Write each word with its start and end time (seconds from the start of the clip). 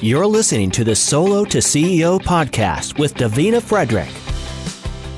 You're 0.00 0.28
listening 0.28 0.70
to 0.72 0.84
the 0.84 0.94
Solo 0.94 1.44
to 1.46 1.58
CEO 1.58 2.20
podcast 2.20 3.00
with 3.00 3.14
Davina 3.14 3.60
Frederick. 3.60 4.06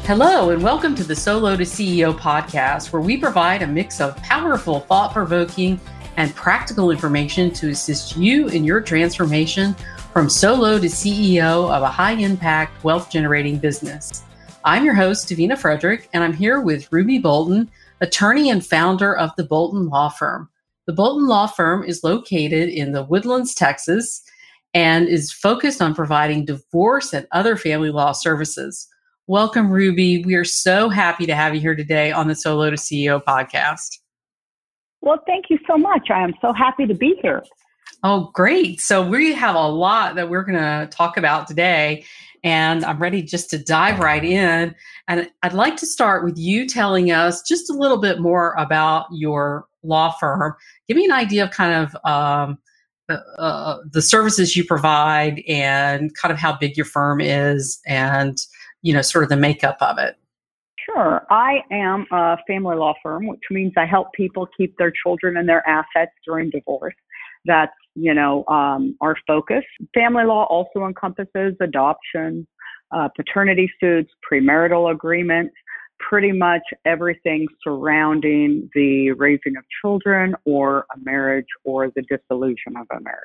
Hello, 0.07 0.49
and 0.49 0.63
welcome 0.63 0.95
to 0.95 1.05
the 1.05 1.15
Solo 1.15 1.55
to 1.55 1.65
CEO 1.65 2.19
podcast, 2.19 2.91
where 2.91 3.03
we 3.03 3.19
provide 3.19 3.61
a 3.61 3.67
mix 3.67 4.01
of 4.01 4.17
powerful, 4.23 4.81
thought 4.81 5.13
provoking, 5.13 5.79
and 6.17 6.35
practical 6.35 6.91
information 6.91 7.51
to 7.51 7.69
assist 7.69 8.17
you 8.17 8.49
in 8.49 8.65
your 8.65 8.81
transformation 8.81 9.75
from 10.15 10.31
solo 10.31 10.79
to 10.79 10.87
CEO 10.87 11.71
of 11.71 11.83
a 11.83 11.87
high 11.87 12.13
impact, 12.13 12.83
wealth 12.83 13.11
generating 13.11 13.59
business. 13.59 14.23
I'm 14.65 14.87
your 14.87 14.95
host, 14.95 15.29
Davina 15.29 15.59
Frederick, 15.59 16.09
and 16.15 16.25
I'm 16.25 16.33
here 16.33 16.63
with 16.63 16.91
Ruby 16.91 17.19
Bolton, 17.19 17.71
attorney 18.01 18.49
and 18.49 18.65
founder 18.65 19.15
of 19.15 19.31
the 19.37 19.45
Bolton 19.45 19.91
Law 19.91 20.09
Firm. 20.09 20.49
The 20.87 20.95
Bolton 20.95 21.27
Law 21.27 21.49
Firm 21.49 21.85
is 21.85 22.03
located 22.03 22.71
in 22.71 22.93
the 22.93 23.05
Woodlands, 23.05 23.55
Texas, 23.55 24.23
and 24.75 25.09
is 25.09 25.33
focused 25.33 25.83
on 25.83 25.95
providing 25.95 26.45
divorce 26.45 27.13
and 27.13 27.27
other 27.33 27.57
family 27.57 27.91
law 27.91 28.13
services. 28.13 28.89
Welcome, 29.27 29.71
Ruby. 29.71 30.25
We 30.25 30.35
are 30.35 30.45
so 30.45 30.89
happy 30.89 31.27
to 31.27 31.35
have 31.35 31.55
you 31.55 31.61
here 31.61 31.75
today 31.75 32.13
on 32.13 32.29
the 32.29 32.35
Solo 32.35 32.71
to 32.71 32.77
CEO 32.77 33.23
podcast. 33.23 33.99
Well, 35.03 35.23
thank 35.27 35.47
you 35.51 35.59
so 35.69 35.79
much. 35.79 36.11
I 36.11 36.23
am 36.23 36.35
so 36.41 36.53
happy 36.53 36.87
to 36.87 36.95
be 36.95 37.17
here. 37.23 37.43
Oh, 38.03 38.31
great. 38.35 38.81
So, 38.81 39.07
we 39.07 39.33
have 39.35 39.55
a 39.55 39.69
lot 39.69 40.15
that 40.15 40.29
we're 40.29 40.43
going 40.43 40.59
to 40.59 40.89
talk 40.91 41.17
about 41.17 41.47
today, 41.47 42.05
and 42.45 42.85
I'm 42.85 42.99
ready 42.99 43.23
just 43.23 43.51
to 43.51 43.59
dive 43.59 43.99
right 43.99 44.25
in. 44.25 44.75
And 45.09 45.31
I'd 45.43 45.53
like 45.53 45.77
to 45.77 45.87
start 45.87 46.25
with 46.25 46.39
you 46.39 46.67
telling 46.67 47.11
us 47.11 47.43
just 47.43 47.71
a 47.71 47.75
little 47.75 47.99
bit 47.99 48.21
more 48.21 48.55
about 48.55 49.07
your 49.13 49.67
law 49.83 50.13
firm. 50.13 50.55
Give 50.89 50.97
me 50.97 51.05
an 51.05 51.13
idea 51.13 51.45
of 51.45 51.51
kind 51.51 51.75
of 51.75 51.97
um, 52.05 52.59
uh, 53.11 53.79
the 53.91 54.03
services 54.03 54.57
you 54.57 54.65
provide 54.65 55.43
and 55.49 56.15
kind 56.15 56.33
of 56.33 56.39
how 56.39 56.57
big 56.57 56.77
your 56.77 56.87
firm 56.87 57.21
is 57.21 57.81
and, 57.87 58.39
you 58.83 58.93
know, 58.93 59.03
sort 59.03 59.25
of 59.25 59.31
the 59.31 59.37
makeup 59.37 59.77
of 59.81 59.99
it. 59.99 60.17
Sure. 60.87 61.27
I 61.31 61.63
am 61.71 62.07
a 62.11 62.37
family 62.47 62.77
law 62.77 62.95
firm, 63.03 63.27
which 63.27 63.41
means 63.51 63.73
I 63.77 63.87
help 63.87 64.13
people 64.13 64.49
keep 64.57 64.77
their 64.77 64.93
children 65.03 65.37
and 65.37 65.49
their 65.49 65.67
assets 65.69 66.13
during 66.27 66.51
divorce. 66.51 66.95
That's, 67.45 67.73
you 67.95 68.15
know, 68.15 68.45
um, 68.47 68.97
our 69.01 69.17
focus. 69.27 69.65
Family 69.95 70.25
law 70.25 70.45
also 70.45 70.87
encompasses 70.87 71.55
adoption, 71.61 72.47
uh, 72.93 73.09
paternity 73.15 73.71
suits, 73.81 74.11
premarital 74.31 74.93
agreements, 74.93 75.55
pretty 76.09 76.33
much 76.33 76.63
everything 76.85 77.47
surrounding 77.63 78.69
the 78.75 79.13
raising 79.13 79.57
of 79.57 79.65
children 79.83 80.35
or 80.45 80.87
a 80.95 80.99
marriage 81.03 81.47
or 81.65 81.91
the 81.95 82.03
dissolution 82.03 82.77
of 82.77 82.87
a 82.93 83.01
marriage. 83.01 83.19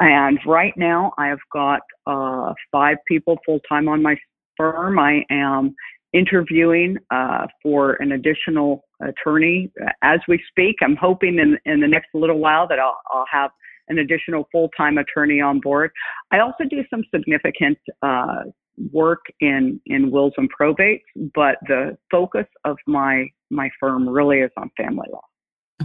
And 0.00 0.38
right 0.46 0.72
now, 0.76 1.12
I 1.18 1.28
have 1.28 1.38
got 1.52 1.80
uh, 2.06 2.52
five 2.70 2.96
people 3.06 3.38
full 3.44 3.60
time 3.68 3.88
on 3.88 4.02
my 4.02 4.16
firm. 4.56 4.98
I 4.98 5.24
am 5.30 5.74
interviewing 6.12 6.96
uh, 7.10 7.46
for 7.62 7.94
an 7.94 8.12
additional 8.12 8.84
attorney 9.02 9.70
as 10.02 10.20
we 10.28 10.42
speak. 10.48 10.76
I'm 10.82 10.96
hoping 10.96 11.38
in, 11.38 11.58
in 11.70 11.80
the 11.80 11.88
next 11.88 12.08
little 12.14 12.38
while 12.38 12.66
that 12.68 12.78
I'll, 12.78 12.98
I'll 13.10 13.26
have 13.30 13.50
an 13.88 13.98
additional 13.98 14.48
full 14.52 14.68
time 14.76 14.98
attorney 14.98 15.40
on 15.40 15.60
board. 15.60 15.90
I 16.30 16.40
also 16.40 16.64
do 16.68 16.82
some 16.90 17.02
significant 17.14 17.78
uh, 18.02 18.44
work 18.90 19.20
in 19.40 19.80
in 19.86 20.10
wills 20.10 20.32
and 20.36 20.48
probates, 20.52 21.02
but 21.34 21.56
the 21.66 21.96
focus 22.10 22.46
of 22.64 22.76
my 22.86 23.26
my 23.50 23.70
firm 23.78 24.08
really 24.08 24.38
is 24.38 24.50
on 24.56 24.70
family 24.76 25.08
law. 25.12 25.20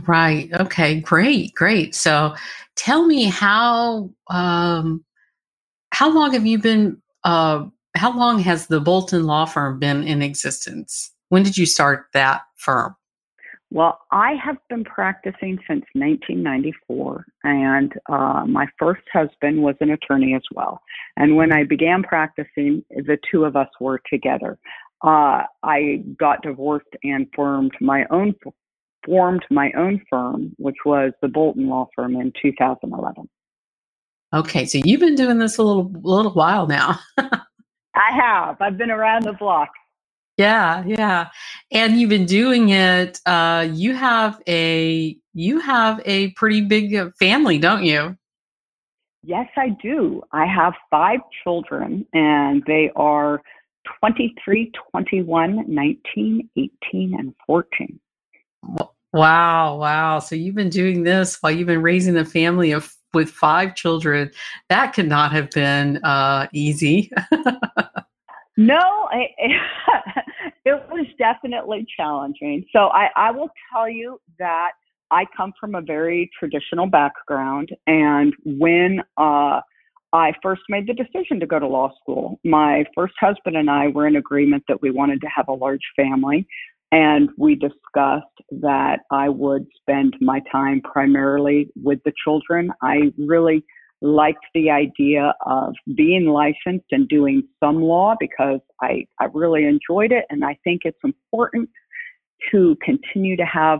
Right. 0.06 0.50
Okay. 0.54 1.00
Great. 1.00 1.54
Great. 1.56 1.96
So, 1.96 2.36
tell 2.76 3.06
me 3.06 3.26
how 3.26 4.12
um, 4.30 5.04
how 5.92 6.14
long 6.14 6.34
have 6.34 6.46
you 6.46 6.60
been? 6.60 7.02
Uh, 7.24 7.66
how 7.96 8.16
long 8.16 8.40
has 8.40 8.68
the 8.68 8.80
Bolton 8.80 9.24
Law 9.24 9.46
Firm 9.46 9.80
been 9.80 10.04
in 10.04 10.22
existence? 10.22 11.12
When 11.30 11.44
did 11.44 11.58
you 11.58 11.66
start 11.66 12.08
that 12.14 12.42
firm? 12.58 12.96
Well, 13.70 14.00
I 14.12 14.36
have 14.44 14.58
been 14.70 14.86
practicing 14.86 15.60
since 15.68 15.84
1994, 15.94 17.26
and 17.44 17.92
uh, 18.10 18.46
my 18.48 18.66
first 18.80 19.02
husband 19.12 19.62
was 19.62 19.76
an 19.82 19.92
attorney 19.92 20.36
as 20.36 20.44
well. 20.54 20.82
And 21.18 21.36
when 21.36 21.52
I 21.52 21.66
began 21.66 22.02
practicing, 22.02 22.86
the 22.90 23.18
two 23.30 23.44
of 23.44 23.58
us 23.58 23.68
were 23.82 24.00
together. 24.10 24.58
Uh, 25.04 25.44
I 25.64 26.04
got 26.18 26.42
divorced 26.44 26.88
and 27.04 27.28
formed 27.36 27.74
my 27.82 28.06
own 28.10 28.36
formed 29.06 29.46
my 29.50 29.72
own 29.78 30.02
firm, 30.10 30.54
which 30.58 30.78
was 30.86 31.12
the 31.22 31.28
Bolton 31.28 31.70
Law 31.70 31.88
Firm 31.96 32.16
in 32.16 32.34
2011. 32.42 33.30
Okay, 34.34 34.66
so 34.66 34.80
you've 34.84 35.00
been 35.00 35.16
doing 35.16 35.40
this 35.40 35.58
a 35.58 35.64
little 35.64 35.92
little 36.04 36.34
while 36.34 36.68
now. 36.68 37.00
I 37.18 38.12
have. 38.22 38.62
I've 38.62 38.78
been 38.78 38.92
around 38.92 39.24
the 39.24 39.34
block. 39.34 39.70
Yeah, 40.38 40.84
yeah. 40.86 41.30
And 41.72 42.00
you've 42.00 42.12
been 42.12 42.26
doing 42.26 42.70
it 42.70 43.20
uh 43.26 43.68
you 43.72 43.96
have 43.96 44.42
a 44.48 45.18
you 45.34 45.60
have 45.60 46.02
a 46.06 46.32
pretty 46.32 46.62
big 46.62 46.96
uh, 46.96 47.10
family, 47.20 47.58
don't 47.58 47.84
you? 47.84 48.16
Yes, 49.24 49.48
I 49.58 49.70
do. 49.82 50.22
I 50.32 50.46
have 50.46 50.74
5 50.90 51.20
children 51.44 52.06
and 52.14 52.64
they 52.66 52.92
are 52.96 53.42
23, 54.00 54.72
21, 54.92 55.66
19, 55.68 56.50
18 56.56 57.16
and 57.20 57.34
14. 57.46 58.00
Wow, 59.14 59.78
wow. 59.78 60.20
So 60.20 60.36
you've 60.36 60.56
been 60.56 60.70
doing 60.70 61.04
this 61.04 61.38
while 61.42 61.52
you've 61.52 61.68
been 61.68 61.82
raising 61.82 62.16
a 62.16 62.26
family 62.26 62.72
of 62.72 62.94
with 63.14 63.32
5 63.32 63.74
children. 63.76 64.30
That 64.70 64.94
could 64.94 65.08
not 65.08 65.32
have 65.32 65.50
been 65.50 65.98
uh 66.04 66.48
easy. 66.54 67.12
No, 68.58 69.08
I, 69.12 69.28
it 70.66 70.84
was 70.90 71.06
definitely 71.20 71.86
challenging. 71.96 72.66
So 72.74 72.88
I, 72.88 73.10
I 73.16 73.32
will 73.32 73.50
tell 73.72 73.88
you 73.88 74.20
that 74.40 74.72
I 75.12 75.26
come 75.38 75.54
from 75.60 75.76
a 75.76 75.82
very 75.82 76.30
traditional 76.38 76.88
background, 76.88 77.70
and 77.86 78.34
when 78.44 79.02
uh, 79.18 79.62
I 80.12 80.34
first 80.42 80.64
made 80.70 80.88
the 80.88 80.94
decision 80.94 81.40
to 81.40 81.46
go 81.46 81.60
to 81.60 81.68
law 81.68 81.94
school, 82.02 82.40
my 82.44 82.84
first 82.96 83.14
husband 83.20 83.56
and 83.56 83.70
I 83.70 83.88
were 83.90 84.08
in 84.08 84.16
agreement 84.16 84.64
that 84.68 84.82
we 84.82 84.90
wanted 84.90 85.22
to 85.22 85.28
have 85.28 85.48
a 85.48 85.54
large 85.54 85.86
family, 85.96 86.48
and 86.92 87.30
we 87.38 87.54
discussed 87.54 88.26
that 88.50 89.02
I 89.12 89.30
would 89.30 89.68
spend 89.80 90.16
my 90.20 90.42
time 90.52 90.82
primarily 90.82 91.70
with 91.82 92.00
the 92.06 92.14
children. 92.24 92.72
I 92.82 93.14
really 93.18 93.64
liked 94.02 94.46
the 94.54 94.70
idea 94.70 95.34
of 95.46 95.74
being 95.96 96.28
licensed 96.28 96.86
and 96.92 97.08
doing 97.08 97.44
some 97.64 97.82
law 97.82 98.16
because 98.20 98.60
I, 98.82 99.06
I 99.20 99.26
really 99.34 99.66
enjoyed 99.66 100.12
it. 100.12 100.26
And 100.30 100.46
I 100.46 100.58
think 100.64 100.82
it's 100.86 101.00
important 101.04 101.70
to 102.52 102.78
continue 102.84 103.36
to 103.38 103.46
have 103.46 103.80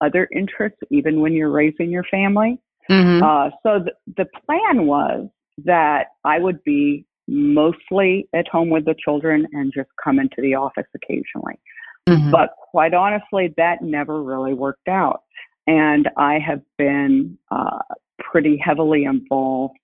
other 0.00 0.28
interests 0.34 0.78
even 0.90 1.20
when 1.20 1.32
you're 1.32 1.50
raising 1.50 1.90
your 1.90 2.04
family. 2.10 2.58
Mm-hmm. 2.90 3.22
Uh, 3.22 3.50
so 3.62 3.84
the, 3.84 3.92
the 4.16 4.26
plan 4.44 4.86
was 4.86 5.28
that 5.64 6.08
I 6.24 6.38
would 6.38 6.62
be 6.64 7.06
mostly 7.28 8.28
at 8.34 8.48
home 8.48 8.70
with 8.70 8.84
the 8.84 8.94
children 9.02 9.46
and 9.52 9.72
just 9.74 9.88
come 10.02 10.18
into 10.18 10.36
the 10.38 10.54
office 10.54 10.86
occasionally. 10.94 11.58
Mm-hmm. 12.08 12.30
But 12.30 12.50
quite 12.70 12.92
honestly, 12.92 13.54
that 13.56 13.82
never 13.82 14.22
really 14.22 14.52
worked 14.52 14.88
out. 14.88 15.22
And 15.66 16.10
I 16.18 16.38
have 16.46 16.60
been 16.76 17.38
uh, 17.50 17.78
pretty 18.34 18.60
heavily 18.60 19.04
involved 19.04 19.78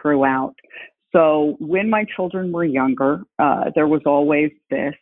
throughout. 0.00 0.54
So 1.12 1.56
when 1.58 1.90
my 1.90 2.04
children 2.14 2.52
were 2.52 2.64
younger, 2.64 3.22
uh, 3.40 3.64
there 3.74 3.88
was 3.88 4.02
always 4.06 4.52
this, 4.70 4.94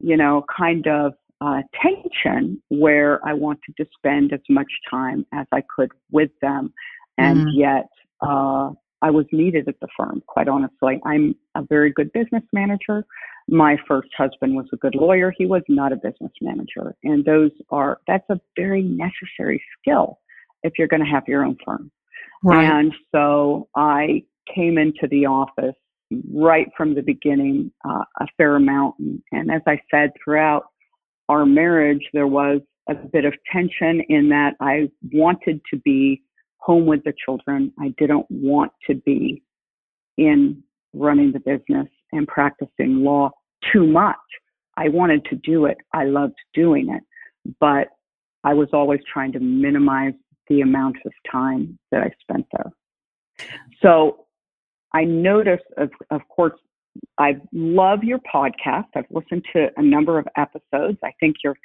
you 0.00 0.16
know, 0.16 0.42
kind 0.56 0.86
of 0.86 1.12
uh, 1.42 1.60
tension 1.82 2.62
where 2.70 3.20
I 3.28 3.34
wanted 3.34 3.76
to 3.76 3.84
spend 3.94 4.32
as 4.32 4.40
much 4.48 4.72
time 4.90 5.26
as 5.34 5.46
I 5.52 5.62
could 5.76 5.90
with 6.10 6.30
them, 6.40 6.72
and 7.18 7.40
mm-hmm. 7.40 7.60
yet 7.60 7.88
uh, 8.22 8.70
I 9.02 9.10
was 9.10 9.26
needed 9.30 9.68
at 9.68 9.78
the 9.82 9.88
firm. 9.94 10.22
Quite 10.26 10.48
honestly, 10.48 10.98
I'm 11.04 11.34
a 11.54 11.62
very 11.62 11.92
good 11.92 12.10
business 12.14 12.44
manager. 12.54 13.04
My 13.48 13.76
first 13.86 14.08
husband 14.16 14.54
was 14.54 14.66
a 14.72 14.76
good 14.78 14.94
lawyer. 14.94 15.34
He 15.36 15.44
was 15.44 15.62
not 15.68 15.92
a 15.92 15.96
business 15.96 16.32
manager, 16.40 16.94
and 17.04 17.22
those 17.22 17.50
are 17.68 18.00
that's 18.06 18.30
a 18.30 18.40
very 18.56 18.82
necessary 18.82 19.62
skill 19.78 20.20
if 20.62 20.74
you're 20.78 20.88
going 20.88 21.04
to 21.04 21.10
have 21.10 21.24
your 21.26 21.44
own 21.44 21.56
firm. 21.64 21.90
Right. 22.44 22.64
And 22.64 22.92
so 23.14 23.68
I 23.76 24.22
came 24.52 24.78
into 24.78 25.06
the 25.10 25.26
office 25.26 25.76
right 26.32 26.66
from 26.76 26.94
the 26.94 27.02
beginning 27.02 27.72
uh, 27.88 28.04
a 28.20 28.26
fair 28.36 28.56
amount. 28.56 28.96
And, 28.98 29.22
and 29.32 29.50
as 29.50 29.62
I 29.66 29.80
said, 29.90 30.10
throughout 30.22 30.64
our 31.28 31.46
marriage, 31.46 32.02
there 32.12 32.26
was 32.26 32.60
a 32.88 32.94
bit 32.94 33.24
of 33.24 33.34
tension 33.50 34.02
in 34.08 34.28
that 34.30 34.54
I 34.60 34.90
wanted 35.12 35.60
to 35.72 35.78
be 35.78 36.22
home 36.58 36.86
with 36.86 37.04
the 37.04 37.14
children. 37.24 37.72
I 37.78 37.94
didn't 37.98 38.26
want 38.28 38.72
to 38.88 38.94
be 38.94 39.42
in 40.18 40.62
running 40.92 41.32
the 41.32 41.40
business 41.40 41.88
and 42.12 42.26
practicing 42.26 43.02
law 43.04 43.30
too 43.72 43.86
much. 43.86 44.16
I 44.76 44.88
wanted 44.88 45.24
to 45.26 45.36
do 45.36 45.66
it. 45.66 45.78
I 45.92 46.04
loved 46.04 46.34
doing 46.54 46.90
it, 46.90 47.02
but 47.60 47.88
I 48.44 48.54
was 48.54 48.68
always 48.72 49.00
trying 49.12 49.32
to 49.32 49.40
minimize 49.40 50.14
the 50.48 50.60
amount 50.60 50.96
of 51.04 51.12
time 51.30 51.78
that 51.90 52.02
I 52.02 52.10
spent 52.20 52.46
there. 52.52 52.72
So 53.82 54.26
I 54.92 55.04
noticed, 55.04 55.64
of, 55.76 55.90
of 56.10 56.20
course, 56.28 56.58
I 57.18 57.36
love 57.52 58.04
your 58.04 58.18
podcast. 58.18 58.86
I've 58.94 59.06
listened 59.10 59.44
to 59.54 59.68
a 59.76 59.82
number 59.82 60.18
of 60.18 60.26
episodes. 60.36 60.98
I 61.02 61.12
think 61.20 61.36
you're 61.42 61.52
a 61.52 61.56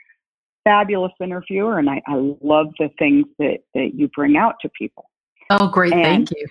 fabulous 0.63 1.11
interviewer, 1.21 1.79
and 1.79 1.89
I, 1.89 2.01
I 2.07 2.15
love 2.41 2.67
the 2.79 2.89
things 2.97 3.25
that, 3.39 3.59
that 3.73 3.91
you 3.93 4.07
bring 4.09 4.37
out 4.37 4.55
to 4.61 4.69
people. 4.69 5.09
Oh, 5.49 5.67
great. 5.67 5.93
And 5.93 6.27
Thank 6.27 6.31
you. 6.31 6.47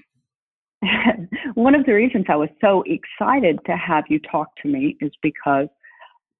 one 1.55 1.75
of 1.75 1.87
the 1.87 1.93
reasons 1.93 2.26
I 2.28 2.37
was 2.37 2.50
so 2.61 2.84
excited 2.87 3.58
to 3.67 3.76
have 3.76 4.05
you 4.08 4.19
talk 4.20 4.49
to 4.62 4.69
me 4.69 4.96
is 5.00 5.11
because, 5.23 5.69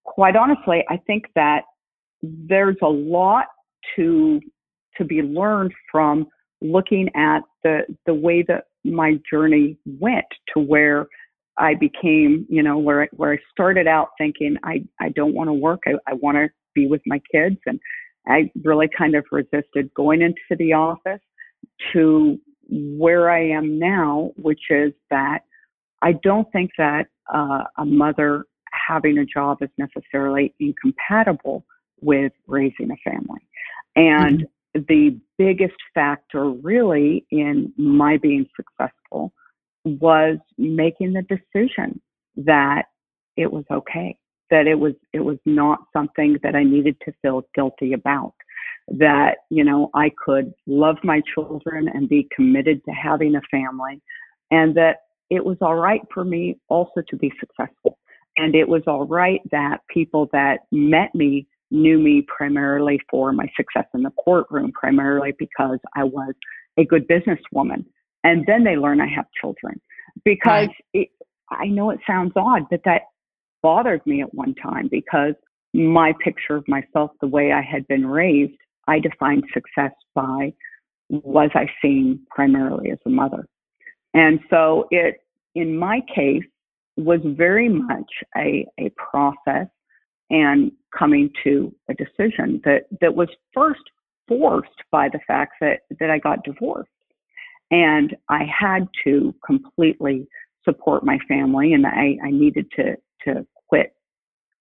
quite 0.05 0.37
honestly, 0.37 0.85
I 0.89 0.99
think 0.99 1.25
that 1.35 1.65
there's 2.23 2.77
a 2.83 2.89
lot 2.89 3.47
to 3.97 4.41
to 4.99 5.05
be 5.05 5.23
learned 5.23 5.73
from 5.91 6.27
looking 6.63 7.09
at 7.15 7.41
the 7.63 7.83
the 8.07 8.15
way 8.15 8.43
that 8.49 8.65
my 8.85 9.19
journey 9.31 9.77
went 10.01 10.27
to 10.55 10.61
where 10.61 11.07
I 11.59 11.75
became, 11.75 12.47
you 12.49 12.63
know, 12.63 12.79
where 12.79 13.09
where 13.13 13.33
I 13.33 13.39
started 13.51 13.87
out 13.87 14.09
thinking 14.19 14.57
I 14.63 14.85
I 15.01 15.11
don't 15.11 15.35
want 15.35 15.49
to 15.49 15.55
work. 15.55 15.81
I, 15.87 15.93
I 16.07 16.15
want 16.15 16.37
to 16.37 16.49
be 16.75 16.87
with 16.87 17.03
my 17.07 17.21
kids, 17.33 17.57
and 17.67 17.81
I 18.27 18.51
really 18.65 18.89
kind 18.97 19.15
of 19.15 19.25
resisted 19.31 19.93
going 19.95 20.23
into 20.23 20.57
the 20.59 20.73
office 20.73 21.21
to 21.93 22.39
where 22.69 23.31
I 23.31 23.49
am 23.49 23.79
now, 23.79 24.33
which 24.37 24.61
is 24.71 24.93
that 25.11 25.41
I 26.03 26.13
don't 26.23 26.51
think 26.53 26.71
that 26.79 27.07
uh, 27.33 27.65
a 27.79 27.85
mother 27.85 28.45
having 28.89 29.19
a 29.19 29.25
job 29.25 29.59
is 29.61 29.71
necessarily 29.79 30.55
incompatible 30.61 31.65
with 32.01 32.33
raising 32.47 32.91
a 32.91 33.11
family. 33.11 33.41
And 33.95 34.41
mm-hmm. 34.41 34.56
The 34.89 35.19
biggest 35.39 35.77
factor, 35.95 36.51
really, 36.51 37.27
in 37.31 37.73
my 37.77 38.17
being 38.17 38.47
successful 38.57 39.33
was 39.85 40.39
making 40.59 41.13
the 41.13 41.23
decision 41.23 42.01
that 42.37 42.85
it 43.37 43.53
was 43.53 43.65
okay, 43.71 44.17
that 44.51 44.67
it 44.67 44.79
was 44.79 44.95
it 45.13 45.21
was 45.21 45.39
not 45.47 45.81
something 45.93 46.39
that 46.43 46.55
I 46.55 46.65
needed 46.65 46.97
to 47.05 47.13
feel 47.23 47.43
guilty 47.55 47.93
about 47.93 48.35
that, 48.89 49.39
you 49.51 49.65
know, 49.65 49.91
I 49.95 50.11
could 50.25 50.53
love 50.67 50.97
my 51.03 51.21
children 51.35 51.89
and 51.93 52.09
be 52.09 52.29
committed 52.35 52.85
to 52.85 52.93
having 52.93 53.35
a 53.35 53.41
family 53.51 54.01
and 54.51 54.77
that 54.77 54.99
it 55.29 55.45
was 55.45 55.57
all 55.61 55.75
right 55.75 56.03
for 56.15 56.25
me 56.25 56.59
also 56.69 57.03
to 57.09 57.17
be 57.17 57.33
successful. 57.41 57.99
And 58.37 58.55
it 58.55 58.69
was 58.69 58.83
all 58.87 59.07
right 59.07 59.41
that 59.51 59.79
people 59.89 60.29
that 60.33 60.61
met 60.71 61.15
me 61.15 61.49
knew 61.71 61.99
me 61.99 62.25
primarily 62.29 63.01
for 63.11 63.33
my 63.33 63.47
success 63.57 63.87
in 63.95 64.03
the 64.03 64.11
courtroom, 64.11 64.73
primarily 64.73 65.33
because 65.39 65.79
I 65.95 66.05
was 66.05 66.35
a 66.79 66.85
good 66.85 67.09
businesswoman. 67.09 67.85
And 68.25 68.45
then 68.47 68.65
they 68.65 68.77
learn 68.77 69.01
I 69.01 69.09
have 69.09 69.27
children. 69.41 69.81
Because 70.25 70.69
right. 70.69 70.85
it, 70.95 71.09
I 71.51 71.67
know 71.67 71.91
it 71.91 72.01
sounds 72.07 72.33
odd, 72.37 72.63
but 72.71 72.81
that 72.85 73.03
bothered 73.63 74.05
me 74.07 74.23
at 74.23 74.33
one 74.35 74.55
time 74.55 74.89
because 74.91 75.35
my 75.75 76.13
picture 76.25 76.57
of 76.57 76.67
myself, 76.69 77.11
the 77.21 77.27
way 77.27 77.53
I 77.53 77.63
had 77.63 77.87
been 77.89 78.07
raised, 78.07 78.55
I 78.89 78.99
defined 78.99 79.45
success 79.53 79.93
by 80.15 80.53
was 81.11 81.51
I 81.55 81.67
seen 81.83 82.21
primarily 82.31 82.91
as 82.91 82.99
a 83.07 83.11
mother. 83.11 83.47
And 84.15 84.41
so 84.51 84.87
it, 84.91 85.17
in 85.55 85.77
my 85.77 86.01
case, 86.13 86.43
was 86.97 87.21
very 87.25 87.69
much 87.69 88.11
a, 88.37 88.67
a 88.79 88.91
process 88.97 89.67
and 90.31 90.73
coming 90.97 91.31
to 91.45 91.75
a 91.89 91.95
decision 91.95 92.61
that, 92.65 92.83
that 93.01 93.15
was 93.15 93.29
first 93.55 93.81
forced 94.29 94.83
by 94.91 95.09
the 95.09 95.21
fact 95.27 95.55
that, 95.61 95.81
that 96.01 96.11
I 96.11 96.19
got 96.19 96.45
divorced. 96.45 96.91
And 97.71 98.17
I 98.29 98.45
had 98.45 98.89
to 99.05 99.35
completely 99.45 100.27
support 100.65 101.05
my 101.05 101.19
family 101.29 101.73
and 101.73 101.87
I, 101.87 102.17
I 102.25 102.31
needed 102.31 102.67
to, 102.77 102.97
to 103.25 103.47
quit 103.69 103.95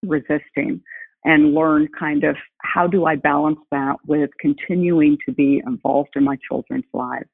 resisting 0.03 0.81
and 1.23 1.55
learn 1.55 1.87
kind 1.97 2.23
of 2.23 2.35
how 2.61 2.85
do 2.87 3.05
I 3.05 3.15
balance 3.15 3.59
that 3.71 3.95
with 4.05 4.29
continuing 4.39 5.17
to 5.25 5.33
be 5.33 5.61
involved 5.65 6.11
in 6.15 6.23
my 6.23 6.37
children's 6.47 6.85
lives 6.93 7.29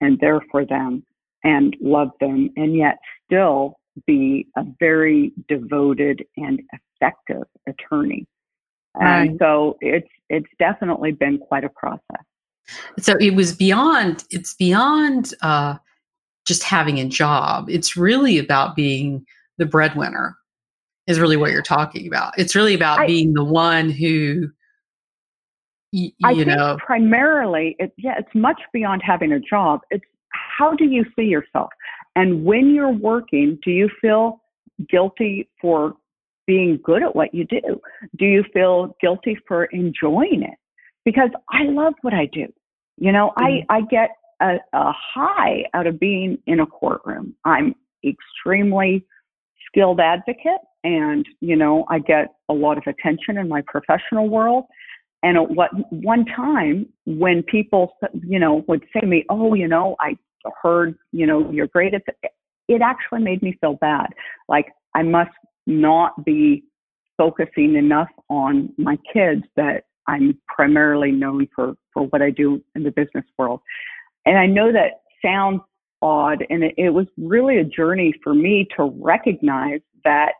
and 0.00 0.18
there 0.20 0.40
for 0.50 0.66
them 0.66 1.04
and 1.42 1.74
love 1.80 2.10
them 2.20 2.50
and 2.56 2.76
yet 2.76 2.98
still 3.24 3.78
be 4.06 4.46
a 4.56 4.64
very 4.78 5.32
devoted 5.48 6.24
and 6.36 6.60
effective 7.02 7.44
attorney. 7.66 8.26
Right. 8.94 9.30
And 9.30 9.38
so 9.38 9.76
it's 9.80 10.08
it's 10.28 10.48
definitely 10.58 11.12
been 11.12 11.38
quite 11.38 11.64
a 11.64 11.70
process. 11.70 12.24
So 12.98 13.16
it 13.20 13.34
was 13.34 13.54
beyond 13.54 14.24
it's 14.30 14.54
beyond 14.54 15.34
uh, 15.42 15.76
just 16.46 16.62
having 16.62 16.98
a 16.98 17.06
job. 17.06 17.70
It's 17.70 17.96
really 17.96 18.38
about 18.38 18.76
being 18.76 19.24
the 19.58 19.66
breadwinner 19.66 20.36
is 21.06 21.18
really 21.18 21.36
what 21.36 21.50
you're 21.50 21.62
talking 21.62 22.06
about. 22.06 22.38
It's 22.38 22.54
really 22.54 22.74
about 22.74 23.00
I, 23.00 23.06
being 23.06 23.32
the 23.32 23.44
one 23.44 23.90
who, 23.90 24.50
y- 25.92 26.12
I 26.24 26.32
you 26.32 26.44
know, 26.44 26.76
primarily, 26.84 27.76
it, 27.78 27.92
yeah, 27.96 28.14
it's 28.18 28.34
much 28.34 28.60
beyond 28.72 29.02
having 29.04 29.32
a 29.32 29.40
job. 29.40 29.80
It's 29.90 30.04
how 30.58 30.74
do 30.74 30.84
you 30.84 31.04
see 31.16 31.24
yourself, 31.24 31.70
and 32.14 32.44
when 32.44 32.74
you're 32.74 32.92
working, 32.92 33.58
do 33.64 33.70
you 33.70 33.90
feel 34.00 34.40
guilty 34.88 35.48
for 35.60 35.94
being 36.52 36.78
good 36.84 37.02
at 37.02 37.16
what 37.16 37.32
you 37.32 37.44
do? 37.44 37.80
Do 38.18 38.26
you 38.26 38.44
feel 38.52 38.96
guilty 39.00 39.38
for 39.48 39.64
enjoying 39.66 40.42
it? 40.42 40.58
Because 41.04 41.30
I 41.50 41.64
love 41.64 41.94
what 42.02 42.12
I 42.14 42.26
do. 42.26 42.46
You 42.98 43.12
know, 43.12 43.32
mm-hmm. 43.38 43.70
I 43.70 43.76
I 43.76 43.80
get 43.82 44.10
a, 44.40 44.56
a 44.72 44.92
high 45.14 45.64
out 45.72 45.86
of 45.86 45.98
being 45.98 46.38
in 46.46 46.60
a 46.60 46.66
courtroom. 46.66 47.34
I'm 47.44 47.74
extremely 48.04 49.04
skilled 49.66 50.00
advocate 50.00 50.60
and 50.84 51.24
you 51.40 51.56
know 51.56 51.84
i 51.88 51.98
get 51.98 52.34
a 52.48 52.52
lot 52.52 52.76
of 52.76 52.84
attention 52.86 53.38
in 53.38 53.48
my 53.48 53.62
professional 53.66 54.28
world 54.28 54.64
and 55.22 55.36
at 55.36 55.50
what 55.50 55.70
one 55.90 56.24
time 56.26 56.84
when 57.06 57.42
people 57.44 57.96
you 58.26 58.38
know 58.38 58.64
would 58.66 58.84
say 58.92 59.00
to 59.00 59.06
me 59.06 59.24
oh 59.30 59.54
you 59.54 59.68
know 59.68 59.96
i 60.00 60.16
heard 60.60 60.96
you 61.12 61.26
know 61.26 61.48
you're 61.52 61.68
great 61.68 61.94
at 61.94 62.02
the, 62.06 62.12
it 62.68 62.82
actually 62.82 63.22
made 63.22 63.40
me 63.42 63.56
feel 63.60 63.74
bad 63.74 64.08
like 64.48 64.66
i 64.94 65.02
must 65.02 65.30
not 65.66 66.24
be 66.24 66.64
focusing 67.16 67.76
enough 67.76 68.08
on 68.28 68.72
my 68.78 68.96
kids 69.12 69.42
that 69.56 69.84
i'm 70.08 70.38
primarily 70.48 71.12
known 71.12 71.46
for 71.54 71.74
for 71.92 72.04
what 72.04 72.22
i 72.22 72.30
do 72.30 72.62
in 72.74 72.82
the 72.82 72.90
business 72.90 73.24
world 73.38 73.60
and 74.26 74.38
i 74.38 74.46
know 74.46 74.72
that 74.72 75.02
sounds 75.24 75.60
odd 76.00 76.44
and 76.50 76.64
it, 76.64 76.74
it 76.76 76.90
was 76.90 77.06
really 77.16 77.58
a 77.58 77.64
journey 77.64 78.12
for 78.24 78.34
me 78.34 78.66
to 78.76 78.84
recognize 79.00 79.80
that 80.04 80.32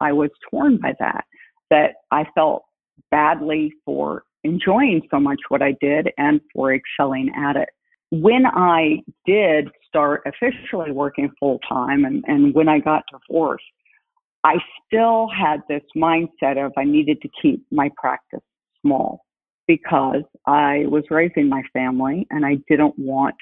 I 0.00 0.12
was 0.12 0.30
torn 0.50 0.78
by 0.78 0.94
that, 0.98 1.24
that 1.68 1.96
I 2.10 2.24
felt 2.34 2.64
badly 3.10 3.72
for 3.84 4.24
enjoying 4.44 5.02
so 5.10 5.20
much 5.20 5.38
what 5.48 5.62
I 5.62 5.76
did 5.80 6.08
and 6.16 6.40
for 6.54 6.74
excelling 6.74 7.30
at 7.36 7.56
it. 7.56 7.68
When 8.10 8.44
I 8.46 9.02
did 9.26 9.68
start 9.86 10.22
officially 10.26 10.90
working 10.90 11.30
full 11.38 11.60
time 11.68 12.04
and, 12.04 12.24
and 12.26 12.54
when 12.54 12.68
I 12.68 12.80
got 12.80 13.04
divorced, 13.12 13.64
I 14.44 14.56
still 14.86 15.28
had 15.28 15.60
this 15.68 15.82
mindset 15.96 16.64
of 16.64 16.72
I 16.76 16.84
needed 16.84 17.20
to 17.22 17.28
keep 17.40 17.64
my 17.70 17.90
practice 17.96 18.40
small 18.80 19.24
because 19.66 20.22
I 20.46 20.84
was 20.86 21.04
raising 21.10 21.48
my 21.48 21.62
family 21.72 22.26
and 22.30 22.44
I 22.44 22.56
didn't 22.68 22.98
want 22.98 23.36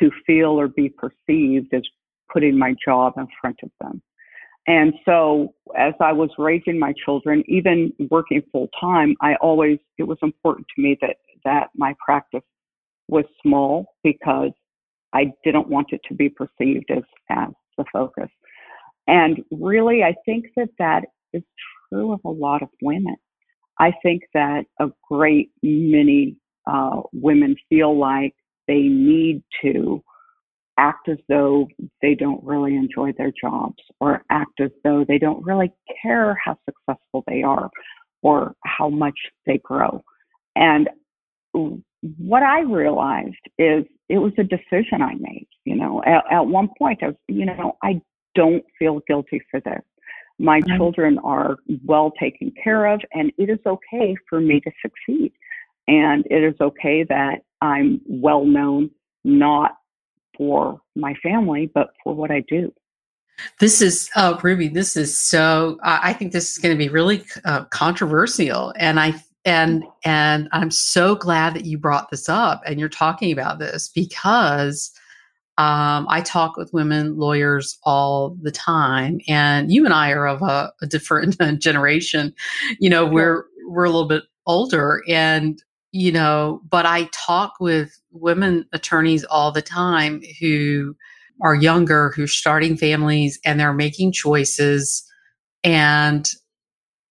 to 0.00 0.10
feel 0.26 0.50
or 0.50 0.68
be 0.68 0.88
perceived 0.88 1.72
as 1.72 1.82
putting 2.32 2.58
my 2.58 2.74
job 2.84 3.14
in 3.16 3.26
front 3.40 3.58
of 3.62 3.70
them. 3.80 4.02
And 4.66 4.94
so 5.04 5.54
as 5.76 5.92
I 6.00 6.12
was 6.12 6.30
raising 6.38 6.78
my 6.78 6.94
children, 7.04 7.42
even 7.48 7.92
working 8.10 8.42
full 8.50 8.68
time, 8.80 9.14
I 9.20 9.34
always, 9.36 9.78
it 9.98 10.04
was 10.04 10.18
important 10.22 10.66
to 10.74 10.82
me 10.82 10.96
that, 11.02 11.16
that 11.44 11.68
my 11.76 11.94
practice 12.04 12.44
was 13.08 13.24
small 13.42 13.86
because 14.02 14.52
I 15.12 15.32
didn't 15.44 15.68
want 15.68 15.88
it 15.92 16.00
to 16.08 16.14
be 16.14 16.28
perceived 16.28 16.90
as, 16.90 17.02
as 17.30 17.50
the 17.76 17.84
focus. 17.92 18.30
And 19.06 19.42
really, 19.50 20.02
I 20.02 20.14
think 20.24 20.46
that 20.56 20.70
that 20.78 21.04
is 21.32 21.42
true 21.90 22.12
of 22.12 22.20
a 22.24 22.30
lot 22.30 22.62
of 22.62 22.68
women. 22.82 23.16
I 23.78 23.92
think 24.02 24.22
that 24.34 24.64
a 24.80 24.88
great 25.08 25.50
many 25.62 26.36
uh, 26.66 27.02
women 27.12 27.56
feel 27.68 27.98
like 27.98 28.34
they 28.66 28.82
need 28.82 29.42
to 29.62 30.02
act 30.78 31.08
as 31.08 31.18
though 31.28 31.68
they 32.02 32.14
don't 32.14 32.42
really 32.42 32.74
enjoy 32.74 33.12
their 33.16 33.32
jobs 33.40 33.82
or 34.00 34.22
act 34.30 34.60
as 34.60 34.70
though 34.82 35.04
they 35.06 35.18
don't 35.18 35.44
really 35.44 35.72
care 36.02 36.36
how 36.42 36.56
successful 36.64 37.22
they 37.28 37.42
are 37.42 37.70
or 38.22 38.54
how 38.64 38.88
much 38.88 39.14
they 39.46 39.58
grow. 39.58 40.02
And 40.56 40.88
what 42.18 42.42
I 42.42 42.60
realized 42.60 43.36
is 43.58 43.84
it 44.08 44.18
was 44.18 44.32
a 44.38 44.44
decision 44.44 45.02
I 45.02 45.14
made. 45.14 45.48
You 45.64 45.76
know, 45.76 46.02
at, 46.04 46.24
at 46.30 46.46
one 46.46 46.68
point 46.78 47.02
I 47.02 47.08
was, 47.08 47.16
you 47.28 47.46
know, 47.46 47.76
I 47.82 48.00
don't 48.34 48.64
feel 48.78 49.00
guilty 49.06 49.40
for 49.50 49.60
this. 49.60 49.82
My 50.38 50.60
mm-hmm. 50.60 50.76
children 50.76 51.18
are 51.24 51.56
well 51.84 52.12
taken 52.18 52.52
care 52.62 52.86
of, 52.86 53.00
and 53.12 53.32
it 53.38 53.50
is 53.50 53.58
okay 53.66 54.16
for 54.28 54.40
me 54.40 54.60
to 54.60 54.70
succeed. 54.82 55.32
And 55.86 56.26
it 56.30 56.42
is 56.42 56.54
okay 56.60 57.04
that 57.04 57.42
I'm 57.60 58.00
well 58.06 58.44
known, 58.44 58.90
not 59.22 59.76
for 60.36 60.80
my 60.96 61.14
family, 61.22 61.70
but 61.72 61.90
for 62.02 62.14
what 62.14 62.30
I 62.30 62.40
do. 62.48 62.72
This 63.60 63.82
is 63.82 64.10
uh, 64.16 64.38
Ruby. 64.42 64.68
This 64.68 64.96
is 64.96 65.18
so. 65.18 65.78
Uh, 65.82 65.98
I 66.02 66.12
think 66.12 66.32
this 66.32 66.52
is 66.52 66.58
going 66.58 66.76
to 66.76 66.78
be 66.78 66.88
really 66.88 67.24
uh, 67.44 67.64
controversial, 67.66 68.72
and 68.76 68.98
I 68.98 69.14
and 69.44 69.84
and 70.04 70.48
I'm 70.52 70.70
so 70.70 71.14
glad 71.14 71.54
that 71.54 71.64
you 71.64 71.78
brought 71.78 72.10
this 72.10 72.28
up 72.28 72.62
and 72.66 72.80
you're 72.80 72.88
talking 72.88 73.32
about 73.32 73.58
this 73.58 73.88
because 73.88 74.92
um, 75.56 76.06
I 76.08 76.20
talk 76.20 76.56
with 76.56 76.72
women 76.72 77.16
lawyers 77.16 77.78
all 77.84 78.36
the 78.42 78.50
time, 78.50 79.20
and 79.28 79.70
you 79.70 79.84
and 79.84 79.94
I 79.94 80.10
are 80.10 80.26
of 80.26 80.42
a, 80.42 80.72
a 80.82 80.86
different 80.86 81.38
generation. 81.60 82.34
You 82.80 82.90
know, 82.90 83.06
we're 83.06 83.46
we're 83.66 83.84
a 83.84 83.90
little 83.90 84.08
bit 84.08 84.24
older, 84.46 85.02
and 85.08 85.62
you 85.92 86.10
know, 86.10 86.60
but 86.68 86.86
I 86.86 87.08
talk 87.12 87.54
with 87.60 87.96
women 88.10 88.66
attorneys 88.72 89.22
all 89.24 89.52
the 89.52 89.62
time 89.62 90.22
who 90.40 90.96
are 91.40 91.54
younger, 91.54 92.12
who're 92.16 92.26
starting 92.26 92.76
families, 92.76 93.38
and 93.44 93.60
they're 93.60 93.72
making 93.72 94.10
choices, 94.10 95.04
and 95.62 96.28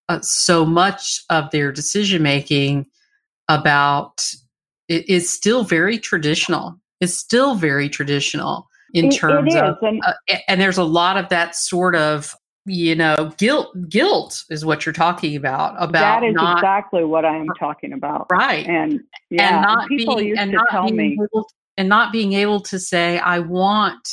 uh, 0.10 0.20
so 0.22 0.66
much 0.66 1.22
of 1.30 1.50
their 1.52 1.72
decision 1.72 2.22
making 2.22 2.88
about 3.48 4.22
it 4.90 5.08
is 5.08 5.30
still 5.32 5.64
very 5.64 5.98
traditional. 5.98 6.78
It's 7.04 7.14
still 7.16 7.56
very 7.56 7.90
traditional 7.90 8.68
in 8.94 9.06
It- 9.06 9.16
terms 9.18 9.54
it 9.56 9.64
of, 9.64 9.78
and- 9.82 10.02
uh, 10.06 10.14
and 10.48 10.60
there's 10.62 10.78
a 10.78 10.84
lot 10.84 11.18
of 11.18 11.30
that 11.30 11.56
sort 11.56 11.96
of 11.96 12.36
you 12.66 12.96
know 12.96 13.34
guilt. 13.38 13.76
Guilt 13.90 14.44
is 14.50 14.64
what 14.66 14.86
you're 14.86 14.94
talking 14.94 15.36
about 15.36 15.76
about 15.84 16.22
that 16.22 16.24
is 16.24 16.34
not 16.34 16.58
exactly 16.60 17.04
what 17.04 17.26
I 17.26 17.36
am 17.36 17.48
talking 17.60 17.92
about. 17.94 18.28
right 18.32 18.66
And 18.66 19.02
yeah, 19.30 19.56
and 19.56 19.62
not 19.62 19.90
people 19.90 20.16
being 20.16 20.28
used 20.30 20.40
and 20.42 20.52
to 20.52 20.58
not 20.58 20.68
tell 20.70 20.84
being 20.86 20.96
me, 20.96 21.14
able 21.22 21.46
and 21.78 21.90
not 21.90 22.14
being 22.14 22.34
able 22.34 22.62
to 22.62 22.80
say 22.80 23.20
I 23.20 23.40
want 23.40 24.08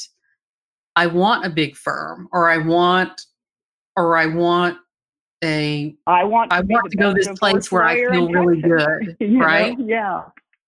I 0.96 1.06
want 1.06 1.46
a 1.46 1.50
big 1.50 1.76
firm 1.76 2.28
or 2.32 2.50
I 2.50 2.58
want 2.58 3.20
or 3.96 4.16
I 4.16 4.26
want 4.26 4.78
a 5.44 5.94
I 6.08 6.24
want 6.24 6.50
to 6.50 6.56
I 6.56 6.60
want 6.62 6.90
to 6.90 6.96
go 6.96 7.14
this 7.14 7.28
place 7.38 7.70
where 7.70 7.84
I 7.84 7.96
feel 8.10 8.28
really 8.30 8.60
good, 8.62 9.16
right? 9.38 9.78
Yeah. 9.78 10.22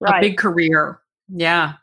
A 0.06 0.20
big 0.20 0.36
career. 0.36 1.00
Yeah. 1.28 1.74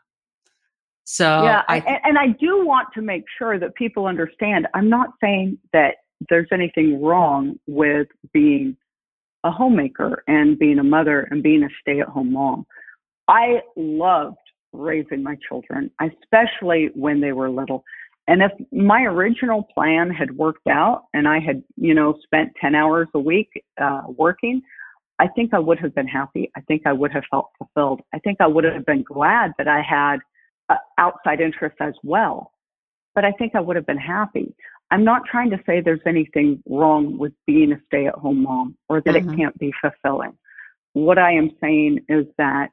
So 1.12 1.42
yeah, 1.42 1.62
I 1.68 1.78
and, 1.78 1.98
and 2.04 2.18
I 2.18 2.28
do 2.38 2.64
want 2.64 2.86
to 2.94 3.02
make 3.02 3.24
sure 3.36 3.58
that 3.58 3.74
people 3.74 4.06
understand. 4.06 4.68
I'm 4.74 4.88
not 4.88 5.08
saying 5.20 5.58
that 5.72 5.96
there's 6.28 6.46
anything 6.52 7.02
wrong 7.02 7.58
with 7.66 8.06
being 8.32 8.76
a 9.42 9.50
homemaker 9.50 10.22
and 10.28 10.56
being 10.56 10.78
a 10.78 10.84
mother 10.84 11.26
and 11.32 11.42
being 11.42 11.64
a 11.64 11.68
stay-at-home 11.80 12.32
mom. 12.32 12.64
I 13.26 13.62
loved 13.74 14.36
raising 14.72 15.24
my 15.24 15.36
children, 15.48 15.90
especially 16.00 16.90
when 16.94 17.20
they 17.20 17.32
were 17.32 17.50
little. 17.50 17.82
And 18.28 18.40
if 18.40 18.52
my 18.70 19.02
original 19.02 19.66
plan 19.74 20.10
had 20.10 20.36
worked 20.36 20.68
out 20.68 21.06
and 21.12 21.26
I 21.26 21.40
had, 21.40 21.64
you 21.76 21.92
know, 21.92 22.16
spent 22.22 22.52
10 22.60 22.76
hours 22.76 23.08
a 23.14 23.18
week 23.18 23.48
uh, 23.82 24.02
working, 24.16 24.62
I 25.18 25.26
think 25.26 25.54
I 25.54 25.58
would 25.58 25.80
have 25.80 25.92
been 25.92 26.06
happy. 26.06 26.52
I 26.56 26.60
think 26.60 26.82
I 26.86 26.92
would 26.92 27.12
have 27.12 27.24
felt 27.28 27.50
fulfilled. 27.58 28.02
I 28.14 28.20
think 28.20 28.40
I 28.40 28.46
would 28.46 28.62
have 28.62 28.86
been 28.86 29.02
glad 29.02 29.52
that 29.58 29.66
I 29.66 29.82
had 29.82 30.20
uh, 30.70 30.76
outside 30.98 31.40
interests 31.40 31.78
as 31.80 31.94
well. 32.02 32.52
But 33.14 33.24
I 33.24 33.32
think 33.32 33.54
I 33.54 33.60
would 33.60 33.76
have 33.76 33.86
been 33.86 33.98
happy. 33.98 34.54
I'm 34.90 35.04
not 35.04 35.22
trying 35.30 35.50
to 35.50 35.60
say 35.66 35.80
there's 35.80 36.00
anything 36.06 36.62
wrong 36.68 37.18
with 37.18 37.32
being 37.46 37.72
a 37.72 37.80
stay 37.86 38.06
at 38.06 38.14
home 38.14 38.42
mom 38.42 38.76
or 38.88 39.00
that 39.02 39.14
Mhm. 39.14 39.32
it 39.32 39.36
can't 39.36 39.58
be 39.58 39.72
fulfilling. 39.80 40.36
What 40.94 41.18
I 41.18 41.32
am 41.32 41.50
saying 41.60 42.04
is 42.08 42.26
that 42.38 42.70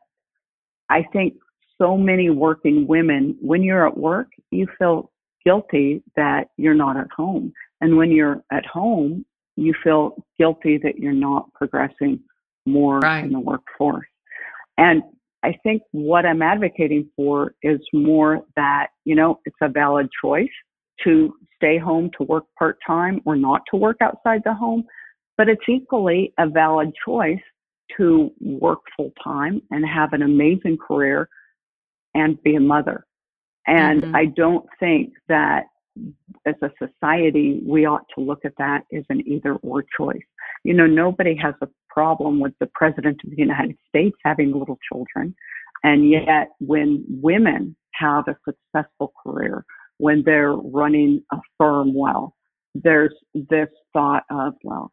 I 0.89 1.03
think 1.03 1.35
so 1.77 1.97
many 1.97 2.29
working 2.29 2.87
women, 2.87 3.37
when 3.41 3.61
you're 3.61 3.85
at 3.85 3.97
work, 3.97 4.29
you 4.51 4.67
feel 4.79 5.11
guilty 5.45 6.01
that 6.15 6.49
you're 6.57 6.73
not 6.73 6.97
at 6.97 7.11
home. 7.11 7.53
And 7.81 7.97
when 7.97 8.11
you're 8.11 8.43
at 8.51 8.65
home, 8.65 9.25
you 9.55 9.73
feel 9.83 10.23
guilty 10.39 10.77
that 10.79 10.97
you're 10.97 11.13
not 11.13 11.51
progressing 11.53 12.19
more 12.65 12.99
Right. 12.99 13.25
in 13.25 13.31
the 13.31 13.39
workforce. 13.39 14.07
And 14.77 15.03
I 15.43 15.53
think 15.63 15.83
what 15.91 16.25
I'm 16.25 16.41
advocating 16.41 17.09
for 17.15 17.53
is 17.61 17.79
more 17.93 18.43
that, 18.55 18.87
you 19.05 19.15
know, 19.15 19.39
it's 19.45 19.55
a 19.61 19.69
valid 19.69 20.09
choice 20.21 20.49
to 21.03 21.33
stay 21.55 21.77
home 21.77 22.09
to 22.17 22.23
work 22.23 22.45
part 22.57 22.77
time 22.85 23.21
or 23.25 23.35
not 23.35 23.61
to 23.71 23.77
work 23.77 23.97
outside 24.01 24.41
the 24.43 24.53
home, 24.53 24.83
but 25.37 25.47
it's 25.47 25.61
equally 25.69 26.33
a 26.39 26.47
valid 26.47 26.91
choice 27.05 27.41
to 27.97 28.31
work 28.41 28.79
full 28.95 29.13
time 29.23 29.61
and 29.71 29.85
have 29.87 30.13
an 30.13 30.23
amazing 30.23 30.77
career 30.77 31.29
and 32.15 32.41
be 32.43 32.55
a 32.55 32.59
mother. 32.59 33.05
And 33.67 34.03
Mhm. 34.03 34.15
I 34.15 34.25
don't 34.25 34.67
think 34.79 35.13
that 35.27 35.67
as 36.45 36.55
a 36.61 36.71
society, 36.77 37.61
we 37.65 37.85
ought 37.85 38.07
to 38.15 38.21
look 38.21 38.45
at 38.45 38.55
that 38.57 38.85
as 38.93 39.03
an 39.09 39.27
either 39.27 39.55
or 39.57 39.83
choice. 39.97 40.25
You 40.63 40.73
know, 40.73 40.87
nobody 40.87 41.35
has 41.35 41.55
a 41.61 41.67
problem 41.97 42.39
with 42.39 42.53
the 42.59 42.69
president 42.75 43.19
of 43.23 43.31
the 43.31 43.37
United 43.37 43.75
States 43.89 44.15
having 44.23 44.51
little 44.51 44.77
children. 44.87 45.33
And 45.83 46.07
yet, 46.07 46.49
when 46.59 47.03
women 47.09 47.75
have 47.95 48.25
a 48.27 48.37
successful 48.45 49.13
career, 49.23 49.65
when 49.97 50.21
they're 50.23 50.53
running 50.53 51.23
a 51.31 51.37
firm 51.57 51.95
well, 51.95 52.35
there's 52.75 53.15
this 53.33 53.69
thought 53.93 54.25
of, 54.29 54.53
well, 54.63 54.91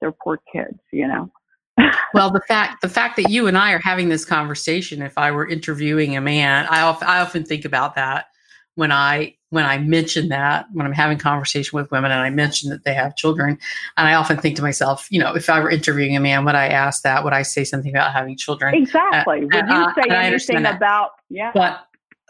they're 0.00 0.14
poor 0.22 0.38
kids, 0.52 0.78
you 0.92 1.08
know? 1.08 1.32
well 2.14 2.30
the 2.30 2.42
fact 2.46 2.82
the 2.82 2.88
fact 2.88 3.16
that 3.16 3.30
you 3.30 3.46
and 3.46 3.56
I 3.56 3.70
are 3.70 3.80
having 3.82 4.08
this 4.08 4.24
conversation 4.24 5.02
if 5.02 5.16
I 5.16 5.30
were 5.30 5.48
interviewing 5.48 6.16
a 6.16 6.20
man 6.20 6.66
I 6.68 6.82
often 6.82 7.06
I 7.06 7.20
often 7.20 7.44
think 7.44 7.64
about 7.64 7.94
that 7.94 8.26
when 8.74 8.90
I 8.90 9.36
when 9.50 9.66
I 9.66 9.78
mention 9.78 10.28
that 10.28 10.66
when 10.72 10.86
I'm 10.86 10.92
having 10.92 11.18
conversation 11.18 11.76
with 11.76 11.90
women 11.90 12.10
and 12.12 12.20
I 12.20 12.30
mention 12.30 12.70
that 12.70 12.84
they 12.84 12.94
have 12.94 13.16
children 13.16 13.58
and 13.96 14.08
I 14.08 14.14
often 14.14 14.38
think 14.38 14.56
to 14.56 14.62
myself 14.62 15.06
you 15.10 15.20
know 15.20 15.34
if 15.34 15.50
I 15.50 15.60
were 15.60 15.70
interviewing 15.70 16.16
a 16.16 16.20
man 16.20 16.44
would 16.44 16.54
I 16.54 16.68
ask 16.68 17.02
that 17.02 17.24
would 17.24 17.32
I 17.32 17.42
say 17.42 17.64
something 17.64 17.90
about 17.90 18.12
having 18.12 18.36
children 18.36 18.74
Exactly. 18.74 19.38
Uh, 19.38 19.40
would 19.42 19.68
you 19.68 19.74
uh, 19.74 19.92
I- 19.96 20.02
say 20.02 20.10
anything 20.10 20.66
about, 20.66 21.10
yeah? 21.28 21.50
but 21.54 21.86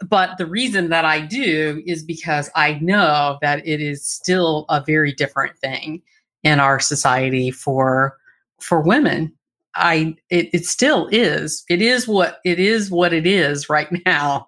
but 0.09 0.37
the 0.37 0.47
reason 0.47 0.89
that 0.89 1.05
I 1.05 1.21
do 1.21 1.83
is 1.85 2.03
because 2.03 2.49
I 2.55 2.79
know 2.81 3.37
that 3.41 3.65
it 3.67 3.81
is 3.81 4.05
still 4.05 4.65
a 4.69 4.83
very 4.83 5.13
different 5.13 5.57
thing 5.59 6.01
in 6.43 6.59
our 6.59 6.79
society 6.79 7.51
for 7.51 8.17
for 8.59 8.81
women. 8.81 9.33
I 9.75 10.15
it, 10.29 10.49
it 10.53 10.65
still 10.65 11.07
is. 11.11 11.63
It 11.69 11.81
is 11.81 12.07
what 12.07 12.39
it 12.45 12.59
is 12.59 12.91
what 12.91 13.13
it 13.13 13.25
is 13.25 13.69
right 13.69 13.87
now, 14.05 14.47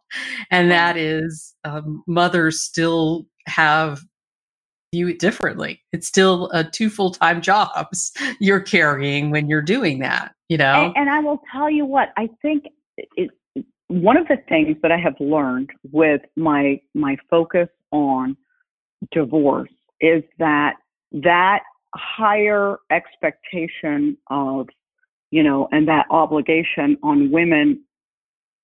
and 0.51 0.71
that 0.71 0.97
is 0.97 1.53
um, 1.63 2.03
mothers 2.07 2.61
still 2.61 3.25
have 3.47 4.01
view 4.93 5.07
it 5.07 5.19
differently. 5.19 5.81
It's 5.91 6.07
still 6.07 6.49
a 6.51 6.63
two 6.63 6.89
full 6.89 7.11
time 7.11 7.41
jobs 7.51 8.11
you're 8.39 8.59
carrying 8.59 9.31
when 9.31 9.49
you're 9.49 9.61
doing 9.61 9.99
that. 9.99 10.33
You 10.49 10.57
know, 10.57 10.85
And, 10.85 10.93
and 10.95 11.09
I 11.09 11.19
will 11.19 11.41
tell 11.51 11.69
you 11.69 11.85
what 11.85 12.09
I 12.17 12.29
think. 12.41 12.65
It, 12.97 13.31
one 13.87 14.17
of 14.17 14.27
the 14.27 14.37
things 14.49 14.77
that 14.81 14.91
I 14.91 14.97
have 14.97 15.15
learned 15.19 15.69
with 15.91 16.21
my 16.35 16.79
my 16.93 17.15
focus 17.29 17.69
on 17.91 18.35
divorce 19.11 19.69
is 20.01 20.23
that 20.39 20.75
that 21.11 21.61
higher 21.95 22.77
expectation 22.91 24.17
of 24.29 24.67
you 25.33 25.41
know 25.41 25.67
and 25.71 25.87
that 25.87 26.05
obligation 26.11 26.95
on 27.01 27.31
women 27.31 27.83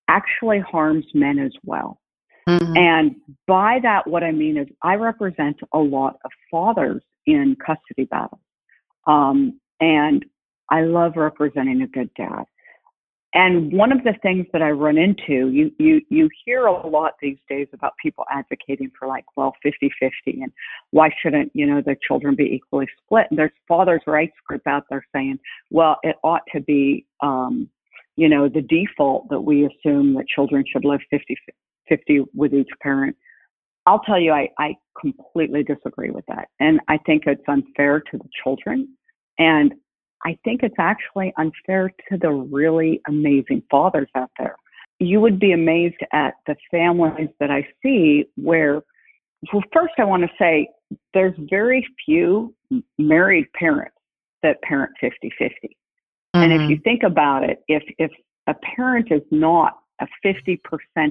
actually 0.08 0.60
harms 0.60 1.06
men 1.14 1.40
as 1.40 1.52
well. 1.64 2.00
Mhm. 2.48 2.78
And 2.78 3.16
by 3.48 3.80
that, 3.80 4.08
what 4.08 4.24
I 4.24 4.32
mean 4.32 4.56
is 4.58 4.68
I 4.84 4.96
represent 4.96 5.58
a 5.74 5.80
lot 5.80 6.18
of 6.24 6.32
fathers 6.52 7.04
in 7.26 7.56
custody 7.56 8.06
battles. 8.06 8.42
Um, 9.06 9.60
and 9.80 10.26
I 10.70 10.82
love 10.82 11.16
representing 11.16 11.82
a 11.82 11.88
good 11.88 12.12
dad. 12.16 12.46
And 13.34 13.72
one 13.72 13.92
of 13.92 14.04
the 14.04 14.16
things 14.24 14.48
that 14.54 14.64
I 14.64 14.72
run 14.72 14.98
into, 14.98 15.50
you, 15.50 15.72
you, 15.78 16.02
you 16.10 16.30
hear 16.46 16.66
a 16.66 16.88
lot 16.88 17.14
these 17.22 17.38
days 17.48 17.68
about 17.74 17.94
people 18.02 18.26
advocating 18.32 18.92
for 18.98 19.08
like, 19.08 19.26
well, 19.36 19.54
50 19.62 19.92
50 20.00 20.42
and 20.42 20.52
why 20.90 21.10
shouldn't, 21.22 21.52
you 21.54 21.68
know, 21.68 21.80
the 21.80 21.96
children 22.08 22.36
be 22.36 22.46
equally 22.46 22.88
split? 23.04 23.28
And 23.30 23.38
there's 23.38 23.52
fathers' 23.68 24.02
rights 24.08 24.34
group 24.48 24.66
out 24.66 24.86
there 24.90 25.06
saying, 25.14 25.38
well, 25.70 25.98
it 26.02 26.16
ought 26.24 26.42
to 26.54 26.62
be, 26.62 27.06
um, 27.22 27.70
you 28.16 28.30
know, 28.30 28.50
the 28.50 28.64
default 28.64 29.30
that 29.30 29.42
we 29.42 29.66
assume 29.66 30.16
that 30.16 30.28
children 30.28 30.64
should 30.68 30.84
live 30.84 31.02
50 31.12 31.38
50 31.88 32.22
with 32.34 32.54
each 32.54 32.70
parent. 32.82 33.16
I'll 33.86 34.00
tell 34.02 34.20
you, 34.20 34.32
I, 34.32 34.50
I 34.58 34.76
completely 35.00 35.64
disagree 35.64 36.10
with 36.10 36.26
that. 36.28 36.48
And 36.60 36.80
I 36.88 36.98
think 37.06 37.24
it's 37.26 37.42
unfair 37.48 38.00
to 38.00 38.18
the 38.18 38.30
children. 38.44 38.88
And 39.38 39.74
I 40.26 40.38
think 40.44 40.64
it's 40.64 40.76
actually 40.78 41.34
unfair 41.38 41.92
to 42.10 42.18
the 42.18 42.30
really 42.32 43.02
amazing 43.08 43.64
fathers 43.70 44.10
out 44.16 44.32
there. 44.38 44.56
You 45.00 45.22
would 45.22 45.40
be 45.40 45.54
amazed 45.54 46.02
at 46.12 46.36
the 46.46 46.56
families 46.70 47.30
that 47.40 47.50
I 47.50 47.66
see 47.82 48.26
where, 48.36 48.82
well, 49.54 49.64
first, 49.72 49.94
I 49.98 50.04
want 50.04 50.24
to 50.24 50.30
say 50.38 50.70
there's 51.14 51.36
very 51.50 51.88
few 52.06 52.54
married 52.98 53.48
parents 53.54 53.96
that 54.44 54.62
parent 54.62 54.92
50 55.00 55.32
50. 55.38 55.78
And 56.34 56.54
if 56.54 56.70
you 56.70 56.76
mm-hmm. 56.76 56.84
think 56.84 57.04
about 57.04 57.50
it, 57.50 57.64
if 57.68 57.84
if 57.98 58.12
a 58.48 58.54
parent 58.76 59.12
is 59.12 59.22
not 59.32 59.80
a 60.02 60.08
50% 60.26 60.60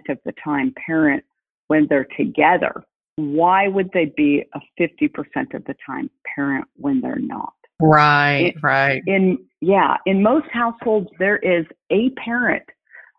of 0.08 0.18
the 0.24 0.32
time 0.44 0.72
parent 0.86 1.24
when 1.66 1.86
they're 1.88 2.08
together, 2.16 2.84
why 3.16 3.68
would 3.68 3.90
they 3.92 4.12
be 4.16 4.44
a 4.54 4.60
50% 4.80 5.54
of 5.54 5.64
the 5.64 5.74
time 5.84 6.08
parent 6.34 6.66
when 6.76 7.00
they're 7.00 7.18
not? 7.18 7.52
Right, 7.80 8.54
in, 8.54 8.60
right. 8.62 9.02
In 9.06 9.38
yeah, 9.60 9.96
in 10.06 10.22
most 10.22 10.46
households 10.52 11.08
there 11.18 11.38
is 11.38 11.64
a 11.90 12.10
parent 12.10 12.64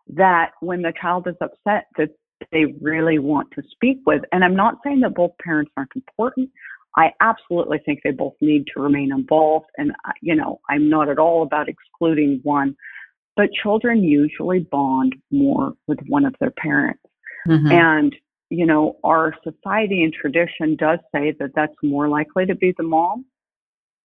that 0.08 0.52
when 0.60 0.82
the 0.82 0.92
child 1.00 1.26
is 1.28 1.36
upset 1.40 1.86
that 1.96 2.10
they 2.52 2.64
really 2.80 3.18
want 3.18 3.48
to 3.52 3.62
speak 3.70 3.98
with. 4.06 4.22
And 4.32 4.44
I'm 4.44 4.56
not 4.56 4.76
saying 4.84 5.00
that 5.00 5.14
both 5.14 5.32
parents 5.42 5.70
aren't 5.76 5.92
important. 5.94 6.50
I 6.96 7.12
absolutely 7.20 7.78
think 7.84 8.00
they 8.02 8.10
both 8.10 8.34
need 8.40 8.64
to 8.74 8.80
remain 8.80 9.12
involved. 9.12 9.66
And, 9.76 9.92
uh, 10.06 10.12
you 10.20 10.34
know, 10.34 10.60
I'm 10.68 10.88
not 10.88 11.08
at 11.08 11.18
all 11.18 11.42
about 11.42 11.68
excluding 11.68 12.40
one, 12.42 12.74
but 13.36 13.50
children 13.62 14.02
usually 14.02 14.60
bond 14.60 15.14
more 15.30 15.74
with 15.86 15.98
one 16.08 16.24
of 16.24 16.34
their 16.40 16.50
parents. 16.50 17.02
Mm-hmm. 17.46 17.70
And, 17.70 18.16
you 18.48 18.66
know, 18.66 18.96
our 19.04 19.34
society 19.44 20.02
and 20.02 20.12
tradition 20.12 20.76
does 20.76 20.98
say 21.14 21.32
that 21.38 21.52
that's 21.54 21.74
more 21.82 22.08
likely 22.08 22.46
to 22.46 22.54
be 22.56 22.74
the 22.76 22.82
mom. 22.82 23.24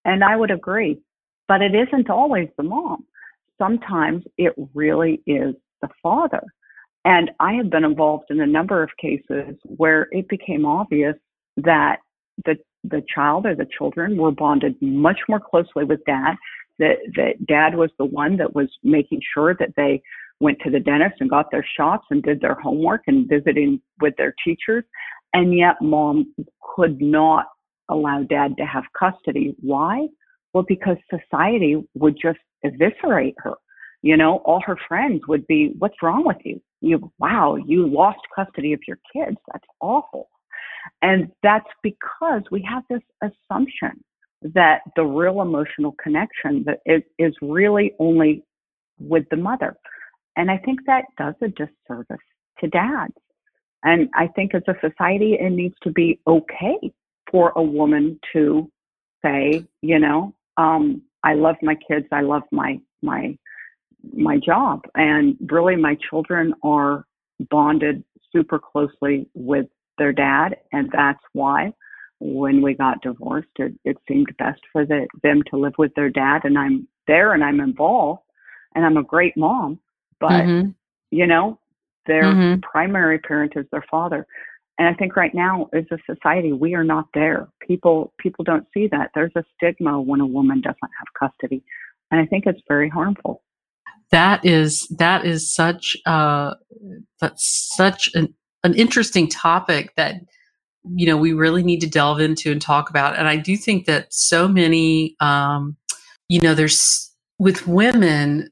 And 0.05 0.23
I 0.23 0.35
would 0.35 0.51
agree, 0.51 0.99
but 1.47 1.61
it 1.61 1.73
isn't 1.75 2.09
always 2.09 2.47
the 2.57 2.63
mom. 2.63 3.05
Sometimes 3.57 4.23
it 4.37 4.53
really 4.73 5.21
is 5.25 5.55
the 5.81 5.89
father. 6.01 6.43
And 7.03 7.31
I 7.39 7.53
have 7.53 7.69
been 7.69 7.83
involved 7.83 8.25
in 8.29 8.39
a 8.41 8.47
number 8.47 8.81
of 8.81 8.89
cases 8.99 9.55
where 9.63 10.07
it 10.11 10.27
became 10.27 10.65
obvious 10.65 11.15
that 11.57 11.97
the 12.45 12.57
the 12.83 13.01
child 13.13 13.47
or 13.47 13.55
the 13.55 13.67
children 13.77 14.15
were 14.15 14.31
bonded 14.31 14.75
much 14.79 15.19
more 15.27 15.39
closely 15.39 15.83
with 15.85 16.03
dad. 16.05 16.35
That 16.79 16.97
that 17.15 17.45
dad 17.47 17.75
was 17.75 17.89
the 17.97 18.05
one 18.05 18.37
that 18.37 18.53
was 18.53 18.69
making 18.83 19.21
sure 19.33 19.55
that 19.59 19.73
they 19.75 20.01
went 20.39 20.59
to 20.63 20.69
the 20.69 20.79
dentist 20.79 21.15
and 21.19 21.29
got 21.29 21.49
their 21.51 21.65
shots 21.77 22.05
and 22.11 22.21
did 22.21 22.41
their 22.41 22.55
homework 22.55 23.03
and 23.07 23.27
visiting 23.29 23.81
with 24.01 24.15
their 24.17 24.35
teachers. 24.43 24.83
And 25.33 25.55
yet 25.55 25.75
mom 25.81 26.33
could 26.75 27.01
not 27.01 27.45
allow 27.89 28.23
dad 28.23 28.55
to 28.57 28.65
have 28.65 28.83
custody. 28.97 29.55
Why? 29.59 30.07
Well, 30.53 30.65
because 30.67 30.97
society 31.09 31.83
would 31.95 32.17
just 32.21 32.39
eviscerate 32.63 33.35
her. 33.39 33.55
You 34.01 34.17
know, 34.17 34.37
all 34.45 34.61
her 34.65 34.77
friends 34.87 35.21
would 35.27 35.45
be, 35.47 35.73
What's 35.79 36.01
wrong 36.01 36.25
with 36.25 36.37
you? 36.43 36.61
You, 36.81 37.11
wow, 37.19 37.55
you 37.55 37.87
lost 37.87 38.19
custody 38.35 38.73
of 38.73 38.79
your 38.87 38.99
kids. 39.11 39.37
That's 39.51 39.65
awful. 39.79 40.29
And 41.01 41.31
that's 41.41 41.67
because 41.81 42.43
we 42.51 42.65
have 42.69 42.83
this 42.89 43.01
assumption 43.21 44.03
that 44.53 44.81
the 44.95 45.03
real 45.03 45.41
emotional 45.41 45.95
connection 46.01 46.63
that 46.65 46.79
is, 46.85 47.33
really 47.41 47.93
only 47.99 48.43
with 48.99 49.23
the 49.31 49.37
mother. 49.37 49.75
And 50.35 50.51
I 50.51 50.57
think 50.57 50.81
that 50.85 51.05
does 51.17 51.33
a 51.41 51.47
disservice 51.47 52.17
to 52.59 52.67
dads. 52.67 53.13
And 53.83 54.09
I 54.15 54.27
think 54.35 54.53
as 54.53 54.63
a 54.67 54.75
society, 54.87 55.37
it 55.39 55.49
needs 55.51 55.75
to 55.83 55.91
be 55.91 56.19
okay 56.27 56.77
for 57.35 57.51
a 57.57 57.61
woman 57.61 58.17
to 58.31 58.71
say, 59.21 59.65
you 59.81 59.99
know, 59.99 60.33
um, 60.55 61.01
I 61.21 61.33
love 61.33 61.57
my 61.61 61.75
kids, 61.75 62.05
I 62.13 62.21
love 62.21 62.43
my 62.49 62.79
my 63.01 63.37
my 64.13 64.37
job. 64.37 64.83
And 64.95 65.35
really, 65.47 65.75
my 65.75 65.97
children 66.09 66.53
are 66.63 67.05
bonded 67.49 68.05
super 68.31 68.57
closely 68.57 69.27
with 69.33 69.65
their 69.97 70.13
dad. 70.13 70.55
And 70.71 70.89
that's 70.93 71.19
why 71.33 71.73
when 72.21 72.61
we 72.61 72.73
got 72.73 73.01
divorced, 73.01 73.49
it, 73.59 73.73
it 73.83 73.97
seemed 74.07 74.33
best 74.37 74.61
for 74.71 74.85
the, 74.85 75.05
them 75.21 75.43
to 75.49 75.57
live 75.57 75.73
with 75.77 75.93
their 75.95 76.09
dad. 76.09 76.45
And 76.45 76.57
I'm 76.57 76.87
there 77.05 77.33
and 77.33 77.43
I'm 77.43 77.59
involved 77.59 78.21
and 78.75 78.85
I'm 78.85 78.95
a 78.95 79.03
great 79.03 79.35
mom. 79.35 79.79
But, 80.21 80.43
mm-hmm. 80.43 80.69
you 81.11 81.27
know, 81.27 81.59
their 82.07 82.23
mm-hmm. 82.23 82.61
primary 82.61 83.19
parent 83.19 83.53
is 83.57 83.65
their 83.73 83.85
father. 83.91 84.25
And 84.77 84.87
I 84.87 84.93
think 84.93 85.15
right 85.15 85.33
now, 85.33 85.69
as 85.73 85.85
a 85.91 85.97
society, 86.05 86.51
we 86.51 86.75
are 86.75 86.83
not 86.83 87.05
there. 87.13 87.47
People 87.65 88.13
people 88.19 88.43
don't 88.43 88.67
see 88.73 88.87
that. 88.87 89.11
There's 89.15 89.31
a 89.35 89.43
stigma 89.55 90.01
when 90.01 90.19
a 90.19 90.25
woman 90.25 90.61
doesn't 90.61 90.77
have 90.81 91.31
custody, 91.31 91.63
and 92.11 92.19
I 92.19 92.25
think 92.25 92.45
it's 92.45 92.61
very 92.67 92.89
harmful 92.89 93.41
that 94.11 94.45
is 94.45 94.87
that 94.97 95.25
is 95.25 95.53
such 95.53 95.97
uh 96.05 96.53
that's 97.19 97.73
such 97.75 98.09
an, 98.13 98.33
an 98.63 98.73
interesting 98.75 99.27
topic 99.27 99.93
that 99.95 100.15
you 100.95 101.07
know 101.07 101.17
we 101.17 101.33
really 101.33 101.63
need 101.63 101.81
to 101.81 101.89
delve 101.89 102.19
into 102.19 102.51
and 102.51 102.61
talk 102.61 102.89
about 102.89 103.17
and 103.17 103.27
i 103.27 103.35
do 103.35 103.57
think 103.57 103.85
that 103.85 104.07
so 104.13 104.47
many 104.47 105.15
um 105.19 105.75
you 106.29 106.39
know 106.39 106.53
there's 106.53 107.11
with 107.39 107.67
women 107.67 108.49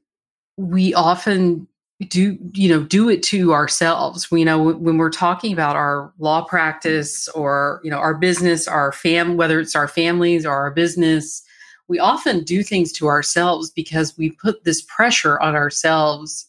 we 0.56 0.92
often 0.94 1.66
do 2.08 2.36
you 2.52 2.68
know 2.68 2.82
do 2.82 3.08
it 3.08 3.22
to 3.22 3.52
ourselves 3.52 4.30
we, 4.30 4.40
you 4.40 4.44
know 4.44 4.60
when 4.60 4.98
we're 4.98 5.10
talking 5.10 5.52
about 5.52 5.76
our 5.76 6.12
law 6.18 6.44
practice 6.44 7.28
or 7.28 7.80
you 7.84 7.90
know 7.90 7.98
our 7.98 8.14
business 8.14 8.66
our 8.66 8.90
fam 8.90 9.36
whether 9.36 9.60
it's 9.60 9.76
our 9.76 9.86
families 9.86 10.44
or 10.44 10.52
our 10.52 10.72
business 10.72 11.44
we 11.88 11.98
often 11.98 12.44
do 12.44 12.62
things 12.62 12.92
to 12.92 13.06
ourselves 13.06 13.70
because 13.70 14.16
we 14.16 14.30
put 14.30 14.64
this 14.64 14.82
pressure 14.82 15.38
on 15.40 15.54
ourselves 15.54 16.48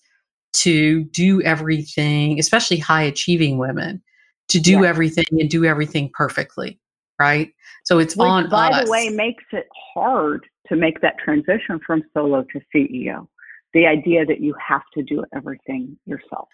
to 0.54 1.04
do 1.06 1.42
everything, 1.42 2.40
especially 2.40 2.78
high 2.78 3.04
achieving 3.04 3.58
women, 3.58 4.02
to 4.48 4.60
do 4.60 4.82
yeah. 4.82 4.88
everything 4.88 5.26
and 5.32 5.50
do 5.50 5.66
everything 5.66 6.10
perfectly, 6.14 6.80
right? 7.20 7.52
So 7.84 8.00
it's 8.00 8.16
Which, 8.16 8.26
on 8.26 8.50
by 8.50 8.70
us. 8.70 8.86
the 8.86 8.92
way, 8.92 9.10
makes 9.10 9.44
it 9.52 9.68
hard 9.94 10.46
to 10.68 10.76
make 10.76 11.02
that 11.02 11.16
transition 11.24 11.80
from 11.86 12.04
solo 12.14 12.46
to 12.54 12.62
CEO. 12.74 13.28
The 13.76 13.86
idea 13.86 14.26
that 14.26 14.42
you 14.42 14.56
have 14.68 14.82
to 14.96 15.04
do 15.04 15.24
everything 15.36 15.98
yourself. 16.08 16.48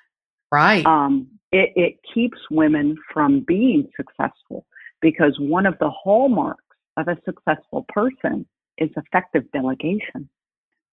Right. 0.52 0.86
Um, 0.86 1.28
it, 1.52 1.72
it 1.76 2.00
keeps 2.14 2.38
women 2.50 2.98
from 3.14 3.46
being 3.48 3.88
successful 3.96 4.66
because 5.02 5.38
one 5.40 5.66
of 5.66 5.78
the 5.80 5.90
hallmarks 5.90 6.64
of 6.98 7.08
a 7.08 7.18
successful 7.26 7.86
person 7.90 8.46
is 8.78 8.90
effective 8.98 9.44
delegation. 9.54 10.30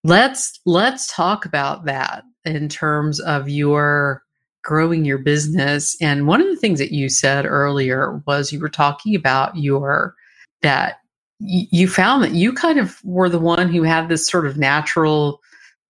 Let's 0.05 0.61
let's 0.65 1.13
talk 1.13 1.45
about 1.45 1.85
that 1.87 2.23
in 2.45 2.69
terms 2.69 3.19
of 3.21 3.49
your 3.49 4.23
growing 4.63 5.05
your 5.05 5.19
business. 5.19 5.97
And 6.01 6.27
one 6.27 6.41
of 6.41 6.47
the 6.47 6.57
things 6.57 6.79
that 6.79 6.93
you 6.93 7.09
said 7.09 7.47
earlier 7.47 8.23
was 8.27 8.53
you 8.53 8.61
were 8.61 8.69
talking 8.69 9.15
about 9.15 9.57
your 9.57 10.15
that 10.63 11.01
you 11.41 11.89
found 11.89 12.23
that 12.23 12.33
you 12.33 12.53
kind 12.53 12.79
of 12.79 12.99
were 13.05 13.29
the 13.29 13.39
one 13.39 13.73
who 13.73 13.83
had 13.83 14.09
this 14.09 14.29
sort 14.29 14.47
of 14.47 14.57
natural 14.57 15.41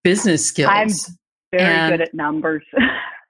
business 0.03 0.45
skills. 0.45 0.69
I'm 0.71 0.89
very 1.51 1.63
and, 1.63 1.93
good 1.93 2.01
at 2.01 2.13
numbers. 2.13 2.63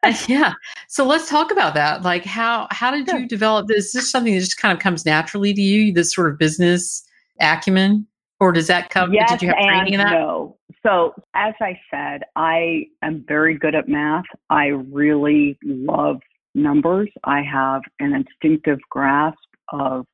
Uh, 0.03 0.13
yeah. 0.27 0.53
So 0.87 1.05
let's 1.05 1.29
talk 1.29 1.51
about 1.51 1.73
that. 1.73 2.03
Like 2.03 2.23
how 2.23 2.67
how 2.71 2.91
did 2.91 3.09
sure. 3.09 3.19
you 3.19 3.27
develop 3.27 3.67
this? 3.67 3.87
Is 3.87 3.91
this 3.91 4.11
something 4.11 4.33
that 4.33 4.39
just 4.39 4.57
kind 4.57 4.71
of 4.71 4.81
comes 4.81 5.05
naturally 5.05 5.53
to 5.53 5.61
you, 5.61 5.93
this 5.93 6.13
sort 6.13 6.31
of 6.31 6.37
business 6.37 7.03
acumen? 7.41 8.07
Or 8.39 8.53
does 8.53 8.67
that 8.67 8.89
come? 8.89 9.13
Yes 9.13 9.31
did 9.31 9.41
you 9.41 9.49
have 9.49 9.57
training 9.57 9.93
in 9.93 9.99
that? 9.99 10.11
No. 10.11 10.57
So 10.85 11.13
as 11.35 11.53
I 11.59 11.77
said, 11.91 12.21
I 12.37 12.85
am 13.01 13.25
very 13.27 13.57
good 13.57 13.75
at 13.75 13.89
math. 13.89 14.23
I 14.49 14.67
really 14.67 15.57
love 15.63 16.19
numbers. 16.55 17.09
I 17.25 17.41
have 17.41 17.81
an 17.99 18.13
instinctive 18.13 18.79
grasp 18.89 19.37
of 19.73 20.05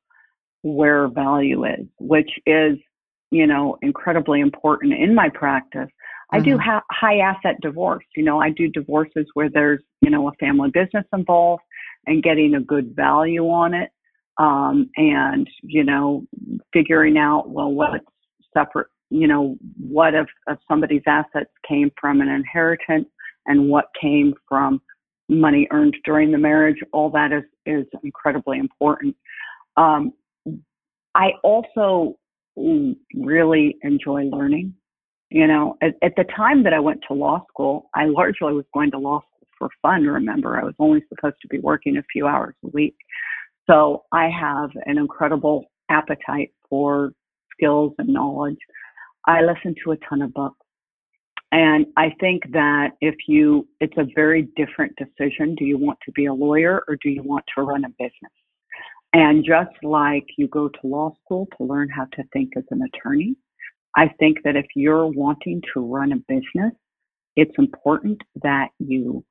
where 0.62 1.08
value 1.08 1.64
is, 1.64 1.86
which 2.00 2.30
is, 2.46 2.76
you 3.30 3.46
know, 3.46 3.78
incredibly 3.82 4.40
important 4.40 4.92
in 4.92 5.14
my 5.14 5.28
practice. 5.28 5.88
I 6.32 6.40
do 6.40 6.56
mm-hmm. 6.56 6.60
ha- 6.60 6.84
high 6.90 7.18
asset 7.18 7.56
divorce. 7.62 8.04
You 8.16 8.24
know, 8.24 8.40
I 8.40 8.50
do 8.50 8.68
divorces 8.68 9.26
where 9.34 9.48
there's, 9.48 9.82
you 10.00 10.10
know, 10.10 10.28
a 10.28 10.32
family 10.40 10.70
business 10.70 11.04
involved 11.12 11.62
and 12.06 12.22
getting 12.22 12.54
a 12.54 12.60
good 12.60 12.94
value 12.96 13.44
on 13.44 13.74
it. 13.74 13.90
Um, 14.38 14.90
and, 14.96 15.48
you 15.62 15.84
know, 15.84 16.24
figuring 16.72 17.16
out, 17.16 17.48
well, 17.48 17.72
what's 17.72 18.04
separate, 18.52 18.88
you 19.08 19.26
know, 19.26 19.56
what 19.78 20.14
if, 20.14 20.26
if 20.48 20.58
somebody's 20.68 21.02
assets 21.06 21.50
came 21.66 21.90
from 21.98 22.20
an 22.20 22.28
inheritance 22.28 23.08
and 23.46 23.68
what 23.68 23.86
came 23.98 24.34
from 24.48 24.80
money 25.28 25.66
earned 25.70 25.96
during 26.04 26.32
the 26.32 26.38
marriage, 26.38 26.78
all 26.92 27.08
that 27.10 27.32
is, 27.32 27.44
is 27.64 27.86
incredibly 28.02 28.58
important. 28.58 29.16
Um, 29.76 30.12
I 31.14 31.30
also 31.42 32.18
really 33.14 33.78
enjoy 33.82 34.24
learning. 34.24 34.74
You 35.30 35.46
know, 35.46 35.76
at, 35.82 35.94
at 36.02 36.14
the 36.16 36.24
time 36.24 36.62
that 36.64 36.72
I 36.72 36.80
went 36.80 37.00
to 37.08 37.14
law 37.14 37.44
school, 37.48 37.90
I 37.94 38.04
largely 38.04 38.52
was 38.52 38.64
going 38.72 38.90
to 38.92 38.98
law 38.98 39.20
school 39.20 39.48
for 39.58 39.68
fun. 39.82 40.04
Remember, 40.04 40.58
I 40.58 40.64
was 40.64 40.74
only 40.78 41.02
supposed 41.08 41.36
to 41.42 41.48
be 41.48 41.58
working 41.58 41.96
a 41.96 42.02
few 42.12 42.26
hours 42.26 42.54
a 42.64 42.68
week. 42.68 42.96
So 43.68 44.04
I 44.12 44.28
have 44.28 44.70
an 44.86 44.98
incredible 44.98 45.64
appetite 45.90 46.52
for 46.68 47.12
skills 47.52 47.92
and 47.98 48.08
knowledge. 48.08 48.58
I 49.26 49.40
listen 49.42 49.74
to 49.84 49.92
a 49.92 49.96
ton 50.08 50.22
of 50.22 50.32
books. 50.32 50.58
And 51.52 51.86
I 51.96 52.12
think 52.20 52.42
that 52.52 52.90
if 53.00 53.14
you, 53.26 53.66
it's 53.80 53.96
a 53.96 54.06
very 54.14 54.48
different 54.56 54.94
decision. 54.96 55.54
Do 55.54 55.64
you 55.64 55.78
want 55.78 55.98
to 56.04 56.12
be 56.12 56.26
a 56.26 56.34
lawyer 56.34 56.82
or 56.86 56.96
do 57.02 57.08
you 57.08 57.22
want 57.22 57.44
to 57.54 57.62
run 57.62 57.84
a 57.84 57.88
business? 57.90 58.32
And 59.12 59.44
just 59.44 59.70
like 59.82 60.26
you 60.36 60.48
go 60.48 60.68
to 60.68 60.78
law 60.86 61.14
school 61.24 61.46
to 61.56 61.64
learn 61.64 61.88
how 61.88 62.04
to 62.12 62.22
think 62.32 62.52
as 62.56 62.64
an 62.70 62.82
attorney, 62.82 63.36
I 63.96 64.08
think 64.18 64.38
that 64.44 64.56
if 64.56 64.66
you're 64.74 65.06
wanting 65.06 65.62
to 65.74 65.80
run 65.80 66.12
a 66.12 66.16
business, 66.28 66.72
it's 67.34 67.54
important 67.58 68.20
that 68.42 68.68
you 68.78 69.24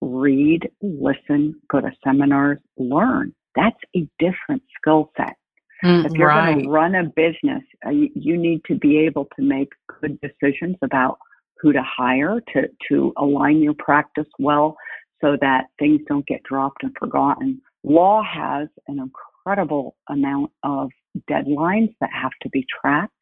read, 0.00 0.68
listen, 0.82 1.60
go 1.70 1.80
to 1.80 1.90
seminars, 2.04 2.58
learn. 2.76 3.34
That's 3.56 3.76
a 3.96 4.08
different 4.18 4.62
skill 4.78 5.10
set. 5.16 5.34
Mm, 5.82 6.06
if 6.06 6.12
you're 6.12 6.28
right. 6.28 6.54
going 6.54 6.64
to 6.64 6.70
run 6.70 6.94
a 6.94 7.04
business, 7.04 7.62
uh, 7.86 7.90
you, 7.90 8.08
you 8.14 8.36
need 8.36 8.62
to 8.66 8.74
be 8.74 8.98
able 8.98 9.26
to 9.36 9.42
make 9.42 9.68
good 10.00 10.18
decisions 10.20 10.76
about 10.82 11.18
who 11.60 11.72
to 11.72 11.82
hire 11.82 12.40
to, 12.52 12.62
to 12.88 13.12
align 13.16 13.62
your 13.62 13.74
practice 13.74 14.26
well 14.38 14.76
so 15.20 15.36
that 15.40 15.66
things 15.78 16.00
don't 16.08 16.26
get 16.26 16.42
dropped 16.42 16.82
and 16.82 16.94
forgotten. 16.98 17.60
Law 17.82 18.22
has 18.22 18.68
an 18.88 18.98
incredible 18.98 19.96
amount 20.08 20.50
of 20.62 20.90
deadlines 21.30 21.94
that 22.00 22.10
have 22.12 22.32
to 22.42 22.48
be 22.50 22.66
tracked. 22.80 23.12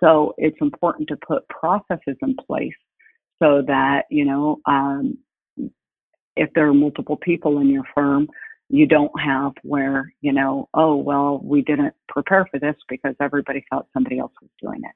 So 0.00 0.34
it's 0.38 0.56
important 0.60 1.08
to 1.08 1.16
put 1.16 1.48
processes 1.48 2.16
in 2.22 2.36
place 2.46 2.74
so 3.42 3.62
that, 3.66 4.02
you 4.10 4.24
know, 4.24 4.60
um, 4.66 5.18
if 6.36 6.50
there 6.54 6.68
are 6.68 6.74
multiple 6.74 7.16
people 7.16 7.58
in 7.60 7.68
your 7.68 7.84
firm, 7.94 8.28
you 8.68 8.86
don't 8.86 9.12
have 9.20 9.52
where, 9.62 10.12
you 10.20 10.32
know, 10.32 10.68
oh, 10.74 10.96
well, 10.96 11.40
we 11.42 11.62
didn't 11.62 11.94
prepare 12.08 12.46
for 12.50 12.60
this 12.60 12.76
because 12.88 13.14
everybody 13.20 13.64
thought 13.70 13.86
somebody 13.92 14.18
else 14.18 14.32
was 14.40 14.50
doing 14.60 14.80
it. 14.84 14.94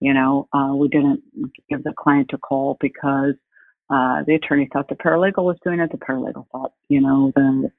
You 0.00 0.14
know, 0.14 0.48
uh, 0.52 0.74
we 0.74 0.88
didn't 0.88 1.22
give 1.68 1.84
the 1.84 1.92
client 1.96 2.30
a 2.32 2.38
call 2.38 2.76
because 2.80 3.34
uh, 3.90 4.22
the 4.26 4.34
attorney 4.34 4.68
thought 4.72 4.88
the 4.88 4.96
paralegal 4.96 5.44
was 5.44 5.58
doing 5.62 5.78
it. 5.78 5.90
The 5.92 5.98
paralegal 5.98 6.46
thought, 6.50 6.72
you 6.88 7.00
know, 7.00 7.32
the 7.36 7.70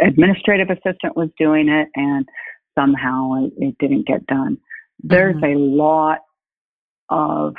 administrative 0.00 0.70
assistant 0.70 1.16
was 1.16 1.28
doing 1.38 1.68
it, 1.68 1.88
and 1.94 2.26
somehow 2.78 3.44
it, 3.44 3.52
it 3.58 3.76
didn't 3.78 4.06
get 4.06 4.26
done. 4.26 4.56
There's 5.02 5.36
Mhm. 5.36 5.54
a 5.54 5.58
lot 5.58 6.20
of 7.08 7.54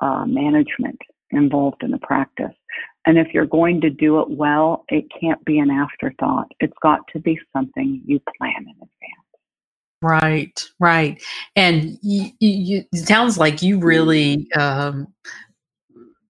uh, 0.00 0.24
management 0.26 1.00
involved 1.30 1.82
in 1.82 1.90
the 1.90 1.98
practice. 1.98 2.54
And 3.06 3.18
if 3.18 3.32
you're 3.32 3.46
going 3.46 3.80
to 3.80 3.90
do 3.90 4.20
it 4.20 4.30
well, 4.30 4.84
it 4.88 5.04
can't 5.18 5.44
be 5.44 5.58
an 5.58 5.70
afterthought. 5.70 6.46
It's 6.60 6.76
got 6.82 7.00
to 7.12 7.18
be 7.18 7.38
something 7.52 8.02
you 8.04 8.20
plan 8.36 8.56
in 8.58 8.74
advance. 8.74 8.90
Right, 10.02 10.64
right. 10.80 11.22
And 11.56 11.98
you, 12.02 12.30
you, 12.40 12.84
it 12.92 13.06
sounds 13.06 13.38
like 13.38 13.62
you 13.62 13.78
really, 13.78 14.48
um, 14.52 15.06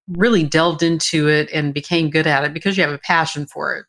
really 0.09 0.45
delved 0.45 0.83
into 0.83 1.29
it 1.29 1.51
and 1.53 1.73
became 1.73 2.11
good 2.11 2.27
at 2.27 2.45
it 2.45 2.53
because 2.53 2.77
you 2.77 2.83
have 2.83 2.93
a 2.93 2.99
passion 2.99 3.47
for 3.47 3.77
it. 3.77 3.87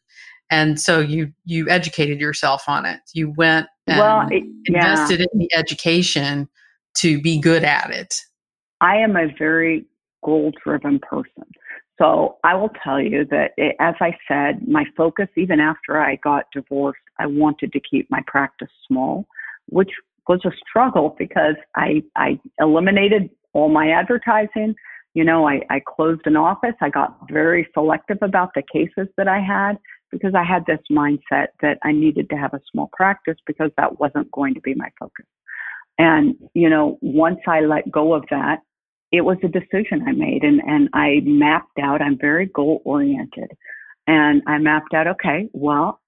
And 0.50 0.80
so 0.80 1.00
you 1.00 1.34
you 1.46 1.68
educated 1.70 2.20
yourself 2.20 2.64
on 2.68 2.86
it. 2.86 3.00
You 3.14 3.34
went 3.36 3.68
and 3.88 3.98
well, 3.98 4.28
it, 4.30 4.44
yeah, 4.70 4.92
invested 4.92 5.22
in 5.22 5.40
the 5.40 5.50
education 5.54 6.48
to 6.98 7.22
be 7.22 7.40
good 7.40 7.64
at 7.64 7.90
it. 7.92 8.16
I 8.82 8.98
am 8.98 9.16
a 9.16 9.28
very 9.38 9.86
goal 10.24 10.52
driven 10.64 11.00
person. 11.00 11.44
So 12.00 12.38
I 12.44 12.56
will 12.56 12.72
tell 12.84 13.00
you 13.00 13.26
that, 13.30 13.52
it, 13.58 13.76
as 13.80 13.96
I 14.00 14.18
said, 14.28 14.68
my 14.68 14.86
focus, 14.98 15.28
even 15.38 15.60
after 15.60 16.02
I 16.02 16.16
got 16.18 16.46
divorced, 16.52 17.00
I 17.20 17.28
wanted 17.28 17.72
to 17.74 17.80
keep 17.80 18.10
my 18.10 18.22
practice 18.26 18.70
small, 18.88 19.28
which 19.68 19.92
was 20.28 20.42
a 20.46 20.52
struggle 20.68 21.16
because 21.20 21.56
I, 21.76 22.04
I 22.16 22.40
eliminated 22.60 23.30
all 23.54 23.70
my 23.70 23.90
advertising. 23.90 24.76
You 25.14 25.24
know, 25.24 25.48
I, 25.48 25.62
I 25.70 25.82
closed 25.86 26.22
an 26.26 26.36
office. 26.36 26.74
I 26.82 26.90
got 26.90 27.16
very 27.30 27.68
selective 27.74 28.18
about 28.22 28.52
the 28.56 28.64
cases 28.64 29.08
that 29.18 29.28
I 29.28 29.40
had 29.40 29.78
because 30.12 30.34
I 30.36 30.44
had 30.44 30.66
this 30.66 30.80
mindset 30.92 31.48
that 31.62 31.78
I 31.84 31.92
needed 31.92 32.30
to 32.32 32.36
have 32.36 32.54
a 32.54 32.62
small 32.72 32.90
practice 32.94 33.38
because 33.46 33.70
that 33.78 34.00
wasn't 34.00 34.32
going 34.32 34.56
to 34.56 34.62
be 34.62 34.74
my 34.74 34.90
focus. 35.00 35.26
And, 35.98 36.36
you 36.54 36.70
know, 36.70 36.98
once 37.02 37.40
I 37.48 37.62
let 37.62 37.92
go 37.92 38.14
of 38.14 38.24
that, 38.30 38.60
it 39.12 39.22
was 39.22 39.38
a 39.44 39.48
decision 39.48 40.04
I 40.08 40.12
made 40.12 40.44
and, 40.44 40.60
and 40.66 40.90
I 40.94 41.22
mapped 41.24 41.78
out, 41.80 42.02
I'm 42.02 42.18
very 42.20 42.48
goal 42.48 42.82
oriented. 42.84 43.52
And 44.08 44.42
I 44.48 44.58
mapped 44.58 44.94
out, 44.94 45.08
okay, 45.08 45.50
well, 45.54 46.02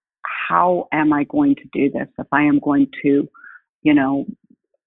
how 0.47 0.87
am 0.91 1.13
I 1.13 1.25
going 1.25 1.55
to 1.55 1.63
do 1.71 1.91
this? 1.91 2.07
If 2.17 2.27
I 2.31 2.41
am 2.41 2.59
going 2.59 2.87
to, 3.03 3.29
you 3.83 3.93
know, 3.93 4.25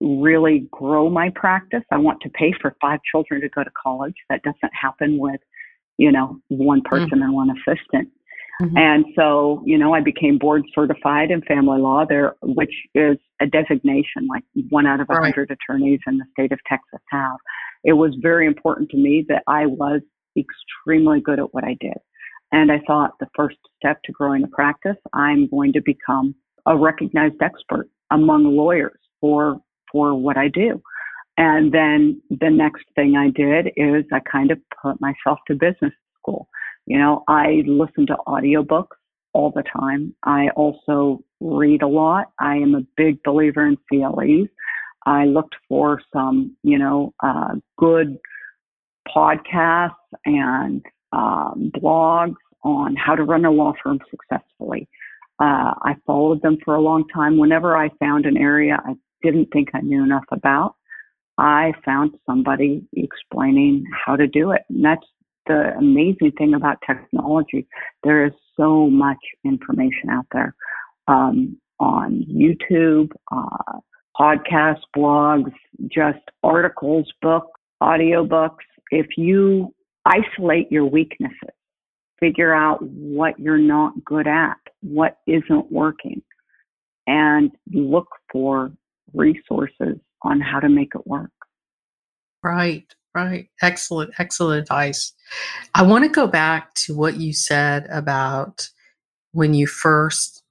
really 0.01 0.67
grow 0.71 1.09
my 1.09 1.31
practice, 1.35 1.83
I 1.93 1.99
want 1.99 2.21
to 2.23 2.31
pay 2.31 2.53
for 2.61 2.77
five 2.81 3.01
children 3.11 3.41
to 3.41 3.49
go 3.49 3.63
to 3.63 3.71
college. 3.81 4.15
That 4.29 4.43
doesn't 4.43 4.73
happen 4.81 5.19
with, 5.19 5.41
you 5.97 6.11
know, 6.11 6.41
one 6.49 6.81
mm. 6.81 6.85
person 6.85 7.23
and 7.23 7.33
one 7.33 7.51
assistant. 7.51 8.09
Mhm. 8.61 8.77
And 8.77 9.05
so, 9.15 9.63
you 9.65 9.79
know, 9.79 9.95
I 9.95 10.01
became 10.01 10.37
board 10.39 10.65
certified 10.75 11.31
in 11.31 11.43
family 11.43 11.81
law 11.81 12.05
there, 12.05 12.35
which 12.43 12.75
is 12.95 13.17
a 13.41 13.47
designation 13.47 14.27
like 14.27 14.43
one 14.71 14.87
out 14.87 15.01
of 15.01 15.09
a 15.11 15.15
Right. 15.15 15.25
hundred 15.27 15.51
attorneys 15.53 16.01
in 16.07 16.19
the 16.19 16.25
state 16.33 16.51
of 16.53 16.59
Texas 16.67 17.01
have. 17.11 17.37
It 17.85 17.93
was 17.93 18.15
very 18.17 18.47
important 18.47 18.91
to 18.91 18.97
me 18.97 19.25
that 19.29 19.45
I 19.47 19.67
was 19.67 20.03
extremely 20.37 21.21
good 21.21 21.39
at 21.39 21.55
what 21.55 21.65
I 21.65 21.75
did. 21.81 21.97
And 22.51 22.73
I 22.73 22.81
thought 22.81 23.19
the 23.21 23.29
first 23.37 23.59
step 23.77 24.03
to 24.05 24.13
growing 24.13 24.43
a 24.43 24.49
practice, 24.49 24.97
I'm 25.13 25.47
going 25.49 25.73
to 25.75 25.81
become 25.83 26.35
a 26.67 26.77
recognized 26.77 27.41
expert 27.43 27.89
among 28.11 28.45
lawyers 28.45 28.99
for 29.21 29.61
for 29.93 30.15
what 30.15 30.37
I 30.37 30.49
do. 30.49 30.83
And 31.39 31.71
then 31.73 32.21
the 32.31 32.51
next 32.51 32.85
thing 32.97 33.17
I 33.17 33.31
did 33.31 33.73
is 33.77 34.05
I 34.13 34.21
kind 34.21 34.51
of 34.51 34.59
put 34.83 35.01
myself 35.01 35.39
to 35.47 35.55
business 35.55 35.95
school. 36.19 36.49
You 36.89 36.99
know, 36.99 37.23
I 37.29 37.63
listen 37.67 38.07
to 38.07 38.17
audiobooks 38.27 38.97
all 39.35 39.53
the 39.55 39.63
time. 39.63 40.15
I 40.25 40.49
also 40.57 41.23
read 41.39 41.83
a 41.83 41.87
lot. 41.87 42.33
I 42.41 42.57
am 42.57 42.75
a 42.75 42.81
big 42.97 43.23
believer 43.23 43.67
in 43.67 43.77
CLEs. 43.89 44.49
I 45.05 45.27
looked 45.27 45.55
for 45.69 46.01
some, 46.11 46.57
you 46.63 46.79
know, 46.79 47.13
uh, 47.23 47.57
good 47.77 48.19
podcasts 49.15 49.91
and 50.25 50.83
um, 51.13 51.71
blogs 51.77 52.37
on 52.65 52.97
how 52.97 53.15
to 53.15 53.23
run 53.23 53.45
a 53.45 53.51
law 53.51 53.75
firm 53.83 53.99
successfully. 54.11 54.89
Uh, 55.39 55.77
I 55.83 55.95
followed 56.07 56.41
them 56.41 56.57
for 56.65 56.75
a 56.75 56.81
long 56.81 57.07
time. 57.15 57.37
Whenever 57.37 57.77
I 57.77 57.91
found 58.01 58.25
an 58.25 58.39
area 58.39 58.79
I 58.83 58.95
didn't 59.23 59.51
think 59.53 59.69
I 59.75 59.81
knew 59.83 60.03
enough 60.03 60.25
about, 60.33 60.75
I 61.37 61.75
found 61.85 62.17
somebody 62.25 62.83
explaining 62.95 63.85
how 64.07 64.17
to 64.17 64.27
do 64.27 64.53
it. 64.53 64.63
And 64.71 64.83
that's 64.83 65.07
the 65.49 65.75
amazing 65.79 66.33
thing 66.39 66.55
about 66.55 66.79
technology. 66.87 67.67
There 68.05 68.25
is 68.27 68.33
so 68.57 68.89
much 68.89 69.19
information 69.45 70.11
out 70.11 70.27
there 70.33 70.55
um, 71.09 71.59
on 71.81 72.25
YouTube, 72.31 73.11
uh, 73.33 73.79
podcasts, 74.19 74.83
blogs, 74.97 75.53
just 75.89 76.19
articles, 76.43 77.11
books, 77.23 77.51
audiobooks. 77.83 78.57
If 78.91 79.07
you 79.17 79.75
isolate 80.05 80.71
your 80.71 80.87
weaknesses, 80.87 81.55
figure 82.21 82.55
out 82.55 82.83
what 82.83 83.39
you're 83.39 83.59
not 83.59 83.93
good 84.05 84.27
at, 84.27 84.57
what 84.81 85.19
isn't 85.27 85.71
working, 85.71 86.23
and 87.07 87.51
look 87.73 88.09
for 88.33 88.73
resources 89.15 89.99
on 90.23 90.41
how 90.41 90.61
to 90.61 90.69
make 90.69 90.91
it 90.95 91.07
work. 91.07 91.31
Right, 92.43 92.93
right. 93.15 93.49
Excellent, 93.63 94.13
excellent 94.19 94.61
advice. 94.63 95.13
I 95.75 95.83
want 95.83 96.05
to 96.05 96.11
go 96.11 96.27
back 96.27 96.75
to 96.75 96.97
what 96.97 97.17
you 97.17 97.33
said 97.33 97.87
about 97.91 98.69
when 99.33 99.55
you 99.55 99.67
first 99.67 100.43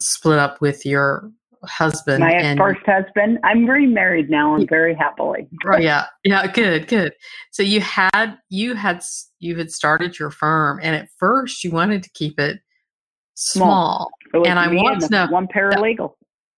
split 0.00 0.38
up 0.38 0.60
with 0.60 0.84
your 0.84 1.30
husband. 1.64 2.20
My 2.20 2.32
and 2.32 2.58
first 2.58 2.80
husband, 2.86 3.38
I'm 3.44 3.66
remarried 3.66 4.30
now 4.30 4.54
and 4.54 4.68
very 4.68 4.94
happily. 4.94 5.48
Right. 5.64 5.82
yeah, 5.82 6.06
yeah, 6.24 6.46
good, 6.46 6.86
good. 6.88 7.12
So 7.50 7.62
you 7.62 7.80
had 7.80 8.36
you 8.48 8.74
had 8.74 9.02
you 9.38 9.56
had 9.56 9.70
started 9.70 10.18
your 10.18 10.30
firm, 10.30 10.80
and 10.82 10.94
at 10.94 11.08
first 11.18 11.64
you 11.64 11.70
wanted 11.70 12.02
to 12.02 12.10
keep 12.10 12.38
it 12.38 12.60
small. 13.34 13.66
Small. 13.66 14.10
It 14.34 14.38
was 14.38 14.48
And 14.48 14.58
I 14.58 14.68
want 14.68 15.00
to 15.02 15.08
know- 15.10 15.26
one 15.28 15.46
paralegal. 15.46 16.14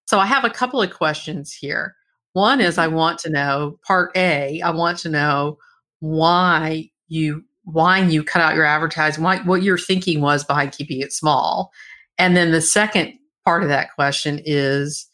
So 0.06 0.18
I 0.18 0.24
have 0.26 0.44
a 0.44 0.50
couple 0.50 0.80
of 0.80 0.90
questions 0.90 1.52
here. 1.52 1.94
One 2.38 2.60
is 2.60 2.78
I 2.78 2.86
mm-hmm. 2.86 2.94
want 2.94 3.18
to 3.20 3.30
know 3.30 3.80
part 3.84 4.16
A, 4.16 4.60
I 4.60 4.70
want 4.70 4.98
to 4.98 5.08
know 5.08 5.58
why 5.98 6.88
you 7.08 7.42
why 7.64 7.98
you 7.98 8.22
cut 8.22 8.40
out 8.40 8.54
your 8.54 8.64
advertising, 8.64 9.24
why 9.24 9.38
what 9.38 9.62
your 9.62 9.76
thinking 9.76 10.20
was 10.20 10.44
behind 10.44 10.70
keeping 10.70 11.00
it 11.00 11.12
small. 11.12 11.72
And 12.16 12.36
then 12.36 12.52
the 12.52 12.60
second 12.60 13.14
part 13.44 13.64
of 13.64 13.68
that 13.70 13.92
question 13.92 14.40
is 14.44 15.08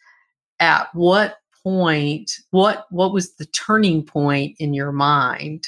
at 0.61 0.95
what 0.95 1.37
point 1.63 2.31
what 2.51 2.85
what 2.91 3.15
was 3.15 3.37
the 3.37 3.47
turning 3.47 4.05
point 4.05 4.55
in 4.59 4.75
your 4.75 4.93
mind 4.93 5.67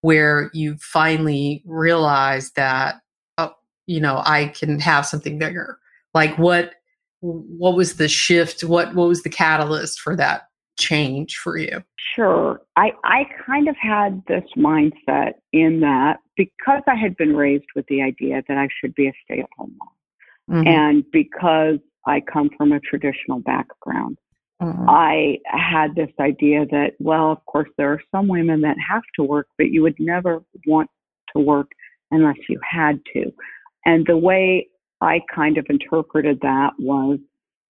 where 0.00 0.50
you 0.54 0.76
finally 0.80 1.62
realized 1.66 2.56
that 2.56 2.96
oh, 3.36 3.52
you 3.86 4.00
know, 4.00 4.22
I 4.24 4.46
can 4.46 4.80
have 4.80 5.04
something 5.04 5.38
bigger. 5.38 5.78
Like 6.14 6.38
what 6.38 6.72
what 7.20 7.76
was 7.76 7.96
the 7.96 8.08
shift 8.08 8.62
what 8.64 8.94
what 8.94 9.08
was 9.08 9.22
the 9.22 9.30
catalyst 9.30 10.00
for 10.00 10.16
that 10.16 10.45
change 10.76 11.36
for 11.36 11.56
you 11.56 11.82
Sure. 12.14 12.62
I, 12.76 12.92
I 13.04 13.26
kind 13.44 13.68
of 13.68 13.76
had 13.76 14.22
this 14.26 14.44
mindset 14.56 15.32
in 15.52 15.80
that 15.80 16.18
because 16.36 16.82
I 16.86 16.94
had 16.94 17.16
been 17.16 17.36
raised 17.36 17.66
with 17.74 17.84
the 17.88 18.00
idea 18.02 18.42
that 18.48 18.56
I 18.56 18.68
should 18.80 18.94
be 18.94 19.08
a 19.08 19.12
stay 19.24 19.40
at 19.40 19.48
home 19.56 19.76
mom, 19.78 20.64
Mhm. 20.64 20.66
and 20.66 21.10
because 21.10 21.78
I 22.06 22.20
come 22.20 22.50
from 22.56 22.72
a 22.72 22.80
traditional 22.80 23.40
background, 23.40 24.16
Mhm. 24.62 24.84
I 24.88 25.40
had 25.46 25.94
this 25.94 26.12
idea 26.20 26.64
that, 26.66 26.94
well, 27.00 27.32
of 27.32 27.44
course, 27.46 27.68
there 27.76 27.92
are 27.92 28.00
some 28.10 28.28
women 28.28 28.60
that 28.62 28.76
have 28.78 29.02
to 29.16 29.24
work, 29.24 29.48
but 29.58 29.70
you 29.70 29.82
would 29.82 29.98
never 29.98 30.42
want 30.66 30.88
to 31.34 31.40
work 31.40 31.72
unless 32.10 32.38
you 32.48 32.58
had 32.62 33.00
to. 33.12 33.32
And 33.84 34.06
the 34.06 34.16
way 34.16 34.68
I 35.00 35.20
kind 35.34 35.58
of 35.58 35.66
interpreted 35.68 36.40
that 36.40 36.72
was 36.78 37.18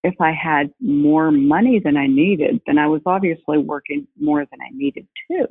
if 0.04 0.14
I 0.20 0.32
had 0.32 0.70
more 0.80 1.30
money 1.30 1.80
than 1.82 1.96
I 1.96 2.06
needed, 2.06 2.60
then 2.66 2.78
I 2.78 2.86
was 2.86 3.02
obviously 3.06 3.58
working 3.58 4.06
more 4.18 4.40
than 4.40 4.60
I 4.60 4.70
needed 4.72 5.06
to, 5.30 5.46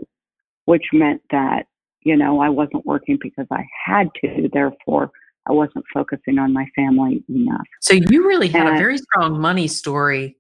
which 0.66 0.86
meant 0.94 1.22
that, 1.32 1.66
you 2.02 2.16
know, 2.16 2.40
I 2.40 2.50
wasn't 2.50 2.86
working 2.86 3.18
because 3.22 3.48
I 3.52 3.66
had 3.86 4.10
to. 4.22 4.50
Therefore, 4.54 5.12
I 5.48 5.52
wasn't 5.52 5.86
focusing 5.94 6.40
on 6.40 6.54
my 6.54 6.66
family 6.76 7.24
enough. 7.30 7.66
So 7.82 7.94
you 7.94 8.28
really 8.28 8.48
had 8.48 8.68
and, 8.68 8.76
a 8.76 8.80
very 8.80 8.98
strong 8.98 9.40
money 9.40 9.68
story 9.68 10.38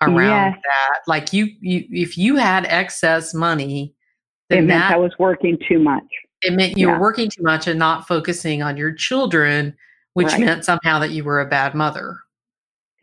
around 0.00 0.52
yes. 0.52 0.60
that. 0.62 1.00
Like 1.06 1.32
you, 1.32 1.48
you, 1.60 1.84
if 1.90 2.18
you 2.18 2.36
had 2.36 2.66
excess 2.66 3.34
money, 3.34 3.94
it 4.50 4.56
meant 4.56 4.68
that, 4.68 4.92
I 4.92 4.98
was 4.98 5.12
working 5.18 5.58
too 5.68 5.78
much. 5.78 6.04
It 6.42 6.52
meant 6.52 6.76
you 6.76 6.88
yeah. 6.88 6.94
were 6.94 7.00
working 7.00 7.30
too 7.30 7.42
much 7.42 7.66
and 7.66 7.78
not 7.78 8.06
focusing 8.06 8.62
on 8.62 8.76
your 8.76 8.92
children, 8.92 9.74
which 10.12 10.28
right. 10.28 10.40
meant 10.40 10.64
somehow 10.64 10.98
that 10.98 11.10
you 11.10 11.24
were 11.24 11.40
a 11.40 11.48
bad 11.48 11.74
mother. 11.74 12.18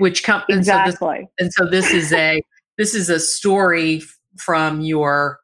Which 0.02 0.24
comes 0.24 0.46
exactly, 0.50 1.30
and 1.40 1.52
so, 1.54 1.66
this, 1.66 1.76
and 1.84 1.84
so 1.84 1.92
this 1.92 1.92
is 1.92 2.14
a 2.14 2.42
this 2.78 2.96
is 2.96 3.10
a 3.10 3.20
story 3.20 4.02
from 4.38 4.82
your 4.82 5.40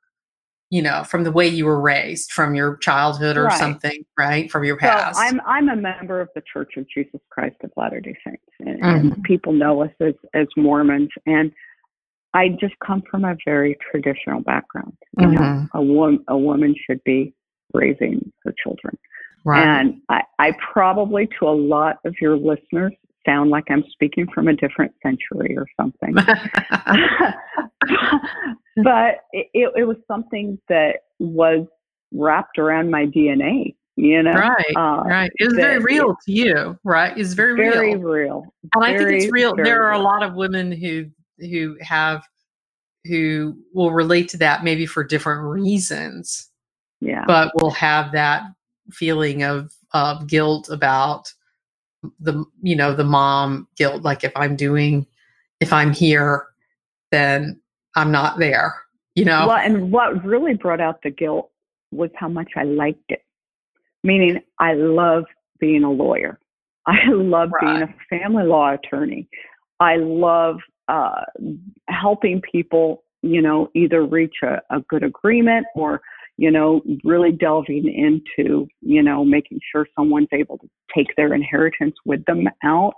you 0.69 0.81
know, 0.81 1.03
from 1.03 1.23
the 1.23 1.31
way 1.31 1.47
you 1.47 1.65
were 1.65 1.79
raised, 1.79 2.31
from 2.31 2.53
your 2.53 2.75
childhood 2.77 3.37
or 3.37 3.45
right. 3.45 3.57
something, 3.57 4.03
right? 4.17 4.51
From 4.51 4.65
your 4.65 4.75
past. 4.77 5.17
So 5.17 5.21
I'm 5.23 5.39
I'm 5.45 5.69
a 5.69 5.75
member 5.75 6.19
of 6.19 6.29
the 6.35 6.41
Church 6.51 6.73
of 6.75 6.85
Jesus 6.93 7.21
Christ 7.29 7.55
of 7.63 7.71
Latter 7.77 8.01
Day 8.01 8.17
Saints, 8.25 8.43
and, 8.59 8.81
mm-hmm. 8.81 9.13
and, 9.13 9.23
people 9.23 9.53
know 9.53 9.83
us 9.83 9.91
as 10.01 10.13
as 10.33 10.47
Mormons, 10.57 11.09
and 11.25 11.51
I 12.33 12.49
just 12.59 12.73
come 12.85 13.01
from 13.09 13.23
a 13.23 13.37
very 13.45 13.77
traditional 13.91 14.41
background. 14.41 14.97
You 15.17 15.27
mm-hmm. 15.27 15.43
know, 15.43 15.67
a 15.73 15.81
woman 15.81 16.25
a 16.27 16.37
woman 16.37 16.75
should 16.85 17.01
be 17.05 17.33
raising 17.73 18.31
her 18.43 18.53
children, 18.61 18.97
right. 19.45 19.65
and 19.65 20.01
I, 20.09 20.23
I 20.37 20.51
probably 20.73 21.29
to 21.39 21.47
a 21.47 21.55
lot 21.55 21.99
of 22.03 22.13
your 22.19 22.35
listeners 22.35 22.93
sound 23.27 23.49
like 23.49 23.65
I'm 23.69 23.83
speaking 23.91 24.27
from 24.33 24.47
a 24.47 24.53
different 24.53 24.93
century 25.03 25.57
or 25.57 25.67
something. 25.79 26.13
but 28.83 29.15
it, 29.33 29.71
it, 29.75 29.87
was 29.87 29.97
something 30.07 30.59
that 30.69 30.97
was 31.19 31.67
wrapped 32.11 32.57
around 32.57 32.89
my 32.89 33.05
DNA. 33.05 33.75
You 33.99 34.21
know, 34.21 34.33
right, 34.33 34.75
uh, 34.75 35.03
right. 35.07 35.31
It 35.37 35.45
was 35.45 35.55
very 35.55 35.79
real 35.79 36.15
to 36.25 36.31
you, 36.31 36.77
right? 36.83 37.17
It's 37.17 37.33
very, 37.33 37.55
very 37.55 37.95
real. 37.95 37.99
Very 37.99 38.25
real. 38.25 38.43
And 38.75 38.83
very, 38.83 38.93
I 38.93 38.97
think 38.97 39.23
it's 39.23 39.31
real. 39.31 39.55
There 39.55 39.83
are 39.83 39.93
a 39.93 39.99
lot 39.99 40.21
of 40.21 40.35
women 40.35 40.71
who 40.71 41.07
who 41.39 41.75
have 41.81 42.23
who 43.05 43.57
will 43.73 43.91
relate 43.91 44.29
to 44.29 44.37
that 44.37 44.63
maybe 44.63 44.85
for 44.85 45.03
different 45.03 45.41
reasons. 45.41 46.47
Yeah. 47.01 47.23
But 47.25 47.51
will 47.55 47.71
have 47.71 48.11
that 48.11 48.43
feeling 48.91 49.41
of 49.41 49.71
of 49.93 50.27
guilt 50.27 50.69
about 50.69 51.33
the 52.19 52.43
you 52.61 52.75
know 52.75 52.93
the 52.93 53.03
mom 53.03 53.67
guilt 53.77 54.03
like 54.03 54.23
if 54.23 54.31
i'm 54.35 54.55
doing 54.55 55.05
if 55.59 55.71
i'm 55.71 55.93
here 55.93 56.47
then 57.11 57.59
i'm 57.95 58.11
not 58.11 58.39
there 58.39 58.73
you 59.17 59.25
know? 59.25 59.47
Well 59.47 59.57
and 59.57 59.91
what 59.91 60.23
really 60.23 60.53
brought 60.53 60.79
out 60.79 61.01
the 61.01 61.09
guilt 61.09 61.49
was 61.91 62.11
how 62.15 62.29
much 62.29 62.51
i 62.55 62.63
liked 62.63 63.09
it. 63.09 63.23
Meaning 64.03 64.39
i 64.59 64.73
love 64.75 65.25
being 65.59 65.83
a 65.83 65.91
lawyer. 65.91 66.39
I 66.85 66.99
love 67.09 67.49
right. 67.51 67.79
being 67.79 67.81
a 67.81 67.95
family 68.09 68.43
law 68.43 68.75
attorney. 68.75 69.27
I 69.79 69.97
love 69.97 70.57
uh, 70.87 71.23
helping 71.89 72.41
people 72.41 73.03
you 73.23 73.41
know 73.41 73.69
either 73.73 74.05
reach 74.05 74.35
a, 74.43 74.61
a 74.69 74.81
good 74.87 75.03
agreement 75.03 75.65
or 75.73 76.01
you 76.37 76.51
know, 76.51 76.81
really 77.03 77.31
delving 77.31 77.87
into, 77.87 78.67
you 78.81 79.01
know, 79.01 79.25
making 79.25 79.59
sure 79.71 79.87
someone's 79.97 80.27
able 80.31 80.57
to 80.59 80.69
take 80.95 81.07
their 81.17 81.33
inheritance 81.33 81.95
with 82.05 82.23
them 82.25 82.47
out. 82.63 82.93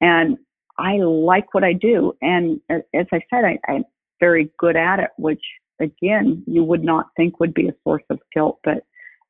And 0.00 0.36
I 0.78 0.98
like 0.98 1.54
what 1.54 1.64
I 1.64 1.72
do. 1.72 2.12
And 2.20 2.60
as 2.70 3.06
I 3.12 3.20
said, 3.30 3.44
I, 3.44 3.58
I'm 3.68 3.84
very 4.20 4.50
good 4.58 4.76
at 4.76 5.00
it, 5.00 5.10
which 5.16 5.42
again, 5.80 6.42
you 6.46 6.62
would 6.62 6.84
not 6.84 7.06
think 7.16 7.40
would 7.40 7.54
be 7.54 7.68
a 7.68 7.74
source 7.84 8.04
of 8.10 8.18
guilt, 8.32 8.58
but 8.64 8.84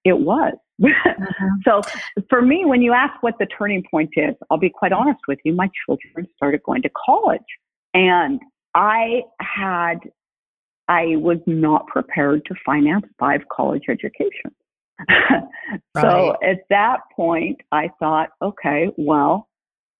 it 0.04 0.18
was. 0.18 0.54
Mm-hmm. 0.82 1.54
so 1.64 1.80
for 2.28 2.42
me, 2.42 2.64
when 2.64 2.82
you 2.82 2.92
ask 2.92 3.22
what 3.22 3.34
the 3.38 3.46
turning 3.46 3.84
point 3.90 4.10
is, 4.16 4.34
I'll 4.50 4.58
be 4.58 4.70
quite 4.70 4.92
honest 4.92 5.20
with 5.28 5.38
you, 5.44 5.54
my 5.54 5.70
children 5.86 6.26
started 6.36 6.62
going 6.64 6.82
to 6.82 6.90
college. 7.06 7.40
And 7.94 8.40
I 8.74 9.22
had 9.40 9.98
I 10.88 11.16
was 11.16 11.38
not 11.46 11.86
prepared 11.86 12.44
to 12.46 12.54
finance 12.64 13.06
five 13.18 13.40
college 13.50 13.84
educations. 13.88 14.54
so 15.96 16.36
at 16.42 16.58
that 16.70 17.00
point, 17.16 17.60
I 17.72 17.90
thought, 17.98 18.30
okay, 18.42 18.90
well, 18.96 19.48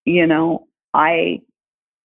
you 0.05 0.27
know, 0.27 0.66
I 0.92 1.40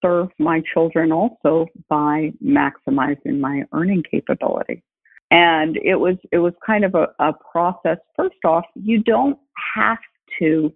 serve 0.02 0.30
my 0.40 0.62
children 0.74 1.12
also 1.12 1.68
by 1.90 2.32
maximizing 2.44 3.40
my 3.40 3.64
earning 3.74 4.04
capability. 4.10 4.84
And 5.32 5.78
it 5.78 5.96
was 5.96 6.16
it 6.32 6.40
was 6.40 6.54
kind 6.66 6.84
of 6.84 6.96
a, 6.96 7.08
a 7.20 7.34
process. 7.52 7.98
First 8.16 8.38
off, 8.46 8.66
you 8.76 9.04
don't 9.04 9.38
have 9.76 10.00
to. 10.40 10.74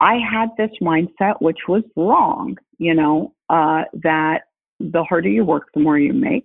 I 0.00 0.14
had 0.14 0.48
this 0.58 0.70
mindset, 0.82 1.40
which 1.40 1.58
was 1.68 1.84
wrong, 1.94 2.56
you 2.78 2.94
know, 2.94 3.32
uh, 3.48 3.82
that 4.02 4.42
the 4.80 5.04
harder 5.04 5.28
you 5.28 5.44
work, 5.44 5.68
the 5.74 5.80
more 5.80 5.98
you 5.98 6.12
make 6.12 6.44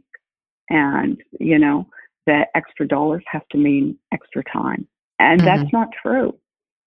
and 0.70 1.22
you 1.40 1.58
know 1.58 1.88
that 2.26 2.50
extra 2.56 2.88
dollars 2.88 3.24
have 3.28 3.48
to 3.50 3.58
mean 3.58 3.98
extra 4.14 4.44
time 4.52 4.88
and 5.20 5.42
mm-hmm. 5.42 5.46
that's 5.46 5.74
not 5.74 5.90
true 6.02 6.38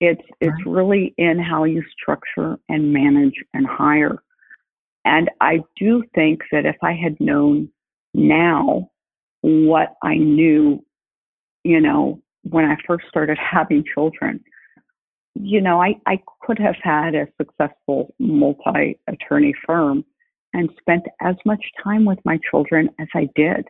it's 0.00 0.22
it's 0.40 0.52
right. 0.66 0.72
really 0.72 1.14
in 1.18 1.38
how 1.38 1.64
you 1.64 1.82
structure 1.90 2.58
and 2.68 2.92
manage 2.92 3.34
and 3.54 3.66
hire 3.66 4.22
and 5.04 5.30
i 5.40 5.60
do 5.76 6.02
think 6.14 6.40
that 6.52 6.66
if 6.66 6.76
i 6.82 6.92
had 6.92 7.18
known 7.20 7.68
now 8.14 8.88
what 9.40 9.94
i 10.02 10.14
knew 10.14 10.84
you 11.64 11.80
know 11.80 12.20
when 12.42 12.64
i 12.64 12.76
first 12.86 13.06
started 13.08 13.38
having 13.50 13.84
children 13.94 14.42
you 15.34 15.60
know 15.60 15.80
i 15.80 15.94
i 16.06 16.20
could 16.42 16.58
have 16.58 16.76
had 16.82 17.14
a 17.14 17.26
successful 17.36 18.14
multi 18.18 18.98
attorney 19.08 19.54
firm 19.66 20.04
and 20.52 20.70
spent 20.78 21.04
as 21.20 21.36
much 21.44 21.64
time 21.82 22.04
with 22.04 22.18
my 22.24 22.38
children 22.50 22.90
as 23.00 23.08
I 23.14 23.28
did. 23.34 23.66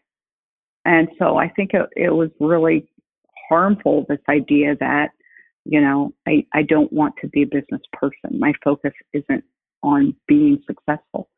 And 0.84 1.08
so 1.18 1.36
I 1.36 1.48
think 1.48 1.70
it, 1.74 1.88
it 1.96 2.10
was 2.10 2.30
really 2.40 2.88
harmful, 3.48 4.04
this 4.08 4.18
idea 4.28 4.76
that, 4.80 5.10
you 5.64 5.80
know, 5.80 6.12
I, 6.26 6.44
I 6.52 6.62
don't 6.62 6.92
want 6.92 7.14
to 7.20 7.28
be 7.28 7.42
a 7.42 7.46
business 7.46 7.82
person. 7.92 8.38
My 8.38 8.52
focus 8.64 8.92
isn't 9.12 9.44
on 9.82 10.16
being 10.26 10.60
successful. 10.66 11.28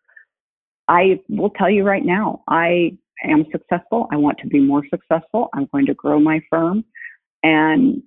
I 0.88 1.20
will 1.28 1.50
tell 1.50 1.70
you 1.70 1.82
right 1.82 2.04
now, 2.04 2.42
I 2.48 2.96
am 3.24 3.44
successful. 3.52 4.06
I 4.12 4.16
want 4.16 4.38
to 4.38 4.48
be 4.48 4.60
more 4.60 4.82
successful. 4.90 5.48
I'm 5.54 5.68
going 5.72 5.86
to 5.86 5.94
grow 5.94 6.18
my 6.20 6.40
firm. 6.50 6.84
And 7.42 8.02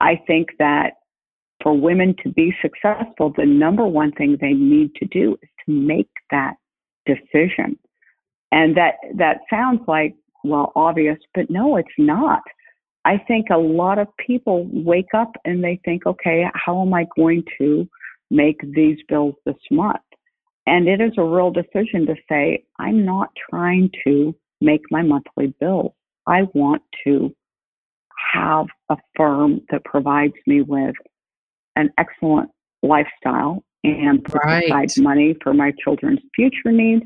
I 0.00 0.20
think 0.26 0.50
that 0.58 0.97
for 1.62 1.76
women 1.76 2.14
to 2.22 2.30
be 2.30 2.54
successful, 2.62 3.32
the 3.36 3.46
number 3.46 3.86
one 3.86 4.12
thing 4.12 4.36
they 4.40 4.52
need 4.52 4.94
to 4.96 5.06
do 5.06 5.36
is 5.42 5.48
to 5.66 5.72
make 5.72 6.10
that 6.30 6.54
decision. 7.06 7.78
And 8.52 8.76
that 8.76 8.94
that 9.16 9.40
sounds 9.50 9.80
like 9.86 10.14
well 10.44 10.72
obvious, 10.76 11.18
but 11.34 11.50
no, 11.50 11.76
it's 11.76 11.88
not. 11.98 12.42
I 13.04 13.18
think 13.26 13.46
a 13.50 13.56
lot 13.56 13.98
of 13.98 14.08
people 14.24 14.68
wake 14.72 15.14
up 15.14 15.32
and 15.44 15.62
they 15.62 15.80
think, 15.84 16.06
okay, 16.06 16.44
how 16.54 16.82
am 16.82 16.92
I 16.94 17.06
going 17.16 17.42
to 17.58 17.88
make 18.30 18.60
these 18.74 18.98
bills 19.08 19.34
this 19.46 19.56
month? 19.70 20.00
And 20.66 20.86
it 20.86 21.00
is 21.00 21.12
a 21.16 21.24
real 21.24 21.50
decision 21.50 22.06
to 22.06 22.14
say, 22.28 22.64
I'm 22.78 23.04
not 23.04 23.30
trying 23.48 23.90
to 24.04 24.34
make 24.60 24.82
my 24.90 25.02
monthly 25.02 25.54
bills. 25.58 25.92
I 26.26 26.42
want 26.52 26.82
to 27.04 27.34
have 28.34 28.66
a 28.90 28.96
firm 29.16 29.62
that 29.70 29.84
provides 29.84 30.34
me 30.46 30.60
with 30.60 30.94
an 31.78 31.90
excellent 31.98 32.50
lifestyle 32.82 33.62
and 33.84 34.22
provide 34.24 34.70
right. 34.70 34.92
money 34.98 35.36
for 35.42 35.54
my 35.54 35.72
children's 35.82 36.20
future 36.34 36.72
needs. 36.72 37.04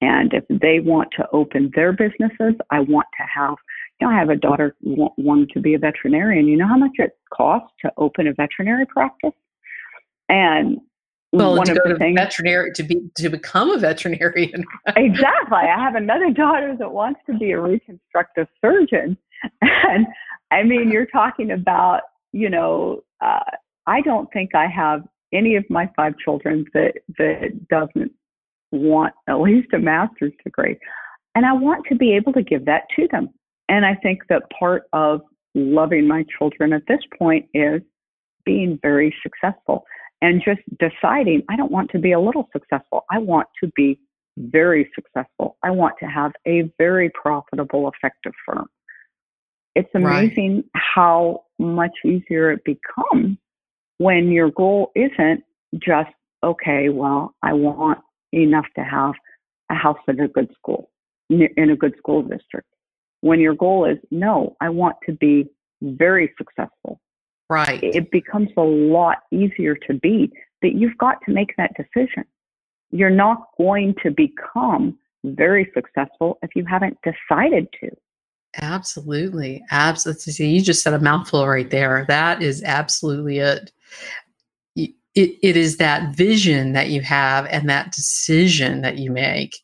And 0.00 0.32
if 0.32 0.44
they 0.48 0.80
want 0.80 1.08
to 1.16 1.26
open 1.32 1.70
their 1.74 1.92
businesses, 1.92 2.54
I 2.70 2.80
want 2.80 3.06
to 3.18 3.26
have, 3.34 3.56
you 4.00 4.06
know, 4.06 4.14
I 4.14 4.18
have 4.18 4.30
a 4.30 4.36
daughter 4.36 4.74
wanting 4.82 5.48
to 5.54 5.60
be 5.60 5.74
a 5.74 5.78
veterinarian. 5.78 6.46
You 6.46 6.56
know 6.56 6.68
how 6.68 6.78
much 6.78 6.92
it 6.94 7.12
costs 7.32 7.72
to 7.84 7.92
open 7.96 8.26
a 8.26 8.32
veterinary 8.32 8.86
practice? 8.86 9.32
And 10.28 10.78
well, 11.32 11.56
one 11.56 11.66
to 11.66 11.72
of 11.72 11.88
the 11.88 11.96
things, 11.96 12.18
veterinary 12.18 12.72
to 12.72 12.82
be 12.82 13.02
to 13.16 13.28
become 13.28 13.70
a 13.70 13.78
veterinarian. 13.78 14.64
exactly. 14.96 15.58
I 15.58 15.78
have 15.78 15.94
another 15.94 16.30
daughter 16.30 16.74
that 16.78 16.90
wants 16.90 17.20
to 17.26 17.38
be 17.38 17.52
a 17.52 17.60
reconstructive 17.60 18.48
surgeon, 18.60 19.16
and 19.62 20.06
I 20.50 20.62
mean, 20.64 20.90
you're 20.90 21.06
talking 21.06 21.52
about, 21.52 22.02
you 22.32 22.50
know, 22.50 23.02
uh, 23.20 23.38
I 23.90 24.00
don't 24.02 24.32
think 24.32 24.54
I 24.54 24.68
have 24.68 25.02
any 25.32 25.56
of 25.56 25.64
my 25.68 25.90
five 25.96 26.14
children 26.24 26.64
that 26.74 26.92
that 27.18 27.68
doesn't 27.68 28.12
want 28.70 29.12
at 29.28 29.40
least 29.40 29.72
a 29.72 29.78
master's 29.80 30.32
degree. 30.44 30.78
And 31.34 31.44
I 31.44 31.52
want 31.52 31.84
to 31.88 31.96
be 31.96 32.14
able 32.14 32.32
to 32.34 32.42
give 32.42 32.64
that 32.66 32.84
to 32.96 33.08
them. 33.10 33.30
And 33.68 33.84
I 33.84 33.96
think 33.96 34.20
that 34.28 34.44
part 34.56 34.84
of 34.92 35.22
loving 35.56 36.06
my 36.06 36.24
children 36.38 36.72
at 36.72 36.82
this 36.86 37.00
point 37.18 37.46
is 37.52 37.82
being 38.44 38.78
very 38.80 39.14
successful. 39.24 39.84
and 40.22 40.42
just 40.44 40.60
deciding, 40.78 41.42
I 41.48 41.56
don't 41.56 41.72
want 41.72 41.90
to 41.92 41.98
be 41.98 42.12
a 42.12 42.20
little 42.20 42.48
successful. 42.52 43.04
I 43.10 43.18
want 43.18 43.48
to 43.62 43.70
be 43.74 43.98
very 44.36 44.90
successful. 44.94 45.56
I 45.62 45.70
want 45.70 45.94
to 46.00 46.06
have 46.06 46.32
a 46.46 46.70
very 46.78 47.10
profitable, 47.10 47.90
effective 47.94 48.32
firm. 48.46 48.66
It's 49.74 49.88
amazing 49.94 50.56
right. 50.56 50.82
how 50.94 51.44
much 51.58 51.92
easier 52.04 52.50
it 52.50 52.62
becomes 52.64 53.38
when 54.00 54.32
your 54.32 54.50
goal 54.50 54.92
isn't 54.94 55.44
just, 55.74 56.08
okay, 56.42 56.88
well, 56.88 57.34
I 57.42 57.52
want 57.52 57.98
enough 58.32 58.64
to 58.76 58.82
have 58.82 59.12
a 59.70 59.74
house 59.74 59.98
in 60.08 60.20
a 60.20 60.26
good 60.26 60.50
school, 60.56 60.88
in 61.28 61.68
a 61.70 61.76
good 61.76 61.94
school 61.98 62.22
district. 62.22 62.66
When 63.20 63.40
your 63.40 63.54
goal 63.54 63.84
is, 63.84 63.98
no, 64.10 64.56
I 64.58 64.70
want 64.70 64.96
to 65.04 65.12
be 65.12 65.50
very 65.82 66.32
successful. 66.38 66.98
Right. 67.50 67.78
It 67.82 68.10
becomes 68.10 68.48
a 68.56 68.62
lot 68.62 69.18
easier 69.30 69.74
to 69.86 69.92
be, 69.92 70.32
but 70.62 70.72
you've 70.72 70.96
got 70.96 71.18
to 71.26 71.32
make 71.32 71.54
that 71.58 71.72
decision. 71.76 72.24
You're 72.92 73.10
not 73.10 73.48
going 73.58 73.94
to 74.02 74.10
become 74.10 74.98
very 75.24 75.70
successful 75.74 76.38
if 76.42 76.56
you 76.56 76.64
haven't 76.64 76.96
decided 77.02 77.68
to. 77.82 77.90
Absolutely. 78.62 79.62
Absolutely. 79.70 80.46
You 80.46 80.62
just 80.62 80.82
said 80.82 80.94
a 80.94 80.98
mouthful 80.98 81.46
right 81.46 81.68
there. 81.68 82.06
That 82.08 82.42
is 82.42 82.62
absolutely 82.64 83.40
it. 83.40 83.70
It, 84.76 84.94
it 85.14 85.56
is 85.56 85.78
that 85.78 86.14
vision 86.14 86.72
that 86.72 86.90
you 86.90 87.00
have 87.00 87.46
and 87.46 87.68
that 87.68 87.92
decision 87.92 88.82
that 88.82 88.98
you 88.98 89.10
make 89.10 89.56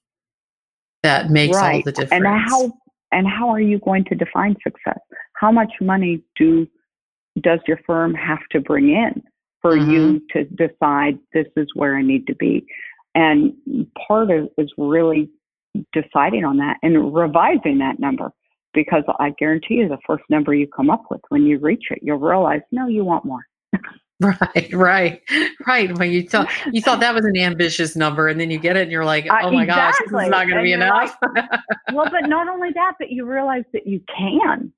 that 1.02 1.30
makes 1.30 1.56
right. 1.56 1.76
all 1.76 1.82
the 1.84 1.92
difference. 1.92 2.12
And 2.12 2.26
how 2.26 2.72
and 3.12 3.26
how 3.28 3.48
are 3.48 3.60
you 3.60 3.78
going 3.78 4.04
to 4.06 4.14
define 4.14 4.56
success? 4.62 4.98
How 5.34 5.52
much 5.52 5.72
money 5.80 6.22
do 6.36 6.66
does 7.40 7.60
your 7.68 7.78
firm 7.86 8.14
have 8.14 8.40
to 8.50 8.60
bring 8.60 8.88
in 8.88 9.22
for 9.62 9.76
mm-hmm. 9.76 9.90
you 9.90 10.22
to 10.32 10.44
decide 10.44 11.18
this 11.32 11.46
is 11.56 11.68
where 11.74 11.96
I 11.96 12.02
need 12.02 12.26
to 12.26 12.34
be? 12.34 12.66
And 13.14 13.54
part 14.08 14.30
of 14.30 14.48
is 14.58 14.72
really 14.76 15.30
deciding 15.92 16.44
on 16.44 16.56
that 16.58 16.78
and 16.82 17.14
revising 17.14 17.78
that 17.78 17.98
number 17.98 18.30
because 18.74 19.04
I 19.18 19.30
guarantee 19.38 19.74
you 19.74 19.88
the 19.88 19.98
first 20.06 20.24
number 20.28 20.54
you 20.54 20.66
come 20.68 20.90
up 20.90 21.04
with 21.10 21.20
when 21.28 21.46
you 21.46 21.58
reach 21.58 21.84
it, 21.90 22.00
you'll 22.02 22.18
realize, 22.18 22.60
no, 22.72 22.86
you 22.88 23.04
want 23.04 23.24
more. 23.24 23.46
right, 24.20 24.70
right, 24.72 25.22
right. 25.66 25.98
When 25.98 26.10
you 26.10 26.26
thought 26.26 26.50
you 26.72 26.80
thought 26.80 27.00
that 27.00 27.14
was 27.14 27.26
an 27.26 27.36
ambitious 27.36 27.96
number, 27.96 28.28
and 28.28 28.40
then 28.40 28.50
you 28.50 28.58
get 28.58 28.76
it, 28.76 28.84
and 28.84 28.92
you're 28.92 29.04
like, 29.04 29.30
uh, 29.30 29.40
oh 29.42 29.50
my 29.50 29.64
exactly. 29.64 29.66
gosh, 29.66 29.94
this 29.98 30.26
is 30.26 30.30
not 30.30 30.46
going 30.46 30.56
to 30.56 30.62
be 30.62 30.72
enough. 30.72 31.16
Like, 31.34 31.44
well, 31.92 32.08
but 32.10 32.28
not 32.28 32.48
only 32.48 32.70
that, 32.74 32.94
but 32.98 33.10
you 33.10 33.26
realize 33.26 33.64
that 33.74 33.86
you 33.86 34.00
can. 34.16 34.72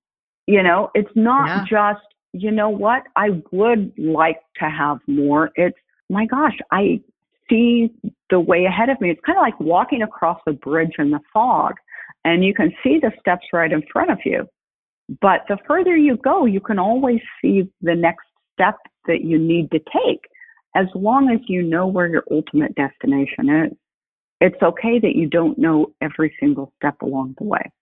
You 0.48 0.62
know, 0.62 0.90
it's 0.94 1.10
not 1.14 1.46
yeah. 1.46 1.64
just, 1.68 2.06
you 2.32 2.50
know 2.50 2.70
what, 2.70 3.02
I 3.16 3.42
would 3.52 3.92
like 3.98 4.40
to 4.58 4.70
have 4.70 4.98
more. 5.06 5.50
It's, 5.56 5.76
my 6.08 6.24
gosh, 6.24 6.56
I 6.72 7.02
see 7.50 7.90
the 8.30 8.40
way 8.40 8.64
ahead 8.64 8.88
of 8.88 8.98
me. 9.00 9.10
It's 9.10 9.20
kind 9.26 9.36
of 9.36 9.42
like 9.42 9.58
walking 9.60 10.02
across 10.02 10.40
a 10.46 10.52
bridge 10.52 10.92
in 10.98 11.10
the 11.10 11.20
fog 11.34 11.74
and 12.24 12.44
you 12.44 12.54
can 12.54 12.72
see 12.82 12.98
the 12.98 13.12
steps 13.20 13.46
right 13.52 13.70
in 13.70 13.82
front 13.92 14.10
of 14.10 14.18
you. 14.24 14.48
But 15.20 15.42
the 15.48 15.58
further 15.66 15.96
you 15.96 16.16
go, 16.16 16.44
you 16.44 16.60
can 16.60 16.78
always 16.78 17.20
see 17.40 17.68
the 17.80 17.94
next 17.94 18.26
step 18.58 18.76
that 19.06 19.22
you 19.22 19.38
need 19.38 19.70
to 19.70 19.78
take 19.78 20.20
as 20.74 20.86
long 20.94 21.30
as 21.30 21.40
you 21.48 21.62
know 21.62 21.86
where 21.86 22.08
your 22.08 22.24
ultimate 22.30 22.74
destination 22.74 23.48
is. 23.48 23.76
It's 24.40 24.62
okay 24.62 24.98
that 25.00 25.16
you 25.16 25.28
don't 25.28 25.58
know 25.58 25.92
every 26.00 26.34
single 26.38 26.72
step 26.76 27.00
along 27.02 27.34
the 27.38 27.44
way. 27.44 27.72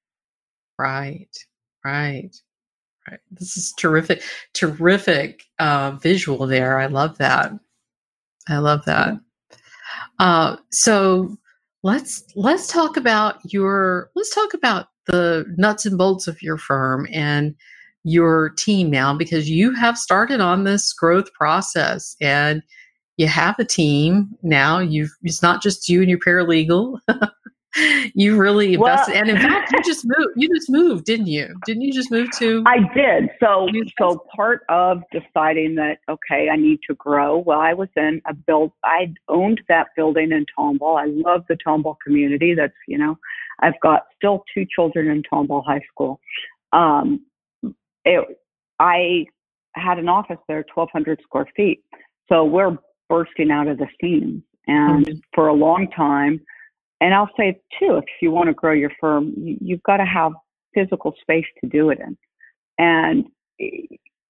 Right, 0.78 1.28
right, 1.84 2.34
right. 3.08 3.20
This 3.30 3.56
is 3.56 3.74
terrific, 3.78 4.22
terrific 4.54 5.42
uh, 5.58 5.92
visual 5.92 6.46
there. 6.46 6.78
I 6.78 6.86
love 6.86 7.18
that. 7.18 7.52
I 8.48 8.58
love 8.58 8.84
that. 8.86 9.14
Uh, 10.18 10.56
so 10.70 11.36
let's 11.82 12.24
let's 12.34 12.68
talk 12.68 12.96
about 12.96 13.38
your 13.52 14.10
let's 14.14 14.34
talk 14.34 14.54
about 14.54 14.88
the 15.06 15.44
nuts 15.56 15.86
and 15.86 15.98
bolts 15.98 16.26
of 16.26 16.42
your 16.42 16.56
firm 16.56 17.06
and 17.12 17.54
your 18.07 18.51
team 18.51 18.88
now 18.88 19.12
because 19.12 19.51
you 19.51 19.75
have 19.75 19.99
started 19.99 20.40
on 20.40 20.62
this 20.62 20.92
growth 20.92 21.33
process 21.33 22.14
and 22.21 22.62
you 23.16 23.27
have 23.27 23.59
a 23.59 23.64
team 23.64 24.29
now. 24.42 24.79
You've 24.79 25.11
it's 25.25 25.42
not 25.42 25.61
just 25.61 25.88
you 25.88 26.01
and 26.01 26.09
your 26.09 26.21
paralegal. 26.21 26.99
You 28.14 28.38
really 28.38 28.73
invested 28.73 29.12
well, 29.12 29.21
and 29.21 29.29
in 29.29 29.37
fact 29.37 29.71
you 29.71 29.83
just 29.83 30.07
moved 30.07 30.33
you 30.35 30.49
just 30.55 30.71
moved 30.71 31.05
didn't 31.05 31.27
you? 31.27 31.55
Didn't 31.66 31.83
you 31.83 31.92
just 31.92 32.11
move 32.11 32.31
to 32.38 32.62
i 32.66 32.79
did. 32.95 33.29
So 33.38 33.69
so 33.99 34.25
part 34.35 34.62
of 34.71 35.03
deciding 35.12 35.75
that 35.75 35.99
okay 36.09 36.49
i 36.51 36.57
need 36.57 36.79
to 36.88 36.95
grow 36.95 37.37
well 37.37 37.61
i 37.61 37.75
was 37.75 37.90
in 37.95 38.23
a 38.27 38.33
build 38.33 38.73
i 38.83 39.12
owned 39.29 39.61
that 39.69 39.88
building 39.95 40.33
in 40.33 40.47
tomball. 40.59 40.99
I 40.99 41.05
love 41.05 41.45
the 41.51 41.57
tomball 41.66 41.97
community. 42.03 42.55
That's 42.55 42.73
you 42.88 42.97
know 42.97 43.19
i've 43.61 43.79
got 43.83 44.05
still 44.16 44.45
two 44.55 44.64
children 44.75 45.09
in 45.09 45.23
tomball 45.31 45.62
high 45.62 45.83
school. 45.92 46.19
Um 46.73 47.27
it 48.07 48.25
i 48.81 49.27
had 49.75 49.99
an 49.99 50.09
office 50.09 50.38
there 50.49 50.64
1200 50.75 51.21
square 51.23 51.47
feet 51.55 51.83
so 52.29 52.45
we're 52.45 52.77
bursting 53.09 53.51
out 53.51 53.69
of 53.69 53.79
the 53.79 53.87
seams 54.01 54.42
and 54.66 55.07
mm-hmm. 55.07 55.19
for 55.35 55.49
a 55.49 55.55
long 55.55 55.88
time 55.95 56.40
and 57.01 57.14
I'll 57.14 57.31
say 57.37 57.61
too, 57.79 57.97
if 57.97 58.05
you 58.23 58.31
want 58.31 58.49
to 58.49 58.55
grow 58.55 58.73
your 58.73 58.92
firm, 59.01 59.33
you've 59.37 59.83
got 59.83 59.99
to 59.99 60.05
have 60.05 60.33
physical 60.75 61.14
space 61.21 61.45
to 61.61 61.69
do 61.69 61.90
it 61.90 61.99
in. 62.01 62.16
And 62.79 63.25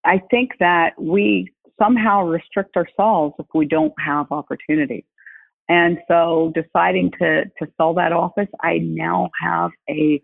I 0.04 0.20
think 0.30 0.52
that 0.60 1.00
we 1.00 1.52
somehow 1.80 2.22
restrict 2.22 2.76
ourselves 2.76 3.34
if 3.38 3.46
we 3.54 3.66
don't 3.66 3.92
have 4.04 4.26
opportunity. 4.30 5.04
And 5.68 5.98
so 6.08 6.52
deciding 6.54 7.10
to, 7.20 7.44
to 7.44 7.72
sell 7.76 7.94
that 7.94 8.12
office, 8.12 8.48
I 8.62 8.78
now 8.78 9.30
have 9.40 9.70
a 9.88 10.20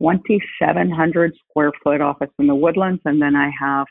2,700 0.00 1.34
square 1.48 1.72
foot 1.82 2.00
office 2.00 2.30
in 2.38 2.46
the 2.46 2.54
woodlands. 2.54 3.00
And 3.04 3.20
then 3.20 3.34
I 3.34 3.50
have 3.58 3.86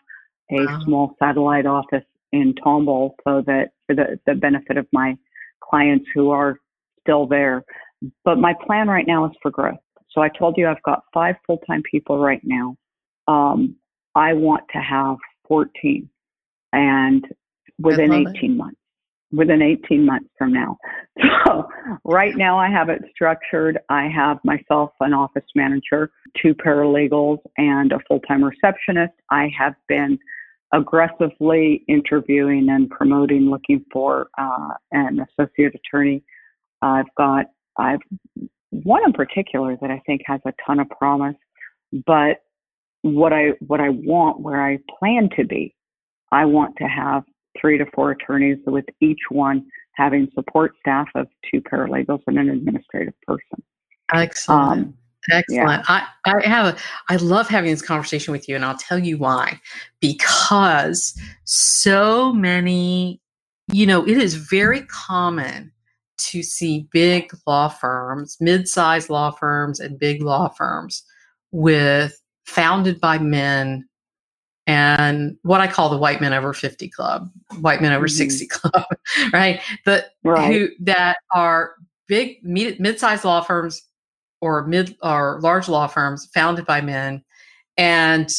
a 0.52 0.66
wow. 0.66 0.80
small 0.84 1.16
satellite 1.20 1.66
office 1.66 2.04
in 2.32 2.54
Tomball 2.54 3.12
so 3.28 3.42
that 3.46 3.70
for 3.88 3.96
the, 3.96 4.20
the 4.26 4.36
benefit 4.36 4.78
of 4.78 4.88
my 4.92 5.16
clients 5.64 6.06
who 6.14 6.32
are 6.32 6.60
still 7.02 7.26
there. 7.28 7.64
But 8.24 8.38
my 8.38 8.54
plan 8.66 8.88
right 8.88 9.08
now 9.08 9.26
is 9.26 9.32
for 9.42 9.52
growth. 9.52 9.80
So 10.12 10.22
I 10.22 10.30
told 10.30 10.56
you 10.58 10.68
I've 10.68 10.82
got 10.84 11.04
five 11.14 11.36
full 11.46 11.58
time 11.68 11.84
people 11.90 12.20
right 12.20 12.42
now. 12.44 12.76
Um, 13.28 13.76
I 14.14 14.34
want 14.34 14.64
to 14.72 14.80
have 14.80 15.18
14 15.48 16.10
and 16.72 17.26
within 17.80 18.14
18 18.14 18.52
it. 18.52 18.56
months. 18.56 18.80
Within 19.36 19.62
18 19.62 20.06
months 20.06 20.30
from 20.38 20.54
now. 20.54 20.78
So 21.46 21.68
right 22.04 22.36
now 22.36 22.58
I 22.58 22.70
have 22.72 22.90
it 22.90 23.04
structured. 23.14 23.78
I 23.90 24.08
have 24.08 24.40
myself 24.44 24.92
an 25.00 25.14
office 25.14 25.46
manager, 25.54 26.10
two 26.42 26.56
paralegals, 26.56 27.38
and 27.58 27.92
a 27.92 28.00
full 28.08 28.20
time 28.22 28.44
receptionist. 28.44 29.14
I 29.30 29.52
have 29.58 29.76
been 29.88 30.18
aggressively 30.74 31.84
interviewing 31.88 32.68
and 32.70 32.90
promoting, 32.90 33.52
looking 33.52 33.86
for 33.94 34.28
uh, 34.40 34.70
an 34.92 35.24
associate 35.40 35.76
attorney 35.76 36.24
I've 36.82 37.14
got 37.18 37.48
I've 37.78 38.00
one 38.72 39.02
in 39.06 39.14
particular 39.14 39.78
that 39.82 39.92
I 39.92 40.02
think 40.06 40.22
has 40.26 40.40
a 40.46 40.54
ton 40.66 40.80
of 40.80 40.90
promise, 40.90 41.36
but 42.06 42.38
what 43.02 43.34
I 43.34 43.52
what 43.66 43.80
I 43.82 43.90
want 43.90 44.42
where 44.42 44.62
I 44.62 44.78
plan 45.00 45.30
to 45.38 45.46
be, 45.46 45.76
I 46.32 46.46
want 46.46 46.76
to 46.78 46.86
have 46.86 47.24
three 47.60 47.78
to 47.78 47.86
four 47.94 48.12
attorneys 48.12 48.58
with 48.66 48.86
each 49.02 49.22
one 49.30 49.66
having 49.94 50.30
support 50.36 50.74
staff 50.80 51.08
of 51.16 51.28
two 51.50 51.62
paralegals 51.62 52.22
and 52.28 52.38
an 52.38 52.50
administrative 52.50 53.14
person. 53.26 53.64
Excellent. 54.14 54.72
Um, 54.72 54.98
Excellent. 55.32 55.84
Yeah. 55.90 56.08
I, 56.26 56.32
I 56.32 56.48
have 56.48 56.76
a, 56.76 56.78
I 57.10 57.16
love 57.16 57.48
having 57.48 57.72
this 57.72 57.82
conversation 57.82 58.32
with 58.32 58.48
you, 58.48 58.56
and 58.56 58.64
I'll 58.64 58.78
tell 58.78 59.00
you 59.00 59.18
why. 59.18 59.60
Because 60.00 61.20
so 61.46 62.32
many, 62.34 63.22
you 63.72 63.88
know, 63.88 64.08
it 64.08 64.18
is 64.18 64.36
very 64.36 64.82
common 64.82 65.72
to 66.18 66.44
see 66.44 66.88
big 66.92 67.32
law 67.48 67.70
firms, 67.70 68.38
mid-sized 68.40 69.10
law 69.10 69.32
firms 69.32 69.80
and 69.80 69.98
big 69.98 70.22
law 70.22 70.50
firms 70.50 71.04
with 71.52 72.22
founded 72.46 73.02
by 73.02 73.18
men 73.18 73.88
and 74.68 75.38
what 75.44 75.62
I 75.62 75.68
call 75.68 75.90
the 75.90 75.98
white 75.98 76.22
men 76.22 76.34
over 76.34 76.54
50 76.54 76.90
club, 76.90 77.30
white 77.60 77.82
men 77.82 77.94
over 77.94 78.08
mm-hmm. 78.08 78.16
60 78.16 78.48
club, 78.52 78.86
right? 79.32 79.62
But 79.84 80.12
right. 80.24 80.52
who 80.52 80.70
that 80.80 81.18
are 81.34 81.76
big 82.08 82.44
mid-sized 82.44 83.26
law 83.26 83.42
firms 83.42 83.82
or 84.42 84.66
mid 84.68 84.96
or 85.02 85.40
large 85.42 85.68
law 85.68 85.88
firms 85.88 86.30
founded 86.34 86.66
by 86.66 86.82
men 86.82 87.24
and 87.78 88.32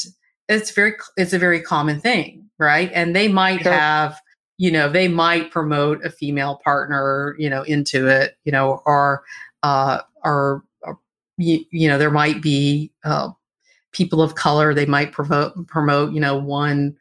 it's 0.49 0.71
very 0.71 0.95
it's 1.17 1.33
a 1.33 1.39
very 1.39 1.61
common 1.61 2.01
thing, 2.01 2.49
right? 2.59 2.91
And 2.95 3.15
they 3.15 3.29
might 3.29 3.63
sure. 3.63 3.73
have 3.73 4.21
you 4.59 4.71
know 4.71 4.89
they 4.89 5.09
might 5.09 5.51
promote 5.51 6.05
a 6.05 6.11
female 6.11 6.61
partner 6.65 7.37
you 7.39 7.51
know 7.51 7.63
into 7.63 8.07
it 8.07 8.37
you 8.45 8.53
know 8.53 8.81
or 8.87 9.23
uh 9.63 10.01
or, 10.25 10.65
or 10.83 10.99
you, 11.37 11.63
you, 11.71 11.89
know 11.89 11.99
there 11.99 12.11
might 12.11 12.41
be 12.41 12.91
uh 13.05 13.29
people 13.97 14.21
of 14.21 14.35
color 14.35 14.75
they 14.75 14.87
might 14.87 15.13
promote 15.13 15.67
promote 15.67 16.13
you 16.13 16.21
know 16.21 16.37
one 16.37 16.97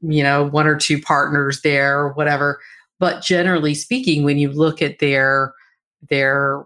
you 0.00 0.22
know, 0.22 0.44
one 0.44 0.66
or 0.66 0.76
two 0.76 1.00
partners 1.00 1.60
there 1.62 1.98
or 1.98 2.12
whatever. 2.12 2.60
But 2.98 3.22
generally 3.22 3.74
speaking, 3.74 4.24
when 4.24 4.38
you 4.38 4.50
look 4.50 4.82
at 4.82 4.98
their 4.98 5.54
their 6.08 6.64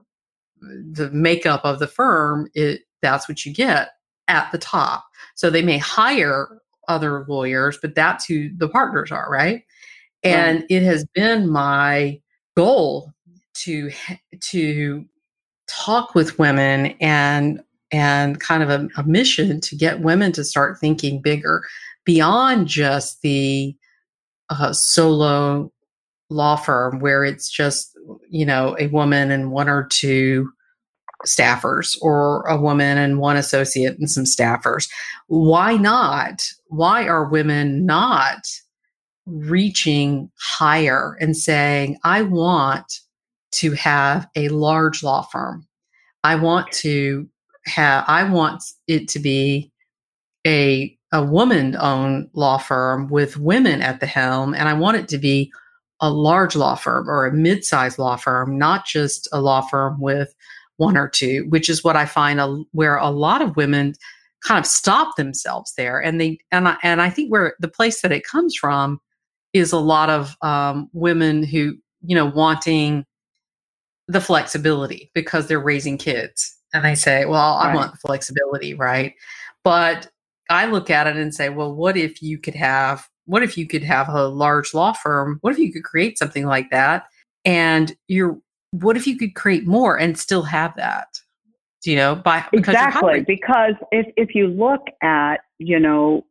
the 0.61 1.11
makeup 1.11 1.63
of 1.65 1.79
the 1.79 1.87
firm, 1.87 2.49
it 2.55 2.83
that's 3.01 3.29
what 3.29 3.45
you 3.45 3.53
get 3.53 3.91
at 4.29 4.51
the 4.53 4.59
top. 4.59 5.05
So 5.35 5.51
they 5.51 5.63
may 5.63 5.79
hire 5.79 6.61
other 6.89 7.25
lawyers, 7.29 7.79
but 7.81 7.95
that's 7.95 8.25
who 8.25 8.51
the 8.57 8.69
partners 8.69 9.11
are, 9.11 9.29
right? 9.31 9.65
And 10.23 10.61
right. 10.61 10.67
it 10.71 10.83
has 10.83 11.05
been 11.15 11.51
my 11.51 12.21
goal 12.57 13.13
to 13.55 13.91
to 14.41 15.05
talk 15.67 16.15
with 16.15 16.39
women 16.39 16.95
and 17.01 17.63
and 17.93 18.41
kind 18.41 18.63
of 18.63 18.71
a, 18.71 18.89
a 18.97 19.05
mission 19.05 19.61
to 19.61 19.77
get 19.77 20.01
women 20.01 20.33
to 20.33 20.45
start 20.45 20.79
thinking 20.79 21.21
bigger 21.21 21.63
beyond 22.05 22.67
just 22.67 23.23
the 23.23 23.77
uh, 24.49 24.73
solo 24.73 25.71
law 26.31 26.57
firm 26.57 26.99
where 26.99 27.25
it's 27.25 27.51
just 27.51 27.97
you 28.29 28.47
know 28.47 28.75
a 28.81 28.87
woman 28.89 29.31
and 29.31 29.53
one 29.53 29.69
or 29.69 29.87
two 29.91 30.51
staffers 31.27 31.97
or 32.01 32.43
a 32.49 32.61
woman 32.61 32.99
and 32.99 33.19
one 33.19 33.37
associate 33.37 33.97
and 33.99 34.11
some 34.11 34.25
staffers. 34.25 34.89
Why 35.29 35.77
not? 35.77 36.43
Why 36.67 37.07
are 37.07 37.29
women 37.29 37.87
not 37.87 38.41
reaching 39.25 40.29
higher 40.41 41.17
and 41.21 41.37
saying 41.37 41.97
i 42.03 42.23
want 42.23 42.93
to 43.53 43.73
have 43.73 44.27
a 44.35 44.49
large 44.49 45.03
law 45.03 45.23
firm. 45.23 45.67
I 46.25 46.35
want 46.37 46.73
to 46.73 47.29
have 47.67 48.05
i 48.09 48.25
want 48.25 48.63
it 48.87 49.09
to 49.09 49.19
be 49.19 49.71
a 50.47 50.97
a 51.13 51.25
woman 51.25 51.77
owned 51.79 52.29
law 52.33 52.59
firm 52.59 53.09
with 53.09 53.37
women 53.37 53.83
at 53.83 54.01
the 54.01 54.07
helm 54.07 54.55
and 54.55 54.69
i 54.69 54.73
want 54.73 54.97
it 54.97 55.09
to 55.09 55.19
be 55.19 55.53
a 56.03 56.11
large 56.11 56.57
law 56.57 56.75
firm 56.75 57.09
or 57.09 57.25
a 57.25 57.33
mid-sized 57.33 57.97
law 57.97 58.17
firm, 58.17 58.59
not 58.59 58.85
just 58.85 59.29
a 59.33 59.41
law 59.41 59.61
firm 59.61 60.01
with 60.01 60.35
one 60.77 60.97
or 60.97 61.09
two, 61.09 61.47
which 61.49 61.71
is 61.71 61.85
what 61.85 61.97
I 61.97 62.07
find 62.07 62.41
a, 62.41 62.63
where 62.73 62.97
a 62.97 63.09
lot 63.09 63.41
of 63.41 63.57
women 63.57 63.95
kind 64.43 64.59
of 64.59 64.67
stop 64.67 65.15
themselves 65.17 65.73
there. 65.77 66.01
And 66.03 66.21
they 66.21 66.39
and 66.51 66.69
I, 66.69 66.77
and 66.83 67.01
I 67.01 67.09
think 67.09 67.31
where 67.31 67.55
the 67.61 67.69
place 67.69 68.03
that 68.03 68.11
it 68.11 68.27
comes 68.27 68.57
from 68.57 69.01
is 69.53 69.71
a 69.71 69.79
lot 69.79 70.11
of 70.11 70.37
um, 70.43 70.91
women 70.93 71.45
who 71.45 71.77
you 72.05 72.17
know 72.17 72.27
wanting 72.27 73.07
the 74.09 74.21
flexibility 74.21 75.13
because 75.15 75.47
they're 75.47 75.61
raising 75.61 75.99
kids, 75.99 76.59
and 76.73 76.85
they 76.85 76.95
say, 76.95 77.25
"Well, 77.25 77.57
right. 77.59 77.71
I 77.71 77.75
want 77.75 77.99
flexibility, 77.99 78.75
right?" 78.75 79.15
But 79.65 80.09
I 80.51 80.67
look 80.67 80.91
at 80.91 81.07
it 81.07 81.17
and 81.17 81.35
say, 81.35 81.49
"Well, 81.49 81.75
what 81.75 81.97
if 81.97 82.23
you 82.23 82.39
could 82.39 82.55
have 82.55 83.09
what 83.27 83.43
if 83.43 83.57
you 83.57 83.67
could 83.67 83.85
have 83.85 84.09
a 84.09 84.27
large 84.27 84.75
law 84.75 84.93
firm? 84.93 85.39
What 85.41 85.53
if 85.53 85.59
you 85.59 85.73
could 85.73 85.85
create 85.85 86.19
something 86.19 86.47
like 86.47 86.71
that? 86.71 87.05
And 87.45 87.95
you're, 88.09 88.39
what 88.73 88.97
if 88.97 89.07
you 89.07 89.17
could 89.17 89.35
create 89.35 89.67
more 89.67 89.99
and 89.99 90.19
still 90.19 90.43
have 90.43 90.75
that? 90.77 91.09
You 91.85 91.97
know, 91.97 92.15
by 92.15 92.45
because 92.53 92.75
exactly 92.75 93.25
because 93.27 93.75
if 93.91 94.07
if 94.17 94.37
you 94.37 94.47
look 94.47 94.83
at 95.03 95.39
you 95.59 95.81
know, 95.81 96.25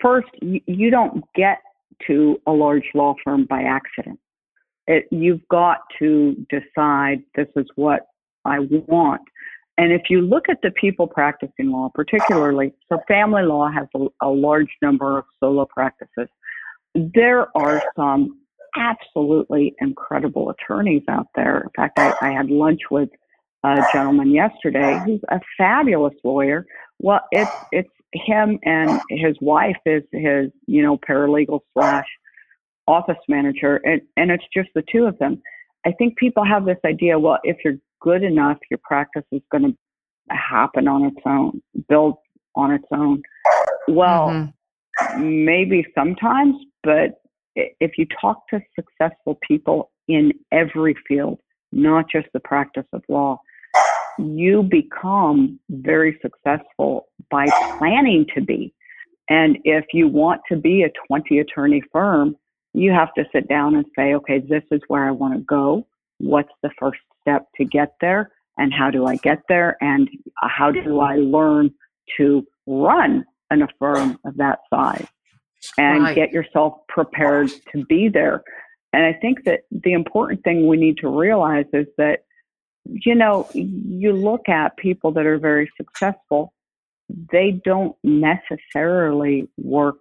first 0.00 0.28
you, 0.40 0.62
you 0.66 0.90
don't 0.90 1.22
get 1.34 1.58
to 2.06 2.40
a 2.46 2.52
large 2.52 2.86
law 2.94 3.14
firm 3.22 3.44
by 3.44 3.60
accident. 3.60 4.18
It, 4.86 5.06
you've 5.10 5.46
got 5.48 5.80
to 5.98 6.34
decide 6.48 7.22
this 7.34 7.48
is 7.56 7.66
what 7.74 8.06
I 8.46 8.60
want. 8.60 9.20
And 9.78 9.92
if 9.92 10.02
you 10.08 10.22
look 10.22 10.48
at 10.48 10.58
the 10.62 10.70
people 10.70 11.06
practicing 11.06 11.70
law, 11.70 11.90
particularly, 11.94 12.72
so 12.90 12.98
family 13.06 13.42
law 13.42 13.70
has 13.70 13.86
a, 13.94 14.06
a 14.26 14.28
large 14.28 14.70
number 14.80 15.18
of 15.18 15.24
solo 15.38 15.66
practices. 15.66 16.28
There 16.94 17.48
are 17.56 17.82
some 17.94 18.40
absolutely 18.76 19.74
incredible 19.80 20.50
attorneys 20.50 21.02
out 21.08 21.28
there. 21.34 21.62
In 21.62 21.70
fact, 21.76 21.98
I, 21.98 22.14
I 22.22 22.30
had 22.32 22.50
lunch 22.50 22.80
with 22.90 23.10
a 23.64 23.82
gentleman 23.92 24.30
yesterday 24.30 24.98
who's 25.04 25.20
a 25.28 25.40
fabulous 25.58 26.14
lawyer. 26.24 26.66
Well, 26.98 27.20
it's 27.32 27.50
it's 27.72 27.90
him 28.12 28.58
and 28.62 29.00
his 29.10 29.36
wife 29.40 29.76
is 29.84 30.02
his 30.12 30.50
you 30.66 30.82
know 30.82 30.98
paralegal 30.98 31.60
slash 31.74 32.06
office 32.86 33.16
manager, 33.28 33.76
and 33.84 34.00
and 34.16 34.30
it's 34.30 34.44
just 34.54 34.68
the 34.74 34.84
two 34.90 35.04
of 35.04 35.18
them. 35.18 35.42
I 35.84 35.92
think 35.92 36.16
people 36.16 36.44
have 36.44 36.64
this 36.64 36.78
idea. 36.84 37.18
Well, 37.18 37.38
if 37.44 37.58
you're 37.64 37.76
good 38.00 38.22
enough, 38.22 38.58
your 38.70 38.80
practice 38.82 39.24
is 39.32 39.42
going 39.50 39.64
to 39.64 39.76
happen 40.30 40.88
on 40.88 41.04
its 41.04 41.20
own, 41.26 41.62
build 41.88 42.16
on 42.54 42.72
its 42.72 42.86
own. 42.92 43.22
Well, 43.88 44.28
mm-hmm. 44.28 45.44
maybe 45.44 45.86
sometimes, 45.94 46.56
but 46.82 47.20
if 47.54 47.92
you 47.98 48.06
talk 48.20 48.42
to 48.50 48.60
successful 48.74 49.38
people 49.46 49.90
in 50.08 50.32
every 50.52 50.94
field, 51.06 51.38
not 51.72 52.06
just 52.10 52.26
the 52.32 52.40
practice 52.40 52.86
of 52.92 53.02
law, 53.08 53.40
you 54.18 54.62
become 54.62 55.58
very 55.70 56.18
successful 56.22 57.08
by 57.30 57.46
planning 57.78 58.26
to 58.34 58.40
be. 58.40 58.72
And 59.28 59.58
if 59.64 59.84
you 59.92 60.08
want 60.08 60.40
to 60.50 60.56
be 60.56 60.84
a 60.84 60.90
20 61.08 61.38
attorney 61.40 61.82
firm, 61.92 62.36
you 62.72 62.92
have 62.92 63.12
to 63.14 63.24
sit 63.34 63.48
down 63.48 63.74
and 63.74 63.84
say, 63.96 64.14
okay, 64.14 64.38
this 64.38 64.62
is 64.70 64.80
where 64.88 65.06
I 65.06 65.10
want 65.10 65.34
to 65.34 65.40
go. 65.40 65.86
What's 66.18 66.52
the 66.62 66.70
first 66.78 67.00
step 67.26 67.46
to 67.56 67.64
get 67.64 67.94
there? 68.00 68.32
And 68.58 68.72
how 68.72 68.90
do 68.90 69.06
I 69.06 69.16
get 69.16 69.42
there? 69.48 69.76
And 69.80 70.08
how 70.42 70.70
do 70.70 71.00
I 71.00 71.16
learn 71.16 71.70
to 72.16 72.46
run 72.66 73.24
an 73.50 73.62
a 73.62 73.68
firm 73.78 74.18
of 74.24 74.36
that 74.36 74.60
size 74.72 75.06
and 75.78 76.04
right. 76.04 76.14
get 76.14 76.32
yourself 76.32 76.74
prepared 76.88 77.50
to 77.72 77.84
be 77.84 78.08
there? 78.08 78.42
And 78.92 79.04
I 79.04 79.12
think 79.12 79.44
that 79.44 79.60
the 79.70 79.92
important 79.92 80.42
thing 80.42 80.66
we 80.66 80.78
need 80.78 80.96
to 80.98 81.08
realize 81.08 81.66
is 81.74 81.86
that, 81.98 82.20
you 82.84 83.14
know, 83.14 83.46
you 83.52 84.12
look 84.12 84.48
at 84.48 84.76
people 84.78 85.12
that 85.12 85.26
are 85.26 85.38
very 85.38 85.70
successful, 85.76 86.54
they 87.30 87.60
don't 87.64 87.94
necessarily 88.02 89.48
work 89.58 89.98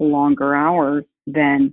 longer 0.00 0.54
hours 0.54 1.04
than 1.26 1.72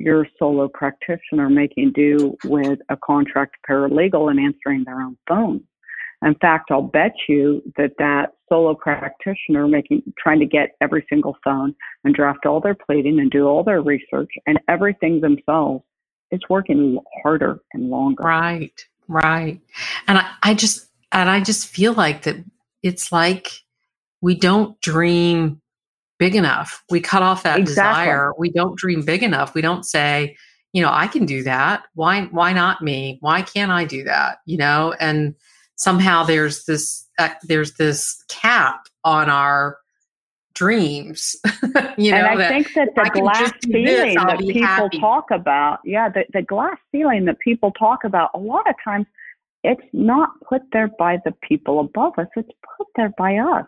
your 0.00 0.26
solo 0.38 0.68
practitioner 0.68 1.50
making 1.50 1.92
do 1.94 2.36
with 2.44 2.78
a 2.88 2.96
contract 2.96 3.56
paralegal 3.68 4.30
and 4.30 4.40
answering 4.40 4.84
their 4.84 5.00
own 5.00 5.16
phone. 5.28 5.62
In 6.22 6.34
fact, 6.34 6.70
I'll 6.70 6.82
bet 6.82 7.12
you 7.28 7.62
that 7.76 7.92
that 7.98 8.32
solo 8.48 8.74
practitioner 8.74 9.66
making 9.68 10.02
trying 10.18 10.40
to 10.40 10.46
get 10.46 10.76
every 10.80 11.06
single 11.08 11.36
phone 11.42 11.74
and 12.04 12.14
draft 12.14 12.44
all 12.44 12.60
their 12.60 12.74
pleading 12.74 13.18
and 13.20 13.30
do 13.30 13.46
all 13.46 13.64
their 13.64 13.80
research 13.80 14.30
and 14.46 14.58
everything 14.68 15.20
themselves 15.20 15.84
is 16.30 16.40
working 16.48 16.98
harder 17.22 17.60
and 17.72 17.90
longer. 17.90 18.22
Right, 18.22 18.84
right. 19.08 19.60
And 20.06 20.18
I, 20.18 20.30
I 20.42 20.54
just 20.54 20.88
and 21.12 21.28
I 21.28 21.40
just 21.40 21.68
feel 21.68 21.94
like 21.94 22.22
that 22.22 22.36
it's 22.82 23.10
like 23.12 23.48
we 24.20 24.34
don't 24.34 24.78
dream 24.80 25.59
big 26.20 26.36
enough. 26.36 26.84
We 26.90 27.00
cut 27.00 27.22
off 27.22 27.42
that 27.42 27.58
exactly. 27.58 28.04
desire. 28.04 28.32
We 28.38 28.52
don't 28.52 28.78
dream 28.78 29.02
big 29.02 29.24
enough. 29.24 29.54
We 29.54 29.62
don't 29.62 29.84
say, 29.84 30.36
you 30.72 30.82
know, 30.82 30.90
I 30.92 31.08
can 31.08 31.26
do 31.26 31.42
that. 31.42 31.82
Why 31.94 32.26
why 32.26 32.52
not 32.52 32.82
me? 32.82 33.18
Why 33.20 33.42
can't 33.42 33.72
I 33.72 33.84
do 33.84 34.04
that? 34.04 34.38
You 34.46 34.58
know, 34.58 34.94
and 35.00 35.34
somehow 35.76 36.22
there's 36.22 36.66
this 36.66 37.08
uh, 37.18 37.30
there's 37.42 37.72
this 37.74 38.22
cap 38.28 38.82
on 39.02 39.30
our 39.30 39.78
dreams. 40.54 41.36
you 41.96 42.12
know, 42.12 42.18
and 42.18 42.42
I 42.42 42.48
think 42.48 42.74
that 42.74 42.90
the 42.94 43.10
glass 43.14 43.52
ceiling 43.64 44.14
that 44.14 44.38
people 44.38 44.62
happy. 44.62 45.00
talk 45.00 45.30
about, 45.32 45.78
yeah, 45.84 46.10
the, 46.10 46.24
the 46.34 46.42
glass 46.42 46.76
ceiling 46.92 47.24
that 47.24 47.38
people 47.38 47.72
talk 47.72 48.04
about, 48.04 48.30
a 48.34 48.38
lot 48.38 48.68
of 48.68 48.74
times 48.84 49.06
it's 49.64 49.80
not 49.94 50.30
put 50.46 50.62
there 50.72 50.90
by 50.98 51.18
the 51.24 51.32
people 51.42 51.80
above 51.80 52.12
us, 52.18 52.26
it's 52.36 52.50
put 52.76 52.86
there 52.96 53.12
by 53.16 53.38
us. 53.38 53.64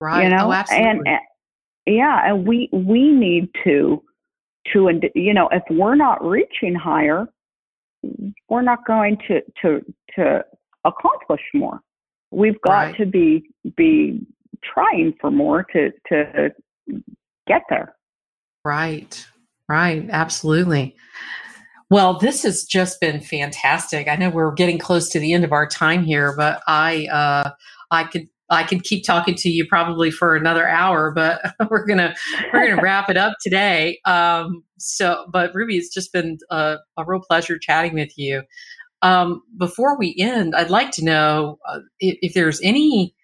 Right. 0.00 0.24
You 0.24 0.30
know, 0.30 0.50
oh, 0.50 0.74
and, 0.74 1.06
and 1.06 1.18
yeah, 1.86 2.20
and 2.24 2.46
we 2.46 2.68
we 2.72 3.10
need 3.10 3.48
to 3.64 4.02
to 4.72 4.88
and 4.88 5.04
you 5.14 5.34
know 5.34 5.48
if 5.52 5.62
we're 5.70 5.96
not 5.96 6.24
reaching 6.24 6.74
higher, 6.74 7.26
we're 8.48 8.62
not 8.62 8.86
going 8.86 9.18
to 9.28 9.40
to 9.62 9.80
to 10.16 10.44
accomplish 10.84 11.42
more. 11.54 11.80
We've 12.30 12.60
got 12.62 12.72
right. 12.72 12.96
to 12.96 13.06
be 13.06 13.44
be 13.76 14.26
trying 14.62 15.14
for 15.20 15.30
more 15.30 15.64
to 15.72 15.90
to 16.08 16.50
get 17.46 17.62
there. 17.68 17.94
Right. 18.64 19.26
Right. 19.68 20.08
Absolutely. 20.10 20.96
Well, 21.90 22.18
this 22.18 22.42
has 22.44 22.64
just 22.64 23.00
been 23.00 23.20
fantastic. 23.20 24.08
I 24.08 24.16
know 24.16 24.30
we're 24.30 24.52
getting 24.52 24.78
close 24.78 25.08
to 25.10 25.18
the 25.18 25.32
end 25.32 25.44
of 25.44 25.52
our 25.52 25.66
time 25.66 26.04
here, 26.04 26.34
but 26.36 26.62
I 26.66 27.06
uh, 27.06 27.50
I 27.90 28.04
could 28.04 28.28
I 28.50 28.64
could 28.64 28.84
keep 28.84 29.04
talking 29.04 29.34
to 29.36 29.48
you 29.48 29.66
probably 29.66 30.10
for 30.10 30.36
another 30.36 30.68
hour, 30.68 31.10
but 31.10 31.40
we're 31.70 31.86
gonna 31.86 32.14
we're 32.52 32.68
gonna 32.68 32.82
wrap 32.82 33.08
it 33.08 33.16
up 33.16 33.34
today. 33.40 33.98
Um, 34.04 34.62
so, 34.78 35.26
but 35.32 35.54
Ruby, 35.54 35.76
it's 35.76 35.92
just 35.92 36.12
been 36.12 36.38
a, 36.50 36.76
a 36.96 37.04
real 37.06 37.20
pleasure 37.20 37.58
chatting 37.58 37.94
with 37.94 38.16
you. 38.18 38.42
Um, 39.00 39.42
before 39.56 39.98
we 39.98 40.14
end, 40.18 40.54
I'd 40.54 40.70
like 40.70 40.92
to 40.92 41.04
know 41.04 41.58
uh, 41.68 41.80
if, 41.98 42.18
if, 42.22 42.34
there's 42.34 42.60
any 42.62 43.14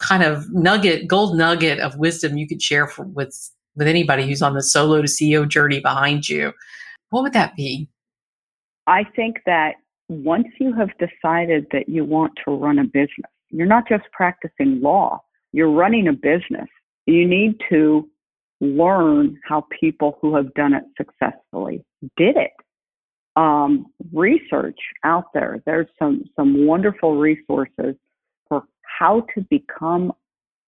kind 0.00 0.24
of 0.24 0.52
nugget, 0.52 1.06
gold 1.06 1.36
nugget 1.36 1.78
of 1.78 1.96
wisdom 1.96 2.36
you 2.36 2.48
could 2.48 2.60
share 2.60 2.88
for, 2.88 3.04
with 3.04 3.50
with 3.76 3.86
anybody 3.86 4.26
who's 4.26 4.42
on 4.42 4.54
the 4.54 4.62
solo 4.62 5.00
to 5.00 5.08
CEO 5.08 5.48
journey 5.48 5.80
behind 5.80 6.28
you, 6.28 6.52
what 7.10 7.22
would 7.22 7.32
that 7.32 7.54
be? 7.56 7.88
I 8.86 9.04
think 9.04 9.38
that 9.46 9.74
once 10.08 10.48
you 10.58 10.74
have 10.74 10.90
decided 10.98 11.66
that 11.72 11.88
you 11.88 12.04
want 12.04 12.32
to 12.44 12.50
run 12.50 12.78
a 12.78 12.84
business, 12.84 13.30
you're 13.52 13.66
not 13.66 13.88
just 13.88 14.04
practicing 14.12 14.80
law, 14.80 15.22
you're 15.52 15.70
running 15.70 16.08
a 16.08 16.12
business. 16.12 16.68
You 17.06 17.26
need 17.26 17.60
to 17.70 18.08
learn 18.60 19.38
how 19.44 19.66
people 19.80 20.18
who 20.20 20.34
have 20.34 20.52
done 20.54 20.72
it 20.72 20.84
successfully 20.96 21.84
did 22.16 22.36
it. 22.36 22.52
Um, 23.36 23.86
research 24.12 24.78
out 25.04 25.26
there. 25.34 25.62
There's 25.64 25.86
some 25.98 26.24
some 26.36 26.66
wonderful 26.66 27.16
resources 27.16 27.96
for 28.48 28.62
how 28.82 29.26
to 29.34 29.40
become 29.50 30.12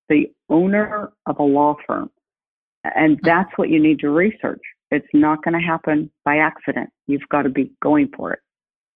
the 0.09 0.31
owner 0.49 1.13
of 1.27 1.39
a 1.39 1.43
law 1.43 1.77
firm, 1.87 2.11
and 2.85 3.19
that's 3.23 3.51
what 3.57 3.69
you 3.69 3.81
need 3.81 4.01
to 4.01 4.11
research. 4.11 4.63
It's 4.91 5.07
not 5.13 5.45
going 5.45 5.61
to 5.61 5.67
happen 5.67 6.11
by 6.25 6.39
accident. 6.39 6.91
You've 7.07 7.29
got 7.31 7.43
to 7.43 7.49
be 7.51 7.71
going 7.83 8.11
for 8.17 8.33
it. 8.33 8.41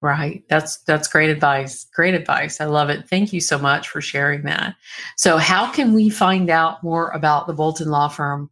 Right. 0.00 0.44
That's 0.48 0.78
that's 0.84 1.08
great 1.08 1.28
advice. 1.28 1.86
Great 1.92 2.14
advice. 2.14 2.60
I 2.60 2.66
love 2.66 2.88
it. 2.88 3.08
Thank 3.08 3.32
you 3.32 3.40
so 3.40 3.58
much 3.58 3.88
for 3.88 4.00
sharing 4.00 4.42
that. 4.42 4.76
So, 5.16 5.38
how 5.38 5.72
can 5.72 5.92
we 5.92 6.08
find 6.08 6.50
out 6.50 6.84
more 6.84 7.08
about 7.10 7.48
the 7.48 7.52
Bolton 7.52 7.88
Law 7.88 8.06
Firm? 8.06 8.48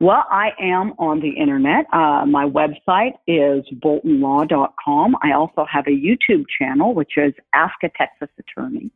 Well, 0.00 0.24
I 0.30 0.50
am 0.60 0.92
on 0.98 1.20
the 1.20 1.30
internet. 1.30 1.86
Uh, 1.92 2.26
my 2.26 2.44
website 2.44 3.14
is 3.26 3.64
boltonlaw.com. 3.76 5.16
I 5.22 5.32
also 5.32 5.64
have 5.70 5.86
a 5.86 5.90
YouTube 5.90 6.44
channel, 6.58 6.94
which 6.94 7.16
is 7.16 7.32
Ask 7.54 7.76
a 7.82 7.88
Texas 7.88 8.28
Attorney. 8.38 8.90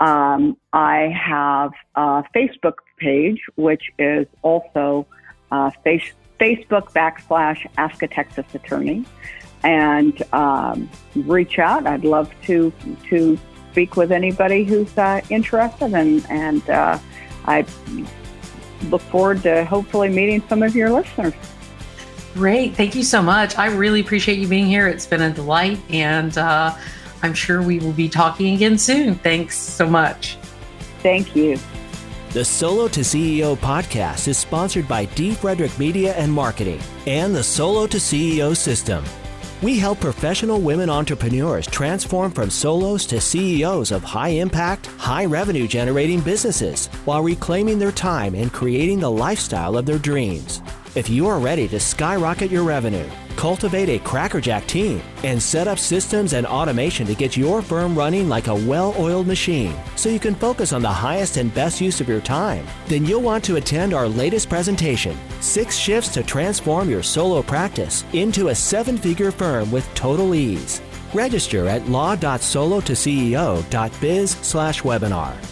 Um, 0.00 0.56
I 0.72 1.14
have 1.16 1.70
a 1.94 2.24
Facebook 2.34 2.78
page, 2.98 3.40
which 3.54 3.84
is 4.00 4.26
also 4.42 5.06
uh, 5.52 5.70
face, 5.84 6.12
Facebook 6.40 6.92
backslash 6.92 7.64
Ask 7.76 8.02
a 8.02 8.08
Texas 8.08 8.46
Attorney 8.54 9.04
and 9.64 10.22
um, 10.32 10.88
reach 11.14 11.58
out. 11.58 11.86
I'd 11.86 12.04
love 12.04 12.30
to 12.44 12.72
to 13.08 13.38
speak 13.70 13.96
with 13.96 14.12
anybody 14.12 14.64
who's 14.64 14.96
uh, 14.98 15.20
interested, 15.30 15.94
and 15.94 16.24
and 16.28 16.68
uh, 16.70 16.98
I 17.46 17.64
look 18.90 19.02
forward 19.02 19.42
to 19.42 19.64
hopefully 19.64 20.08
meeting 20.08 20.42
some 20.48 20.62
of 20.62 20.74
your 20.74 20.90
listeners. 20.90 21.34
Great, 22.34 22.74
thank 22.74 22.94
you 22.94 23.02
so 23.02 23.20
much. 23.20 23.58
I 23.58 23.66
really 23.66 24.00
appreciate 24.00 24.38
you 24.38 24.48
being 24.48 24.66
here. 24.66 24.88
It's 24.88 25.06
been 25.06 25.22
a 25.22 25.30
delight, 25.30 25.78
and 25.90 26.36
uh, 26.38 26.74
I'm 27.22 27.34
sure 27.34 27.62
we 27.62 27.78
will 27.78 27.92
be 27.92 28.08
talking 28.08 28.54
again 28.54 28.78
soon. 28.78 29.16
Thanks 29.16 29.58
so 29.58 29.86
much. 29.86 30.36
Thank 31.02 31.36
you. 31.36 31.58
The 32.30 32.44
Solo 32.44 32.88
to 32.88 33.00
CEO 33.00 33.56
podcast 33.56 34.26
is 34.28 34.38
sponsored 34.38 34.88
by 34.88 35.04
D. 35.04 35.34
Frederick 35.34 35.78
Media 35.78 36.14
and 36.14 36.32
Marketing 36.32 36.80
and 37.06 37.34
the 37.34 37.42
Solo 37.42 37.86
to 37.86 37.98
CEO 37.98 38.56
system. 38.56 39.04
We 39.62 39.78
help 39.78 40.00
professional 40.00 40.60
women 40.60 40.90
entrepreneurs 40.90 41.68
transform 41.68 42.32
from 42.32 42.50
solos 42.50 43.06
to 43.06 43.20
CEOs 43.20 43.92
of 43.92 44.02
high 44.02 44.30
impact, 44.30 44.86
high 44.98 45.24
revenue 45.24 45.68
generating 45.68 46.20
businesses 46.20 46.88
while 47.04 47.22
reclaiming 47.22 47.78
their 47.78 47.92
time 47.92 48.34
and 48.34 48.52
creating 48.52 48.98
the 48.98 49.10
lifestyle 49.10 49.76
of 49.76 49.86
their 49.86 49.98
dreams. 50.00 50.60
If 50.96 51.08
you 51.08 51.28
are 51.28 51.38
ready 51.38 51.68
to 51.68 51.78
skyrocket 51.78 52.50
your 52.50 52.64
revenue, 52.64 53.08
cultivate 53.32 53.88
a 53.88 53.98
crackerjack 53.98 54.66
team, 54.66 55.02
and 55.24 55.42
set 55.42 55.68
up 55.68 55.78
systems 55.78 56.32
and 56.32 56.46
automation 56.46 57.06
to 57.06 57.14
get 57.14 57.36
your 57.36 57.62
firm 57.62 57.96
running 57.96 58.28
like 58.28 58.46
a 58.46 58.54
well 58.54 58.94
oiled 58.98 59.26
machine 59.26 59.74
so 59.96 60.08
you 60.08 60.18
can 60.18 60.34
focus 60.34 60.72
on 60.72 60.82
the 60.82 60.88
highest 60.88 61.36
and 61.36 61.54
best 61.54 61.80
use 61.80 62.00
of 62.00 62.08
your 62.08 62.20
time, 62.20 62.66
then 62.86 63.04
you'll 63.04 63.22
want 63.22 63.44
to 63.44 63.56
attend 63.56 63.94
our 63.94 64.08
latest 64.08 64.48
presentation 64.48 65.16
Six 65.40 65.76
Shifts 65.76 66.12
to 66.14 66.22
Transform 66.22 66.88
Your 66.88 67.02
Solo 67.02 67.42
Practice 67.42 68.04
into 68.12 68.48
a 68.48 68.54
Seven 68.54 68.96
Figure 68.96 69.30
Firm 69.30 69.70
with 69.70 69.92
Total 69.94 70.34
Ease. 70.34 70.80
Register 71.12 71.68
at 71.68 71.86
law.solotoceo.biz 71.88 74.30
slash 74.30 74.82
webinar. 74.82 75.51